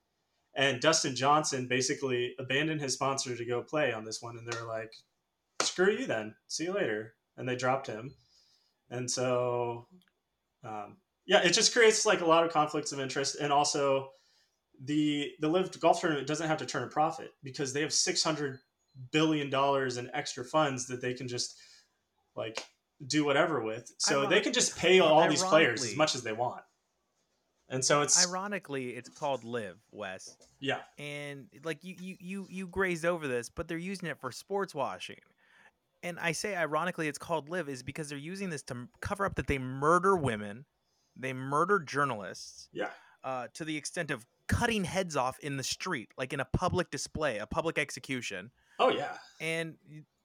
And 0.55 0.81
Dustin 0.81 1.15
Johnson 1.15 1.69
basically 1.69 2.35
abandoned 2.39 2.81
his 2.81 2.95
sponsor 2.95 3.37
to 3.37 3.45
go 3.45 3.63
play 3.63 3.93
on 3.93 4.07
this 4.07 4.23
one, 4.23 4.39
and 4.39 4.51
they're 4.51 4.67
like, 4.67 4.95
"Screw 5.61 5.91
you, 5.93 6.07
then. 6.07 6.35
See 6.49 6.65
you 6.65 6.73
later." 6.73 7.15
And 7.37 7.47
they 7.47 7.55
dropped 7.55 7.87
him. 7.87 8.15
And 8.89 9.11
so, 9.11 9.87
um, 10.65 10.97
yeah, 11.27 11.43
it 11.43 11.53
just 11.53 11.75
creates 11.75 12.07
like 12.07 12.23
a 12.23 12.27
lot 12.27 12.45
of 12.45 12.53
conflicts 12.53 12.93
of 12.93 13.01
interest, 13.01 13.37
and 13.39 13.53
also 13.53 14.13
the 14.83 15.31
the 15.41 15.49
LIV 15.49 15.79
Golf 15.79 16.01
Tournament 16.01 16.27
doesn't 16.27 16.49
have 16.49 16.59
to 16.59 16.67
turn 16.67 16.85
a 16.85 16.89
profit 16.89 17.33
because 17.43 17.75
they 17.75 17.83
have 17.83 17.93
six 17.93 18.23
hundred 18.23 18.61
billion 19.11 19.51
dollars 19.51 19.99
in 19.99 20.11
extra 20.15 20.43
funds 20.43 20.87
that 20.87 21.03
they 21.03 21.13
can 21.13 21.29
just 21.29 21.59
like 22.35 22.65
do 23.07 23.25
whatever 23.25 23.63
with. 23.63 23.93
So 23.99 24.27
they 24.27 24.41
can 24.41 24.53
just 24.53 24.77
pay 24.77 25.01
all 25.01 25.29
these 25.29 25.43
players 25.43 25.85
as 25.85 25.97
much 25.97 26.15
as 26.15 26.23
they 26.23 26.33
want. 26.33 26.63
And 27.69 27.83
so 27.83 28.03
it's 28.03 28.29
ironically 28.29 28.91
it's 28.91 29.09
called 29.09 29.45
Live 29.45 29.79
Wes. 29.93 30.37
Yeah. 30.61 30.81
And 30.99 31.47
like 31.65 31.83
you 31.83 31.97
you 31.99 32.17
you 32.21 32.47
you 32.51 32.67
grazed 32.67 33.07
over 33.07 33.27
this, 33.27 33.49
but 33.49 33.67
they're 33.67 33.79
using 33.79 34.09
it 34.09 34.21
for 34.21 34.31
sports 34.31 34.75
washing. 34.75 35.21
And 36.03 36.19
I 36.21 36.33
say 36.33 36.55
ironically 36.55 37.09
it's 37.09 37.19
called 37.19 37.49
Live 37.49 37.69
is 37.69 37.83
because 37.83 38.11
they're 38.11 38.19
using 38.19 38.51
this 38.51 38.63
to 38.65 38.89
cover 39.01 39.25
up 39.25 39.37
that 39.37 39.47
they 39.47 39.59
murder 39.59 40.17
women, 40.17 40.67
they 41.17 41.33
murder 41.33 41.79
journalists. 41.79 42.69
Yeah. 42.73 42.91
Uh, 43.25 43.47
to 43.55 43.65
the 43.65 43.77
extent 43.77 44.11
of 44.11 44.27
cutting 44.49 44.85
heads 44.85 45.17
off 45.17 45.39
in 45.39 45.57
the 45.57 45.63
street, 45.63 46.11
like 46.19 46.33
in 46.33 46.41
a 46.41 46.45
public 46.45 46.91
display, 46.91 47.39
a 47.39 47.47
public 47.47 47.79
execution. 47.79 48.51
Oh 48.79 48.91
yeah. 48.91 49.17
And 49.41 49.77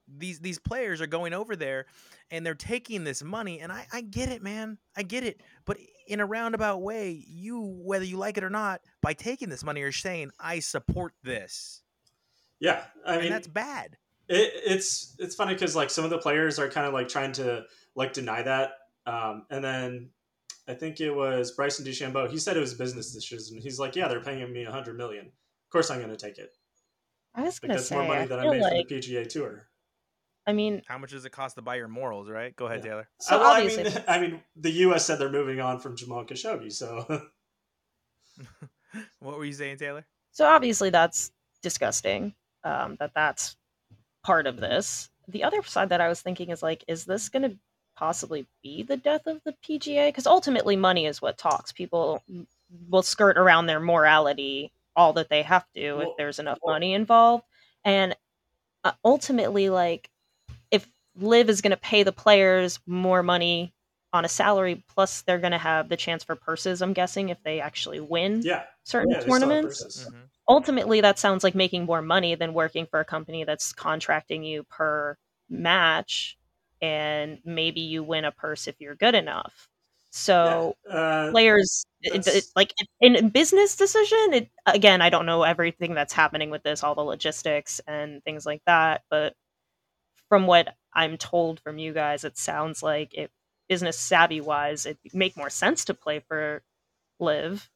these 0.08 0.39
these 0.39 0.60
players 0.60 1.01
are 1.01 1.08
going 1.08 1.34
over 1.34 1.55
there 1.55 1.86
and 2.32 2.45
they're 2.45 2.55
taking 2.55 3.03
this 3.03 3.24
money 3.24 3.60
and 3.60 3.72
I, 3.72 3.88
I 3.91 4.01
get 4.01 4.30
it 4.30 4.41
man. 4.41 4.78
I 4.95 5.03
get 5.03 5.24
it. 5.24 5.41
But 5.66 5.78
in 6.08 6.20
a 6.20 6.26
roundabout 6.26 6.82
way 6.82 7.24
you 7.28 7.62
whether 7.84 8.05
you 8.05 8.18
like 8.18 8.38
it 8.38 8.43
or 8.43 8.49
not 8.49 8.82
by 9.01 9.14
taking 9.14 9.49
this 9.49 9.64
money 9.64 9.82
you're 9.82 9.91
saying 9.91 10.32
i 10.39 10.60
support 10.60 11.14
this. 11.24 11.82
Yeah 12.60 12.84
i 13.05 13.14
and 13.14 13.24
mean 13.24 13.32
that's 13.32 13.47
bad. 13.47 13.97
it, 14.30 14.51
it's 14.66 15.16
it's 15.20 15.36
funny 15.36 15.53
because 15.53 15.76
like 15.76 15.89
some 15.89 16.03
of 16.03 16.10
the 16.10 16.20
players 16.20 16.60
are 16.60 16.70
kind 16.70 16.88
of 16.88 16.93
like 16.93 17.08
trying 17.10 17.34
to 17.34 17.64
like 17.95 18.14
deny 18.14 18.41
that. 18.41 18.72
Um, 19.05 19.45
and 19.49 19.64
then 19.64 20.10
i 20.68 20.74
think 20.74 20.99
it 20.99 21.12
was 21.12 21.51
bryson 21.51 21.86
dechambeau 21.86 22.30
he 22.30 22.38
said 22.38 22.58
it 22.58 22.62
was 22.62 22.74
business 22.74 23.14
decision. 23.14 23.60
He's 23.62 23.80
like 23.80 23.95
yeah 23.95 24.08
they're 24.08 24.22
paying 24.22 24.51
me 24.51 24.64
a 24.64 24.72
hundred 24.72 24.97
million. 24.97 25.26
Of 25.26 25.72
course 25.72 25.91
i'm 25.91 25.99
going 25.99 26.12
to 26.12 26.18
take 26.18 26.38
it. 26.38 26.51
I 27.38 27.43
was 27.43 27.60
going 27.60 27.78
to 27.78 27.80
say, 27.80 27.95
more 27.95 28.08
money 28.08 28.26
than 28.26 28.39
I, 28.39 28.47
I 28.47 28.49
made 28.49 28.62
like... 28.62 28.88
from 28.88 28.97
the 28.97 29.01
PGA 29.01 29.30
Tour. 29.30 29.68
I 30.47 30.53
mean, 30.53 30.81
how 30.87 30.97
much 30.97 31.11
does 31.11 31.25
it 31.25 31.31
cost 31.31 31.55
to 31.55 31.61
buy 31.61 31.75
your 31.75 31.89
morals, 31.89 32.29
right? 32.29 32.55
Go 32.55 32.67
ahead, 32.67 32.79
yeah. 32.79 32.91
Taylor. 32.91 33.09
So 33.19 33.35
uh, 33.35 33.39
well, 33.39 33.51
obviously, 33.51 33.83
I 33.85 33.89
mean, 33.89 34.03
I 34.07 34.19
mean, 34.19 34.41
the 34.55 34.71
U.S. 34.71 35.05
said 35.05 35.19
they're 35.19 35.29
moving 35.29 35.59
on 35.59 35.79
from 35.79 35.97
Jamal 35.97 36.23
Khashoggi, 36.23 36.71
so. 36.71 37.05
what 39.19 39.37
were 39.37 39.45
you 39.45 39.53
saying, 39.53 39.77
Taylor? 39.77 40.05
So 40.31 40.45
obviously, 40.45 40.89
that's 40.89 41.31
disgusting. 41.61 42.33
Um, 42.63 42.95
that 42.99 43.11
that's 43.13 43.57
part 44.23 44.47
of 44.47 44.57
this. 44.57 45.09
The 45.27 45.43
other 45.43 45.61
side 45.63 45.89
that 45.89 45.99
I 45.99 46.07
was 46.07 46.21
thinking 46.21 46.49
is 46.49 46.63
like, 46.63 46.85
is 46.87 47.03
this 47.03 47.27
going 47.27 47.49
to 47.49 47.57
possibly 47.97 48.47
be 48.63 48.83
the 48.83 48.97
death 48.97 49.27
of 49.27 49.41
the 49.43 49.53
PGA? 49.67 50.07
Because 50.07 50.27
ultimately, 50.27 50.77
money 50.77 51.07
is 51.07 51.21
what 51.21 51.37
talks. 51.37 51.73
People 51.73 52.23
will 52.89 53.03
skirt 53.03 53.37
around 53.37 53.65
their 53.65 53.81
morality 53.81 54.71
all 54.95 55.13
that 55.13 55.29
they 55.29 55.43
have 55.43 55.65
to 55.75 55.93
well, 55.93 56.09
if 56.09 56.17
there's 56.17 56.39
enough 56.39 56.57
well, 56.61 56.75
money 56.75 56.93
involved, 56.93 57.43
and 57.83 58.15
uh, 58.83 58.93
ultimately, 59.03 59.69
like 59.69 60.09
LIV 61.20 61.49
is 61.49 61.61
going 61.61 61.72
to 61.72 61.78
pay 61.78 62.03
the 62.03 62.11
players 62.11 62.80
more 62.86 63.24
money 63.24 63.74
on 64.13 64.26
a 64.26 64.28
salary 64.28 64.84
plus 64.88 65.22
they're 65.22 65.39
going 65.39 65.51
to 65.51 65.57
have 65.57 65.89
the 65.89 65.97
chance 65.97 66.24
for 66.24 66.36
purses 66.36 66.82
i'm 66.82 66.93
guessing 66.93 67.30
if 67.30 67.41
they 67.43 67.59
actually 67.59 67.99
win 67.99 68.41
yeah. 68.41 68.63
certain 68.84 69.11
yeah, 69.11 69.20
tournaments 69.20 70.05
mm-hmm. 70.05 70.20
ultimately 70.47 71.01
that 71.01 71.20
sounds 71.20 71.43
like 71.43 71.55
making 71.55 71.86
more 71.86 72.01
money 72.01 72.36
than 72.36 72.53
working 72.53 72.86
for 72.86 72.99
a 72.99 73.05
company 73.05 73.43
that's 73.43 73.74
contracting 73.74 74.43
you 74.43 74.63
per 74.63 75.18
match 75.49 76.38
and 76.82 77.39
maybe 77.43 77.82
you 77.82 78.03
win 78.03 78.26
a 78.26 78.32
purse 78.32 78.68
if 78.68 78.76
you're 78.80 78.95
good 78.95 79.15
enough 79.15 79.68
so 80.09 80.74
yeah. 80.88 80.95
uh, 80.95 81.32
players 81.32 81.86
it, 82.01 82.26
it, 82.28 82.45
like 82.55 82.74
in 83.01 83.30
business 83.30 83.76
decision 83.76 84.34
it 84.34 84.49
again 84.65 85.01
i 85.01 85.09
don't 85.09 85.26
know 85.26 85.43
everything 85.43 85.93
that's 85.93 86.13
happening 86.13 86.49
with 86.49 86.63
this 86.63 86.82
all 86.82 86.95
the 86.95 87.01
logistics 87.01 87.82
and 87.88 88.24
things 88.24 88.45
like 88.45 88.61
that 88.65 89.01
but 89.09 89.34
from 90.30 90.47
what 90.47 90.75
I'm 90.93 91.17
told 91.17 91.59
from 91.59 91.78
you 91.78 91.93
guys, 91.93 92.23
it 92.23 92.38
sounds 92.38 92.82
like 92.84 93.13
it 93.13 93.32
business 93.67 93.99
savvy 93.99 94.41
wise, 94.41 94.86
it 94.86 94.97
make 95.13 95.38
more 95.38 95.49
sense 95.49 95.86
to 95.86 95.93
play 95.93 96.19
for 96.19 96.63
LIV 97.19 97.69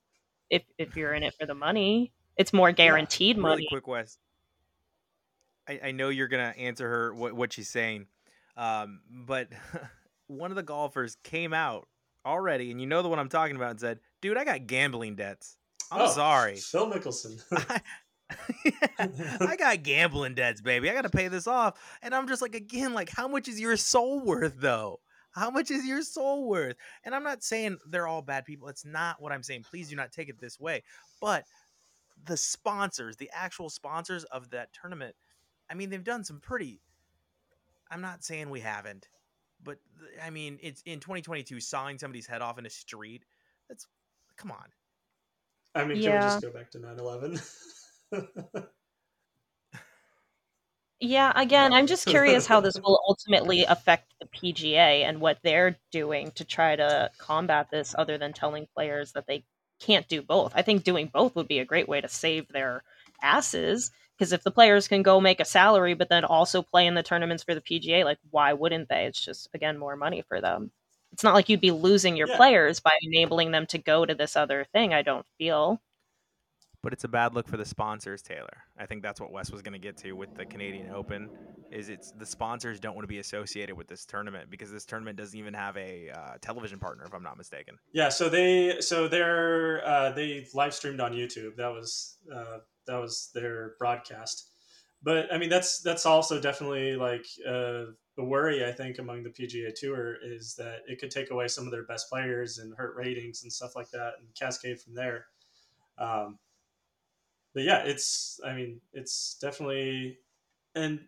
if 0.50 0.64
if 0.78 0.96
you're 0.96 1.14
in 1.14 1.24
it 1.24 1.34
for 1.40 1.46
the 1.46 1.56
money. 1.56 2.12
It's 2.38 2.54
more 2.54 2.72
guaranteed 2.72 3.38
yeah, 3.38 3.44
really 3.44 3.56
money. 3.56 3.68
quick, 3.70 3.88
Wes. 3.88 4.18
I, 5.68 5.80
I 5.86 5.92
know 5.92 6.10
you're 6.10 6.28
gonna 6.28 6.54
answer 6.58 6.88
her 6.88 7.14
what, 7.14 7.34
what 7.34 7.54
she's 7.54 7.70
saying, 7.70 8.08
um, 8.58 9.02
but 9.10 9.50
one 10.28 10.52
of 10.52 10.56
the 10.56 10.64
golfers 10.64 11.18
came 11.24 11.54
out 11.54 11.88
already, 12.26 12.72
and 12.72 12.80
you 12.80 12.88
know 12.88 13.02
the 13.02 13.10
one 13.10 13.20
I'm 13.20 13.30
talking 13.30 13.56
about, 13.56 13.72
and 13.72 13.80
said, 13.80 14.00
"Dude, 14.22 14.38
I 14.38 14.44
got 14.44 14.68
gambling 14.68 15.16
debts. 15.16 15.58
I'm 15.92 16.02
oh, 16.02 16.12
sorry." 16.12 16.56
Phil 16.58 16.90
Mickelson. 16.92 17.42
I 17.70 17.82
got 19.58 19.84
gambling 19.84 20.36
debts, 20.36 20.62
baby. 20.62 20.90
I 20.90 20.94
got 20.94 21.04
to 21.04 21.10
pay 21.10 21.28
this 21.28 21.48
off. 21.48 21.80
And 22.02 22.14
I'm 22.14 22.28
just 22.28 22.42
like, 22.42 22.56
again, 22.56 22.94
like, 22.94 23.10
how 23.10 23.28
much 23.28 23.48
is 23.48 23.60
your 23.60 23.78
soul 23.78 24.20
worth, 24.20 24.56
though? 24.60 25.00
How 25.32 25.50
much 25.50 25.72
is 25.72 25.86
your 25.86 26.02
soul 26.02 26.48
worth? 26.48 26.76
And 27.04 27.16
I'm 27.16 27.24
not 27.24 27.44
saying 27.44 27.78
they're 27.88 28.08
all 28.08 28.22
bad 28.22 28.46
people. 28.46 28.68
It's 28.68 28.86
not 28.86 29.22
what 29.22 29.32
I'm 29.32 29.44
saying. 29.44 29.64
Please 29.64 29.90
do 29.90 29.96
not 29.96 30.12
take 30.12 30.30
it 30.30 30.40
this 30.40 30.60
way. 30.60 30.84
But 31.22 31.46
the 32.26 32.38
sponsors, 32.38 33.16
the 33.16 33.30
actual 33.34 33.70
sponsors 33.70 34.26
of 34.26 34.50
that 34.50 34.74
tournament, 34.74 35.16
I 35.70 35.74
mean, 35.74 35.90
they've 35.90 36.04
done 36.04 36.24
some 36.24 36.40
pretty. 36.40 36.82
I'm 37.90 38.02
not 38.02 38.24
saying 38.24 38.50
we 38.50 38.60
haven't, 38.60 39.08
but 39.64 39.78
I 40.24 40.30
mean, 40.30 40.60
it's 40.62 40.82
in 40.86 41.00
2022, 41.00 41.60
sawing 41.60 41.98
somebody's 41.98 42.28
head 42.28 42.42
off 42.42 42.60
in 42.60 42.66
a 42.66 42.70
street. 42.70 43.24
That's 43.70 43.88
come 44.38 44.52
on. 44.52 44.66
I 45.76 45.86
mean, 45.86 46.02
can 46.02 46.12
we 46.12 46.20
just 46.20 46.42
go 46.42 46.52
back 46.52 46.72
to 46.72 46.80
9 46.80 47.00
11? 47.00 47.40
yeah, 51.00 51.34
again, 51.36 51.74
I'm 51.74 51.88
just 51.88 52.06
curious 52.06 52.46
how 52.46 52.60
this 52.60 52.80
will 52.80 53.02
ultimately 53.08 53.64
affect 53.64 54.14
the 54.20 54.28
PGA 54.28 55.04
and 55.04 55.20
what 55.20 55.40
they're 55.44 55.78
doing 55.92 56.32
to 56.36 56.46
try 56.46 56.76
to 56.76 57.10
combat 57.18 57.70
this 57.72 57.96
other 57.98 58.18
than 58.18 58.34
telling 58.34 58.68
players 58.76 59.14
that 59.14 59.26
they 59.28 59.44
can't 59.80 60.08
do 60.08 60.22
both. 60.22 60.54
I 60.56 60.62
think 60.62 60.84
doing 60.84 61.10
both 61.12 61.36
would 61.36 61.48
be 61.48 61.60
a 61.60 61.66
great 61.66 61.90
way 61.90 62.02
to 62.02 62.08
save 62.08 62.48
their 62.50 62.84
asses 63.22 63.92
because 64.18 64.32
if 64.32 64.44
the 64.44 64.52
players 64.52 64.88
can 64.88 65.02
go 65.02 65.20
make 65.20 65.40
a 65.40 65.46
salary 65.46 65.96
but 65.96 66.10
then 66.10 66.24
also 66.24 66.62
play 66.62 66.86
in 66.86 66.94
the 66.94 67.04
tournaments 67.04 67.44
for 67.44 67.56
the 67.56 67.62
PGA, 67.62 68.06
like 68.06 68.20
why 68.30 68.54
wouldn't 68.54 68.88
they? 68.90 69.06
It's 69.06 69.24
just 69.24 69.50
again 69.54 69.78
more 69.80 69.96
money 69.96 70.24
for 70.28 70.40
them. 70.40 70.72
It's 71.12 71.24
not 71.24 71.34
like 71.34 71.50
you'd 71.50 71.60
be 71.60 71.72
losing 71.72 72.16
your 72.16 72.30
yeah. 72.30 72.38
players 72.38 72.80
by 72.80 72.92
enabling 73.02 73.52
them 73.52 73.66
to 73.68 73.78
go 73.78 74.06
to 74.06 74.14
this 74.14 74.36
other 74.36 74.66
thing, 74.72 74.94
I 74.94 75.02
don't 75.02 75.26
feel 75.38 75.82
but 76.84 76.94
it's 76.94 77.04
a 77.04 77.08
bad 77.08 77.34
look 77.36 77.48
for 77.48 77.58
the 77.58 77.66
sponsors, 77.66 78.22
Taylor. 78.22 78.64
I 78.78 78.86
think 78.86 79.04
that's 79.04 79.22
what 79.22 79.32
Wes 79.32 79.52
was 79.52 79.62
going 79.62 79.74
to 79.74 79.80
get 79.80 79.98
to 79.98 80.14
with 80.14 80.34
the 80.36 80.46
Canadian 80.46 80.92
Open. 80.92 81.30
Is 81.72 81.90
it's 81.90 82.12
the 82.12 82.26
sponsors 82.26 82.80
don't 82.80 82.96
want 82.96 83.04
to 83.04 83.08
be 83.08 83.20
associated 83.20 83.78
with 83.78 83.88
this 83.88 84.06
tournament 84.06 84.50
because 84.50 84.72
this 84.72 84.86
tournament 84.86 85.18
doesn't 85.18 85.38
even 85.38 85.54
have 85.54 85.78
a 85.78 86.10
uh, 86.10 86.34
television 86.42 86.80
partner, 86.80 87.06
if 87.06 87.14
I'm 87.14 87.24
not 87.24 87.38
mistaken. 87.38 87.78
Yeah, 87.94 88.10
so 88.10 88.28
they 88.28 88.82
so 88.82 89.08
they're 89.08 89.86
uh, 89.88 90.12
they 90.12 90.48
live 90.54 90.74
streamed 90.74 91.00
on 91.00 91.14
YouTube. 91.14 91.56
That 91.56 91.72
was 91.72 92.18
uh, 92.34 92.58
that 92.88 92.98
was 92.98 93.30
their 93.34 93.76
broadcast. 93.80 94.50
But 95.04 95.34
I 95.34 95.38
mean, 95.38 95.50
that's 95.50 95.82
that's 95.82 96.06
also 96.06 96.42
definitely 96.42 96.96
like 96.96 97.26
uh, 97.48 97.86
a 98.18 98.24
worry. 98.24 98.66
I 98.66 98.72
think 98.72 99.00
among 99.00 99.24
the 99.24 99.30
PGA 99.30 99.74
Tour 99.74 100.18
is 100.22 100.56
that 100.56 100.80
it 100.88 101.00
could 101.00 101.12
take 101.12 101.32
away 101.32 101.48
some 101.48 101.66
of 101.66 101.72
their 101.72 101.86
best 101.86 102.10
players 102.10 102.58
and 102.58 102.74
hurt 102.76 102.96
ratings 102.96 103.44
and 103.44 103.52
stuff 103.52 103.76
like 103.76 103.90
that, 103.92 104.14
and 104.20 104.28
cascade 104.38 104.80
from 104.82 104.94
there. 104.94 105.28
Um, 105.98 106.38
but 107.54 107.64
yeah, 107.64 107.84
it's 107.84 108.40
I 108.46 108.54
mean, 108.54 108.82
it's 108.94 109.38
definitely 109.42 110.18
and 110.76 111.02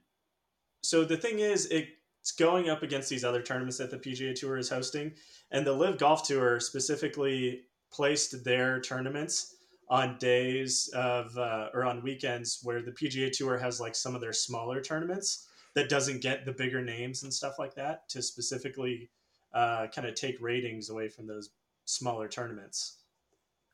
so 0.82 1.06
the 1.06 1.18
thing 1.18 1.40
is, 1.40 1.68
it's 1.68 2.32
going 2.32 2.70
up 2.70 2.84
against 2.84 3.10
these 3.10 3.24
other 3.24 3.42
tournaments 3.42 3.78
that 3.78 3.90
the 3.90 3.98
PGA 3.98 4.36
Tour 4.36 4.58
is 4.58 4.70
hosting, 4.70 5.14
and 5.52 5.66
the 5.66 5.74
LIV 5.74 5.98
Golf 5.98 6.28
Tour 6.28 6.60
specifically 6.60 7.62
placed 7.92 8.44
their 8.44 8.82
tournaments 8.82 9.56
on 9.90 10.18
days 10.18 10.90
of 10.94 11.38
uh, 11.38 11.70
or 11.74 11.86
on 11.86 12.02
weekends 12.02 12.60
where 12.64 12.82
the 12.82 12.92
PGA 12.92 13.32
Tour 13.32 13.58
has 13.58 13.80
like 13.80 13.96
some 13.96 14.16
of 14.16 14.22
their 14.22 14.34
smaller 14.34 14.82
tournaments 14.82 15.48
that 15.76 15.90
doesn't 15.90 16.22
get 16.22 16.46
the 16.46 16.52
bigger 16.52 16.82
names 16.82 17.24
and 17.24 17.34
stuff 17.34 17.60
like 17.60 17.76
that 17.76 18.08
to 18.10 18.22
specifically 18.22 19.10
uh, 19.54 19.88
kind 19.94 20.08
of 20.08 20.16
take 20.16 20.40
ratings 20.42 20.90
away 20.90 21.08
from 21.08 21.28
those 21.28 21.52
smaller 21.86 22.28
tournaments. 22.28 22.98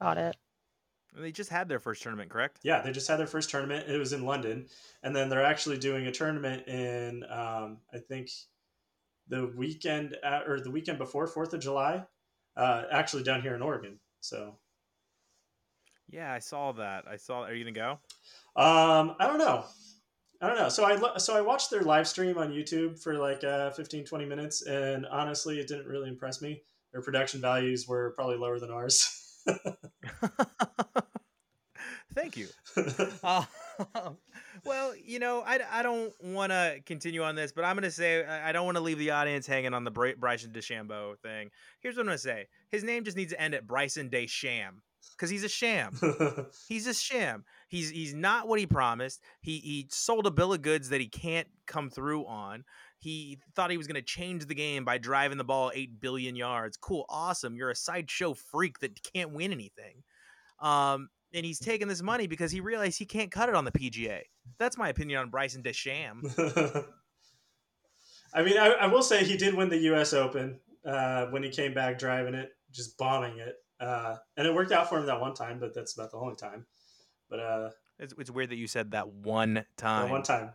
Got 0.01 0.17
it. 0.17 0.35
They 1.13 1.31
just 1.31 1.49
had 1.49 1.67
their 1.67 1.79
first 1.79 2.03
tournament, 2.03 2.29
correct? 2.29 2.59
Yeah, 2.63 2.81
they 2.81 2.91
just 2.91 3.07
had 3.07 3.17
their 3.17 3.27
first 3.27 3.49
tournament. 3.49 3.89
It 3.89 3.97
was 3.97 4.13
in 4.13 4.25
London, 4.25 4.67
and 5.03 5.15
then 5.15 5.29
they're 5.29 5.43
actually 5.43 5.77
doing 5.77 6.07
a 6.07 6.11
tournament 6.11 6.67
in 6.67 7.23
um, 7.29 7.79
I 7.93 7.97
think 7.97 8.29
the 9.27 9.51
weekend 9.55 10.15
at, 10.23 10.47
or 10.47 10.59
the 10.59 10.71
weekend 10.71 10.97
before 10.97 11.27
Fourth 11.27 11.53
of 11.53 11.61
July, 11.61 12.03
uh, 12.55 12.83
actually 12.91 13.23
down 13.23 13.41
here 13.41 13.55
in 13.55 13.61
Oregon. 13.61 13.99
So. 14.21 14.55
Yeah, 16.09 16.33
I 16.33 16.39
saw 16.39 16.71
that. 16.73 17.05
I 17.07 17.17
saw. 17.17 17.43
Are 17.43 17.53
you 17.53 17.63
gonna 17.63 17.73
go? 17.73 17.91
Um, 18.61 19.15
I 19.19 19.27
don't 19.27 19.37
know. 19.37 19.65
I 20.41 20.47
don't 20.47 20.57
know. 20.57 20.69
So 20.69 20.85
I 20.85 21.17
so 21.17 21.35
I 21.35 21.41
watched 21.41 21.69
their 21.69 21.81
live 21.81 22.07
stream 22.07 22.37
on 22.37 22.51
YouTube 22.51 23.01
for 23.01 23.15
like 23.15 23.43
uh, 23.43 23.71
15, 23.71 24.05
20 24.05 24.25
minutes, 24.25 24.65
and 24.65 25.05
honestly, 25.05 25.59
it 25.59 25.67
didn't 25.67 25.85
really 25.85 26.09
impress 26.09 26.41
me. 26.41 26.63
Their 26.91 27.01
production 27.01 27.41
values 27.41 27.87
were 27.87 28.11
probably 28.15 28.37
lower 28.37 28.59
than 28.59 28.71
ours. 28.71 29.25
Thank 32.13 32.37
you. 32.37 32.47
Uh, 33.23 33.43
well, 34.65 34.93
you 34.95 35.19
know, 35.19 35.41
I, 35.45 35.59
I 35.71 35.83
don't 35.83 36.11
want 36.23 36.51
to 36.51 36.79
continue 36.85 37.23
on 37.23 37.35
this, 37.35 37.51
but 37.51 37.63
I'm 37.63 37.75
going 37.75 37.83
to 37.83 37.91
say 37.91 38.25
I 38.25 38.51
don't 38.51 38.65
want 38.65 38.77
to 38.77 38.83
leave 38.83 38.97
the 38.99 39.11
audience 39.11 39.45
hanging 39.47 39.73
on 39.73 39.83
the 39.83 39.91
Bry- 39.91 40.15
Bryson 40.17 40.51
DeChambeau 40.51 41.17
thing. 41.19 41.49
Here's 41.81 41.95
what 41.95 42.01
I'm 42.01 42.07
going 42.07 42.17
to 42.17 42.23
say 42.23 42.47
his 42.69 42.83
name 42.83 43.03
just 43.03 43.17
needs 43.17 43.31
to 43.31 43.41
end 43.41 43.53
at 43.53 43.67
Bryson 43.67 44.09
DeCham 44.09 44.81
because 45.15 45.29
he's 45.29 45.43
a 45.43 45.49
sham. 45.49 45.99
he's 46.67 46.87
a 46.87 46.93
sham. 46.93 47.43
He's 47.67 47.89
he's 47.89 48.13
not 48.13 48.47
what 48.47 48.59
he 48.59 48.65
promised. 48.65 49.21
He 49.41 49.57
he 49.59 49.87
sold 49.89 50.25
a 50.25 50.31
bill 50.31 50.53
of 50.53 50.61
goods 50.61 50.89
that 50.89 51.01
he 51.01 51.07
can't 51.07 51.47
come 51.67 51.89
through 51.89 52.25
on. 52.25 52.63
He 52.99 53.39
thought 53.55 53.71
he 53.71 53.77
was 53.77 53.87
going 53.87 53.95
to 53.95 54.01
change 54.01 54.45
the 54.45 54.55
game 54.55 54.83
by 54.83 54.97
driving 54.97 55.37
the 55.37 55.43
ball 55.45 55.71
8 55.73 56.01
billion 56.01 56.35
yards. 56.35 56.77
Cool, 56.77 57.05
awesome. 57.09 57.55
You're 57.55 57.71
a 57.71 57.75
sideshow 57.75 58.33
freak 58.33 58.79
that 58.79 59.01
can't 59.13 59.31
win 59.31 59.53
anything. 59.53 60.03
Um, 60.59 61.09
and 61.33 61.45
he's 61.45 61.59
taking 61.59 61.87
this 61.87 62.01
money 62.01 62.27
because 62.27 62.51
he 62.51 62.59
realized 62.59 62.99
he 62.99 63.05
can't 63.05 63.31
cut 63.31 63.49
it 63.49 63.55
on 63.55 63.63
the 63.63 63.71
PGA. 63.71 64.21
That's 64.57 64.77
my 64.77 64.89
opinion 64.89 65.19
on 65.21 65.29
Bryson 65.29 65.63
DeChambeau. 65.63 66.85
I 68.33 68.43
mean, 68.43 68.57
I, 68.57 68.67
I, 68.81 68.87
will 68.87 69.01
say 69.01 69.23
he 69.23 69.37
did 69.37 69.55
win 69.55 69.69
the 69.69 69.77
U.S. 69.77 70.13
Open 70.13 70.59
uh, 70.85 71.27
when 71.27 71.41
he 71.41 71.49
came 71.49 71.73
back 71.73 71.97
driving 71.97 72.35
it, 72.35 72.51
just 72.71 72.97
bombing 72.97 73.39
it, 73.39 73.55
uh, 73.79 74.17
and 74.37 74.45
it 74.45 74.53
worked 74.53 74.71
out 74.71 74.87
for 74.87 74.99
him 74.99 75.07
that 75.07 75.19
one 75.19 75.33
time. 75.33 75.59
But 75.59 75.73
that's 75.73 75.97
about 75.97 76.11
the 76.11 76.17
only 76.17 76.35
time. 76.35 76.65
But 77.29 77.39
uh, 77.39 77.69
it's, 77.97 78.13
it's 78.19 78.29
weird 78.29 78.49
that 78.49 78.57
you 78.57 78.67
said 78.67 78.91
that 78.91 79.07
one 79.07 79.65
time. 79.77 80.09
one 80.09 80.23
time. 80.23 80.51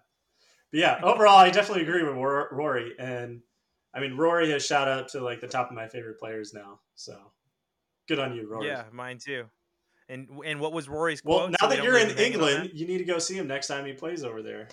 Yeah, 0.75 0.99
overall, 1.05 1.39
I 1.39 1.51
definitely 1.51 1.85
agree 1.85 2.03
with 2.03 2.17
Rory, 2.17 2.95
and 2.99 3.43
I 3.95 4.01
mean, 4.01 4.17
Rory 4.17 4.51
has 4.51 4.67
shot 4.67 4.89
up 4.89 5.07
to 5.09 5.21
like 5.21 5.41
the 5.41 5.47
top 5.47 5.71
of 5.71 5.77
my 5.77 5.87
favorite 5.87 6.19
players 6.19 6.53
now. 6.53 6.81
So 6.97 7.17
good 8.09 8.19
on 8.19 8.35
you, 8.35 8.49
Rory. 8.51 8.67
Yeah, 8.67 8.83
mine 8.93 9.19
too. 9.25 9.45
And 10.09 10.29
and 10.45 10.59
what 10.59 10.73
was 10.73 10.89
Rory's 10.89 11.21
quote? 11.21 11.41
Well, 11.41 11.49
now 11.51 11.57
so 11.61 11.69
that 11.69 11.85
you're 11.85 11.97
in 11.97 12.19
England, 12.19 12.73
you 12.75 12.89
need 12.89 12.99
to 12.99 13.05
go 13.05 13.21
see 13.21 13.37
him 13.37 13.47
next 13.47 13.69
time 13.69 13.87
he 13.87 13.93
plays 13.93 14.25
over 14.25 14.43
there. 14.43 14.67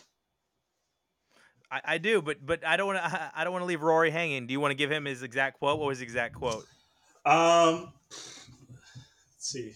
I, 1.70 1.82
I 1.86 1.98
do, 2.00 2.20
but 2.24 2.44
but 2.44 2.66
I 2.66 2.78
don't 2.78 2.88
want 2.88 2.98
to. 2.98 3.32
I 3.36 3.44
don't 3.44 3.54
want 3.54 3.62
to 3.62 3.68
leave 3.68 3.84
Rory 3.84 4.10
hanging. 4.10 4.48
Do 4.48 4.54
you 4.54 4.60
want 4.60 4.72
to 4.72 4.76
give 4.76 4.92
him 4.92 5.06
his 5.06 5.22
exact 5.22 5.60
quote? 5.60 5.78
What 5.78 5.88
was 5.88 6.00
his 6.00 6.04
exact 6.04 6.34
quote? 6.34 6.66
Um, 7.28 7.94
let's 8.10 8.48
see. 9.38 9.74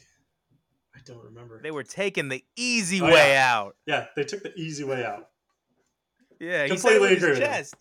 I 0.95 0.99
don't 1.05 1.23
remember. 1.23 1.61
They 1.61 1.69
were 1.69 1.83
taking 1.83 2.29
the 2.29 2.43
easy 2.55 2.99
oh, 2.99 3.05
way 3.05 3.33
yeah. 3.33 3.53
out. 3.55 3.75
Yeah, 3.85 4.07
they 4.15 4.23
took 4.23 4.41
the 4.41 4.55
easy 4.55 4.83
way 4.83 5.05
out. 5.05 5.29
Yeah, 6.39 6.67
completely 6.67 7.15
agree 7.15 7.29
with 7.31 7.39
chest. 7.39 7.75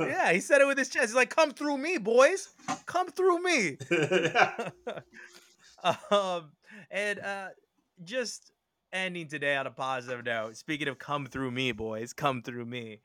yeah, 0.00 0.32
he 0.32 0.40
said 0.40 0.60
it 0.60 0.66
with 0.66 0.78
his 0.78 0.88
chest. 0.88 1.06
He's 1.06 1.14
like, 1.14 1.34
"Come 1.34 1.50
through 1.50 1.78
me, 1.78 1.98
boys. 1.98 2.48
Come 2.86 3.08
through 3.08 3.42
me." 3.42 3.76
um, 6.10 6.50
and 6.90 7.18
uh, 7.20 7.48
just 8.02 8.52
ending 8.92 9.28
today 9.28 9.56
on 9.56 9.66
a 9.66 9.70
positive 9.70 10.24
note. 10.24 10.56
Speaking 10.56 10.88
of 10.88 10.98
come 10.98 11.26
through 11.26 11.50
me, 11.50 11.72
boys, 11.72 12.12
come 12.12 12.42
through 12.42 12.64
me. 12.64 13.00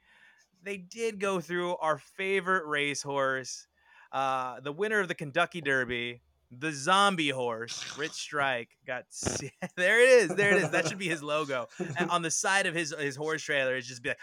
They 0.64 0.78
did 0.78 1.20
go 1.20 1.40
through 1.40 1.78
our 1.78 1.98
favorite 1.98 2.66
racehorse, 2.66 3.68
uh, 4.12 4.60
the 4.62 4.72
winner 4.72 5.00
of 5.00 5.08
the 5.08 5.16
Kentucky 5.16 5.62
Derby, 5.62 6.22
the 6.52 6.72
zombie 6.72 7.30
horse, 7.30 7.98
Rich 7.98 8.12
Strike. 8.12 8.70
Got 8.86 9.06
there 9.78 10.02
it 10.02 10.10
is, 10.10 10.30
there 10.30 10.52
it 10.56 10.64
is. 10.64 10.70
That 10.72 10.88
should 10.88 10.98
be 10.98 11.10
his 11.10 11.24
logo. 11.24 11.68
And 11.98 12.10
on 12.10 12.22
the 12.22 12.32
side 12.32 12.66
of 12.66 12.74
his 12.74 12.94
his 12.98 13.16
horse 13.16 13.44
trailer, 13.44 13.76
it's 13.76 13.88
just 13.88 14.04
be 14.04 14.10
like. 14.10 14.20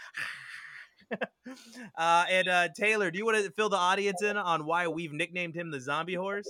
uh, 1.97 2.25
and 2.29 2.47
uh, 2.49 2.67
Taylor, 2.75 3.09
do 3.09 3.17
you 3.17 3.25
want 3.25 3.43
to 3.43 3.51
fill 3.51 3.69
the 3.69 3.77
audience 3.77 4.21
in 4.21 4.35
on 4.35 4.65
why 4.65 4.87
we've 4.87 5.13
nicknamed 5.13 5.55
him 5.55 5.71
the 5.71 5.79
zombie 5.79 6.15
horse? 6.15 6.47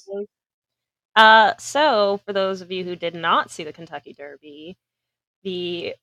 Uh, 1.16 1.54
so, 1.58 2.20
for 2.26 2.34
those 2.34 2.62
of 2.62 2.72
you 2.72 2.84
who 2.84 2.96
did 2.96 3.14
not 3.14 3.52
see 3.52 3.64
the 3.64 3.74
Kentucky 3.74 4.14
Derby, 4.14 4.78
the 5.44 5.94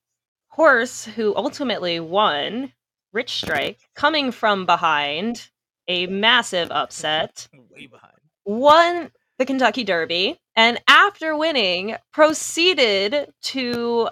horse 0.47 1.05
who 1.05 1.35
ultimately 1.35 1.99
won, 1.99 2.71
Rich 3.11 3.41
Strike, 3.41 3.79
coming 3.93 4.31
from 4.31 4.65
behind, 4.65 5.49
a 5.87 6.07
massive 6.07 6.71
upset, 6.71 7.47
way 7.71 7.87
behind, 7.87 8.13
won 8.45 9.11
the 9.37 9.45
Kentucky 9.45 9.83
Derby, 9.83 10.39
and 10.55 10.81
after 10.87 11.35
winning, 11.35 11.95
proceeded 12.13 13.31
to 13.43 14.09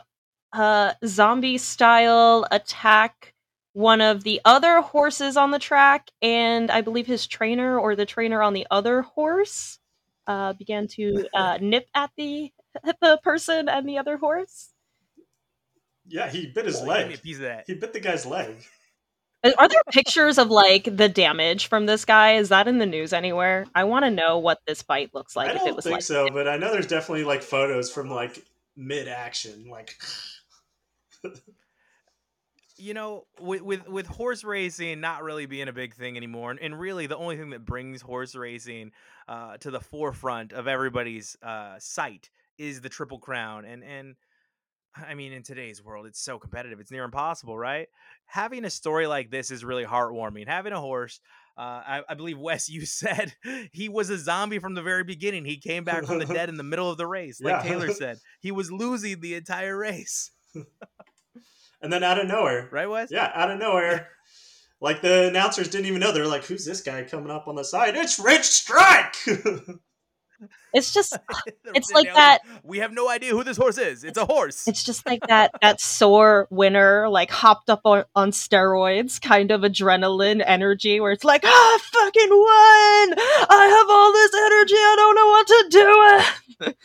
uh, 0.52 0.94
zombie 1.06 1.58
style 1.58 2.46
attack 2.52 3.34
one 3.74 4.02
of 4.02 4.24
the 4.24 4.40
other 4.46 4.82
horses 4.82 5.36
on 5.36 5.52
the 5.52 5.60
track, 5.60 6.10
and 6.22 6.70
I 6.70 6.82
believe 6.82 7.08
his 7.08 7.26
trainer 7.26 7.80
or 7.80 7.96
the 7.96 8.06
trainer 8.06 8.42
on 8.42 8.54
the 8.54 8.68
other 8.70 9.02
horse 9.02 9.80
uh, 10.28 10.54
began 10.54 10.88
to 10.88 11.28
uh, 11.34 11.58
nip 11.62 11.88
at 11.94 12.12
the 12.18 12.52
the 13.02 13.20
person 13.24 13.70
and 13.70 13.88
the 13.88 13.98
other 13.98 14.18
horse. 14.18 14.74
Yeah, 16.06 16.30
he 16.30 16.48
bit 16.48 16.66
his 16.66 16.82
leg. 16.82 17.20
He 17.24 17.74
bit 17.74 17.94
the 17.94 18.00
guy's 18.00 18.26
leg. 18.26 18.56
Are 19.44 19.68
there 19.68 19.82
pictures 19.92 20.38
of 20.38 20.50
like 20.50 20.86
the 20.86 21.10
damage 21.10 21.68
from 21.68 21.86
this 21.86 22.06
guy? 22.06 22.36
Is 22.36 22.50
that 22.50 22.68
in 22.68 22.78
the 22.78 22.86
news 22.86 23.12
anywhere? 23.12 23.66
I 23.76 23.84
want 23.84 24.06
to 24.06 24.12
know 24.12 24.40
what 24.40 24.60
this 24.66 24.82
fight 24.82 25.14
looks 25.14 25.36
like. 25.36 25.50
I 25.50 25.54
don't 25.54 25.84
think 25.84 25.96
like 25.96 26.02
so, 26.02 26.30
but 26.30 26.48
I 26.48 26.56
know 26.56 26.72
there's 26.72 26.88
definitely 26.88 27.26
like 27.26 27.44
photos 27.44 27.92
from 27.92 28.10
like 28.10 28.44
mid 28.78 29.08
action, 29.08 29.68
like. 29.70 29.98
you 32.78 32.94
know, 32.94 33.26
with, 33.40 33.62
with 33.62 33.88
with 33.88 34.08
horse 34.08 34.44
racing 34.44 35.00
not 35.00 35.24
really 35.24 35.46
being 35.46 35.68
a 35.68 35.74
big 35.74 35.94
thing 35.94 36.18
anymore, 36.18 36.56
and 36.60 36.80
really 36.80 37.08
the 37.08 37.18
only 37.18 37.38
thing 37.38 37.50
that 37.52 37.66
brings 37.66 38.02
horse 38.02 38.36
racing 38.36 38.92
uh, 39.28 39.58
to 39.58 39.72
the 39.72 39.80
forefront 39.80 40.54
of 40.54 40.68
everybody's 40.68 41.38
uh, 41.42 41.76
sight 41.80 42.30
is 42.58 42.82
the 42.82 42.90
Triple 42.90 43.20
Crown, 43.20 43.66
and 43.66 43.84
and 43.84 44.16
I 44.96 45.16
mean, 45.16 45.34
in 45.34 45.44
today's 45.44 45.84
world, 45.84 46.06
it's 46.06 46.20
so 46.20 46.38
competitive; 46.38 46.80
it's 46.80 46.92
near 46.92 47.04
impossible, 47.04 47.58
right? 47.58 47.88
Having 48.26 48.66
a 48.66 48.70
story 48.70 49.08
like 49.08 49.32
this 49.32 49.52
is 49.52 49.64
really 49.64 49.86
heartwarming. 49.86 50.48
Having 50.48 50.74
a 50.74 50.80
horse. 50.80 51.20
Uh, 51.58 51.62
I, 51.62 52.02
I, 52.10 52.14
believe 52.16 52.40
Wes, 52.40 52.68
you 52.68 52.86
said 52.86 53.34
he 53.72 53.88
was 53.88 54.10
a 54.10 54.18
zombie 54.18 54.60
from 54.60 54.74
the 54.74 54.82
very 54.82 55.04
beginning. 55.04 55.46
He 55.46 55.58
came 55.58 55.84
back 55.86 56.06
from 56.06 56.20
the 56.20 56.26
dead 56.26 56.50
in 56.50 56.56
the 56.56 56.64
middle 56.64 56.90
of 56.90 56.98
the 56.98 57.08
race, 57.08 57.42
like 57.42 57.64
yeah. 57.64 57.70
Taylor 57.70 57.90
said. 57.94 58.20
He 58.40 58.52
was 58.52 58.72
losing 58.72 59.22
the 59.22 59.36
entire 59.36 59.78
race. 59.78 60.32
and 61.82 61.94
then 61.94 62.04
out 62.04 62.20
of 62.20 62.28
nowhere, 62.28 62.70
right, 62.72 62.90
Wes? 62.90 63.12
Yeah, 63.12 63.32
out 63.34 63.52
of 63.52 63.60
nowhere, 63.60 64.10
like 64.82 65.02
the 65.02 65.28
announcers 65.28 65.70
didn't 65.70 65.88
even 65.88 66.00
know. 66.00 66.12
They're 66.12 66.28
like, 66.28 66.46
"Who's 66.46 66.66
this 66.66 66.82
guy 66.82 67.04
coming 67.04 67.32
up 67.32 67.48
on 67.48 67.56
the 67.56 67.64
side?" 67.64 67.96
It's 67.96 68.20
Rich 68.20 68.44
Strike. 68.44 69.16
It's 70.74 70.94
just, 70.94 71.18
it's 71.74 71.92
like 71.92 72.14
that. 72.14 72.40
We 72.64 72.80
have 72.80 72.92
no 72.92 73.10
idea 73.10 73.32
who 73.32 73.44
this 73.44 73.58
horse 73.58 73.78
is. 73.78 74.04
It's 74.04 74.18
a 74.18 74.26
horse. 74.26 74.68
It's 74.68 74.84
just 74.84 75.06
like 75.06 75.26
that. 75.28 75.52
That 75.62 75.82
sore 75.82 76.48
winner, 76.50 77.10
like 77.10 77.32
hopped 77.32 77.70
up 77.70 77.82
on, 77.86 78.06
on 78.16 78.32
steroids, 78.32 79.22
kind 79.22 79.52
of 79.52 79.62
adrenaline 79.62 80.44
energy, 80.46 81.00
where 81.00 81.12
it's 81.12 81.24
like, 81.24 81.44
"Ah, 81.46 81.50
oh, 81.50 81.80
fucking 81.92 82.30
won! 82.30 83.26
I 83.50 83.66
have 83.68 83.90
all 83.90 84.14
this 84.14 84.34
energy. 84.34 84.76
I 84.76 84.96
don't 84.98 85.16
know 85.16 85.28
what 85.28 85.48
to 85.48 85.66
do 85.70 86.70
with." 86.70 86.76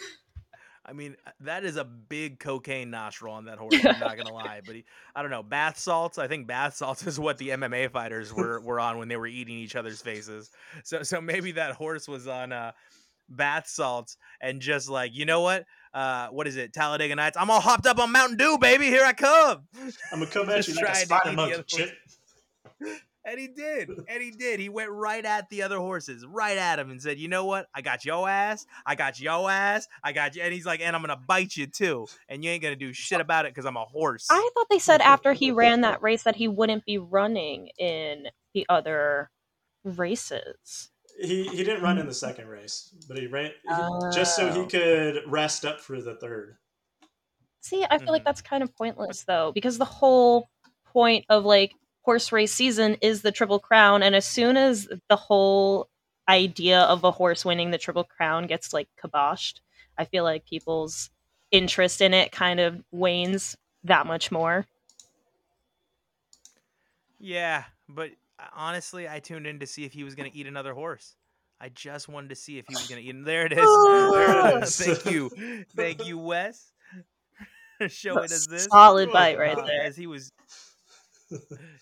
I 0.89 0.95
mean, 0.95 1.17
uh, 1.27 1.31
that 1.41 1.65
is 1.65 1.77
a 1.77 1.85
big 1.85 2.39
cocaine 2.39 2.89
nostril 2.89 3.35
on 3.35 3.45
that 3.45 3.59
horse. 3.59 3.75
I'm 3.75 4.01
not 4.01 4.17
gonna 4.17 4.33
lie, 4.33 4.63
but 4.65 4.75
he, 4.75 4.85
I 5.15 5.21
don't 5.21 5.31
know, 5.31 5.43
bath 5.43 5.79
salts. 5.79 6.17
I 6.19 6.29
think 6.29 6.47
bath 6.47 6.77
salts 6.77 7.07
is 7.07 7.21
what 7.21 7.37
the 7.37 7.51
MMA 7.51 7.91
fighters 7.91 8.33
were 8.33 8.61
were 8.61 8.81
on 8.81 8.97
when 8.97 9.09
they 9.09 9.17
were 9.17 9.27
eating 9.27 9.59
each 9.59 9.77
other's 9.77 10.01
faces. 10.01 10.51
So 10.85 11.03
so 11.03 11.21
maybe 11.21 11.53
that 11.53 11.73
horse 11.73 12.09
was 12.09 12.27
on 12.27 12.53
uh, 12.53 12.73
bath 13.29 13.67
salts 13.69 14.17
and 14.41 14.61
just 14.61 14.89
like, 14.89 15.15
you 15.15 15.25
know 15.25 15.41
what? 15.41 15.65
Uh, 15.95 16.29
what 16.29 16.47
is 16.47 16.57
it? 16.57 16.73
Talladega 16.73 17.17
Nights. 17.17 17.37
I'm 17.37 17.51
all 17.51 17.61
hopped 17.61 17.87
up 17.87 17.99
on 17.99 18.13
Mountain 18.13 18.37
Dew, 18.37 18.59
baby. 18.59 18.87
Here 18.87 19.05
I 19.05 19.13
come. 19.13 19.67
I'm 20.13 20.21
gonna 20.21 20.27
come 20.27 20.51
at 20.51 20.69
you 20.69 20.75
like 20.75 20.89
a 20.89 20.95
spider 20.95 21.33
monkey, 21.33 21.91
And 23.25 23.39
he 23.39 23.49
did. 23.49 23.91
And 24.09 24.23
he 24.23 24.31
did. 24.31 24.59
He 24.59 24.71
went 24.71 24.91
right 24.91 25.25
at 25.25 25.51
the 25.51 25.63
other 25.63 25.79
horses, 25.79 26.25
right 26.27 26.57
at 26.57 26.79
him, 26.79 26.91
and 26.91 27.01
said, 27.01 27.19
You 27.19 27.29
know 27.29 27.45
what? 27.45 27.67
I 27.75 27.83
got 27.83 28.05
your 28.05 28.29
ass. 28.29 28.65
I 28.87 28.95
got 28.95 29.21
your 29.21 29.51
ass. 29.51 29.87
I 30.03 30.13
got 30.13 30.35
you. 30.35 30.43
And 30.43 30.53
he's 30.53 30.65
like, 30.65 30.81
And 30.81 30.97
I'm 30.97 31.03
going 31.03 31.17
to 31.17 31.23
bite 31.27 31.55
you 31.55 31.67
too. 31.67 32.07
And 32.29 32.43
you 32.43 32.51
ain't 32.51 32.63
going 32.63 32.73
to 32.73 32.79
do 32.79 32.93
shit 32.95 33.21
about 33.21 33.45
it 33.45 33.55
because 33.55 33.67
I'm 33.67 33.77
a 33.77 33.85
horse. 33.85 34.29
I 34.31 34.51
thought 34.55 34.69
they 34.71 34.79
said 34.79 35.03
after 35.03 35.35
he 35.35 35.51
ran 35.51 35.83
that 35.83 36.03
race 36.03 36.23
that 36.23 36.37
he 36.37 36.49
wouldn't 36.49 36.87
be 36.87 36.97
running 36.97 37.69
in 37.79 38.29
the 38.55 38.65
other 38.69 39.31
races. 39.85 40.91
He 41.21 41.49
he 41.49 41.65
didn't 41.65 41.83
run 41.83 41.99
in 41.99 42.07
the 42.07 42.15
second 42.15 42.47
race, 42.49 42.95
but 43.09 43.19
he 43.19 43.27
ran 43.27 43.51
he, 43.65 44.11
just 44.13 44.37
so 44.37 44.51
he 44.53 44.61
Oh. 44.61 44.67
could 44.67 45.23
rest 45.27 45.65
up 45.65 45.81
for 45.81 46.01
the 46.01 46.15
third. 46.17 46.57
See, 47.61 47.85
I 47.91 47.99
feel 47.99 48.13
like 48.13 48.23
Mhm. 48.23 48.27
that's 48.27 48.41
kind 48.41 48.63
of 48.63 48.75
pointless 48.77 49.25
though, 49.25 49.51
because 49.53 49.79
the 49.79 49.85
whole 49.85 50.49
point 50.85 51.25
of 51.29 51.45
like 51.45 51.75
horse 52.03 52.31
race 52.33 52.53
season 52.55 52.95
is 53.03 53.23
the 53.23 53.33
Triple 53.33 53.59
Crown, 53.59 54.03
and 54.03 54.15
as 54.15 54.27
soon 54.27 54.57
as 54.57 54.89
the 55.09 55.17
whole 55.17 55.89
idea 56.29 56.83
of 56.83 57.03
a 57.05 57.11
horse 57.11 57.45
winning 57.45 57.71
the 57.73 57.79
Triple 57.79 58.05
Crown 58.05 58.47
gets 58.47 58.73
like 58.73 58.89
kiboshed, 59.03 59.61
I 59.99 60.05
feel 60.05 60.23
like 60.25 60.45
people's 60.47 61.11
interest 61.51 62.01
in 62.01 62.15
it 62.15 62.31
kind 62.31 62.61
of 62.61 62.85
wanes 62.93 63.57
that 63.85 64.07
much 64.07 64.31
more. 64.31 64.67
Yeah, 67.19 67.65
but 67.89 68.11
honestly, 68.55 69.09
I 69.09 69.21
tuned 69.21 69.47
in 69.47 69.61
to 69.61 69.67
see 69.67 69.85
if 69.85 69.93
he 69.93 70.05
was 70.05 70.15
going 70.15 70.31
to 70.31 70.37
eat 70.37 70.47
another 70.47 70.75
horse. 70.75 71.15
I 71.61 71.71
just 71.71 72.09
wanted 72.09 72.29
to 72.31 72.37
see 72.37 72.59
if 72.59 72.67
he 72.69 72.75
was 72.75 72.87
going 72.87 73.03
to 73.03 73.09
eat. 73.09 73.25
There 73.25 73.47
it 73.47 73.53
is. 73.53 73.59
There 73.59 74.59
it 74.59 74.63
is. 74.63 74.81
Thank 74.81 75.07
you, 75.07 75.65
thank 75.75 76.07
you, 76.07 76.19
Wes, 76.19 76.73
for 77.79 77.89
showing 77.89 78.25
us 78.25 78.47
this. 78.47 78.69
Solid 78.71 79.11
bite 79.11 79.39
right 79.39 79.57
there. 79.57 79.83
As 79.83 79.97
he 79.97 80.07
was, 80.07 80.31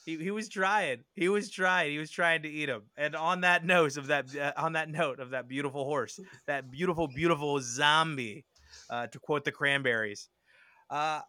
he, 0.05 0.17
he 0.17 0.31
was 0.31 0.49
trying. 0.49 1.05
He 1.15 1.29
was 1.29 1.51
trying. 1.51 1.91
He 1.91 1.99
was 1.99 2.11
trying 2.11 2.43
to 2.43 2.49
eat 2.49 2.69
him. 2.71 2.85
And 2.97 3.15
on 3.15 3.43
that 3.43 3.67
note 3.67 3.99
of 3.99 4.07
that, 4.07 4.35
uh, 4.35 4.53
on 4.57 4.73
that 4.73 4.89
note 4.89 5.21
of 5.21 5.31
that 5.31 5.47
beautiful 5.47 5.85
horse, 5.85 6.19
that 6.47 6.71
beautiful, 6.71 7.07
beautiful 7.07 7.61
zombie, 7.61 8.47
uh, 8.89 9.09
to 9.09 9.19
quote 9.19 9.45
the 9.45 9.53
Cranberries. 9.53 10.29
Uh, 10.89 11.21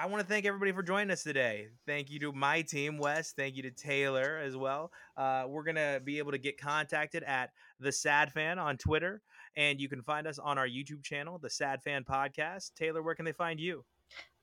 I 0.00 0.06
want 0.06 0.22
to 0.22 0.28
thank 0.28 0.46
everybody 0.46 0.70
for 0.70 0.84
joining 0.84 1.10
us 1.10 1.24
today. 1.24 1.66
Thank 1.84 2.08
you 2.08 2.20
to 2.20 2.32
my 2.32 2.62
team, 2.62 2.98
Wes. 2.98 3.32
Thank 3.32 3.56
you 3.56 3.64
to 3.64 3.72
Taylor 3.72 4.40
as 4.40 4.56
well. 4.56 4.92
Uh, 5.16 5.46
we're 5.48 5.64
gonna 5.64 5.98
be 6.04 6.18
able 6.18 6.30
to 6.30 6.38
get 6.38 6.56
contacted 6.56 7.24
at 7.24 7.50
the 7.80 7.90
Sad 7.90 8.30
Fan 8.32 8.60
on 8.60 8.76
Twitter, 8.76 9.20
and 9.56 9.80
you 9.80 9.88
can 9.88 10.00
find 10.02 10.28
us 10.28 10.38
on 10.38 10.56
our 10.56 10.68
YouTube 10.68 11.02
channel, 11.02 11.36
the 11.38 11.50
Sad 11.50 11.82
Fan 11.82 12.04
Podcast. 12.04 12.74
Taylor, 12.76 13.02
where 13.02 13.16
can 13.16 13.24
they 13.24 13.32
find 13.32 13.58
you? 13.58 13.84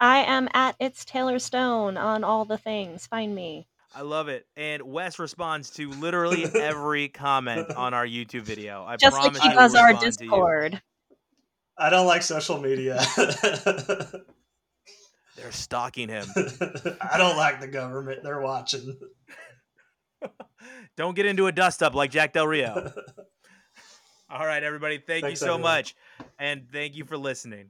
I 0.01 0.25
am 0.25 0.49
at 0.53 0.75
It's 0.81 1.05
Taylor 1.05 1.39
Stone 1.39 1.95
on 1.95 2.25
all 2.25 2.43
the 2.43 2.57
things. 2.57 3.07
Find 3.07 3.33
me. 3.33 3.65
I 3.95 4.01
love 4.01 4.27
it. 4.27 4.45
And 4.57 4.81
Wes 4.83 5.19
responds 5.19 5.69
to 5.71 5.89
literally 5.89 6.43
every 6.53 7.07
comment 7.07 7.71
on 7.71 7.93
our 7.93 8.05
YouTube 8.05 8.41
video. 8.41 8.83
I 8.83 8.97
Just 8.97 9.13
like 9.13 9.21
promise 9.21 9.41
he 9.41 9.47
he 9.47 9.55
does 9.55 9.73
our 9.73 9.87
respond 9.87 10.17
to 10.17 10.25
you. 10.25 10.29
Discord. 10.31 10.81
I 11.77 11.89
don't 11.89 12.07
like 12.07 12.23
social 12.23 12.59
media. 12.59 13.01
They're 15.35 15.51
stalking 15.51 16.09
him. 16.09 16.25
I 17.01 17.17
don't 17.17 17.37
like 17.37 17.59
the 17.59 17.67
government. 17.67 18.23
They're 18.23 18.41
watching. 18.41 18.97
Don't 20.97 21.15
get 21.15 21.25
into 21.25 21.47
a 21.47 21.51
dust 21.51 21.83
up 21.83 21.93
like 21.93 22.09
Jack 22.11 22.33
Del 22.33 22.47
Rio. 22.47 22.91
All 24.29 24.45
right, 24.45 24.63
everybody. 24.63 24.97
Thank 24.97 25.23
Thanks, 25.23 25.41
you 25.41 25.47
so 25.47 25.53
everyone. 25.53 25.61
much. 25.61 25.95
And 26.39 26.67
thank 26.71 26.95
you 26.95 27.05
for 27.05 27.17
listening. 27.17 27.69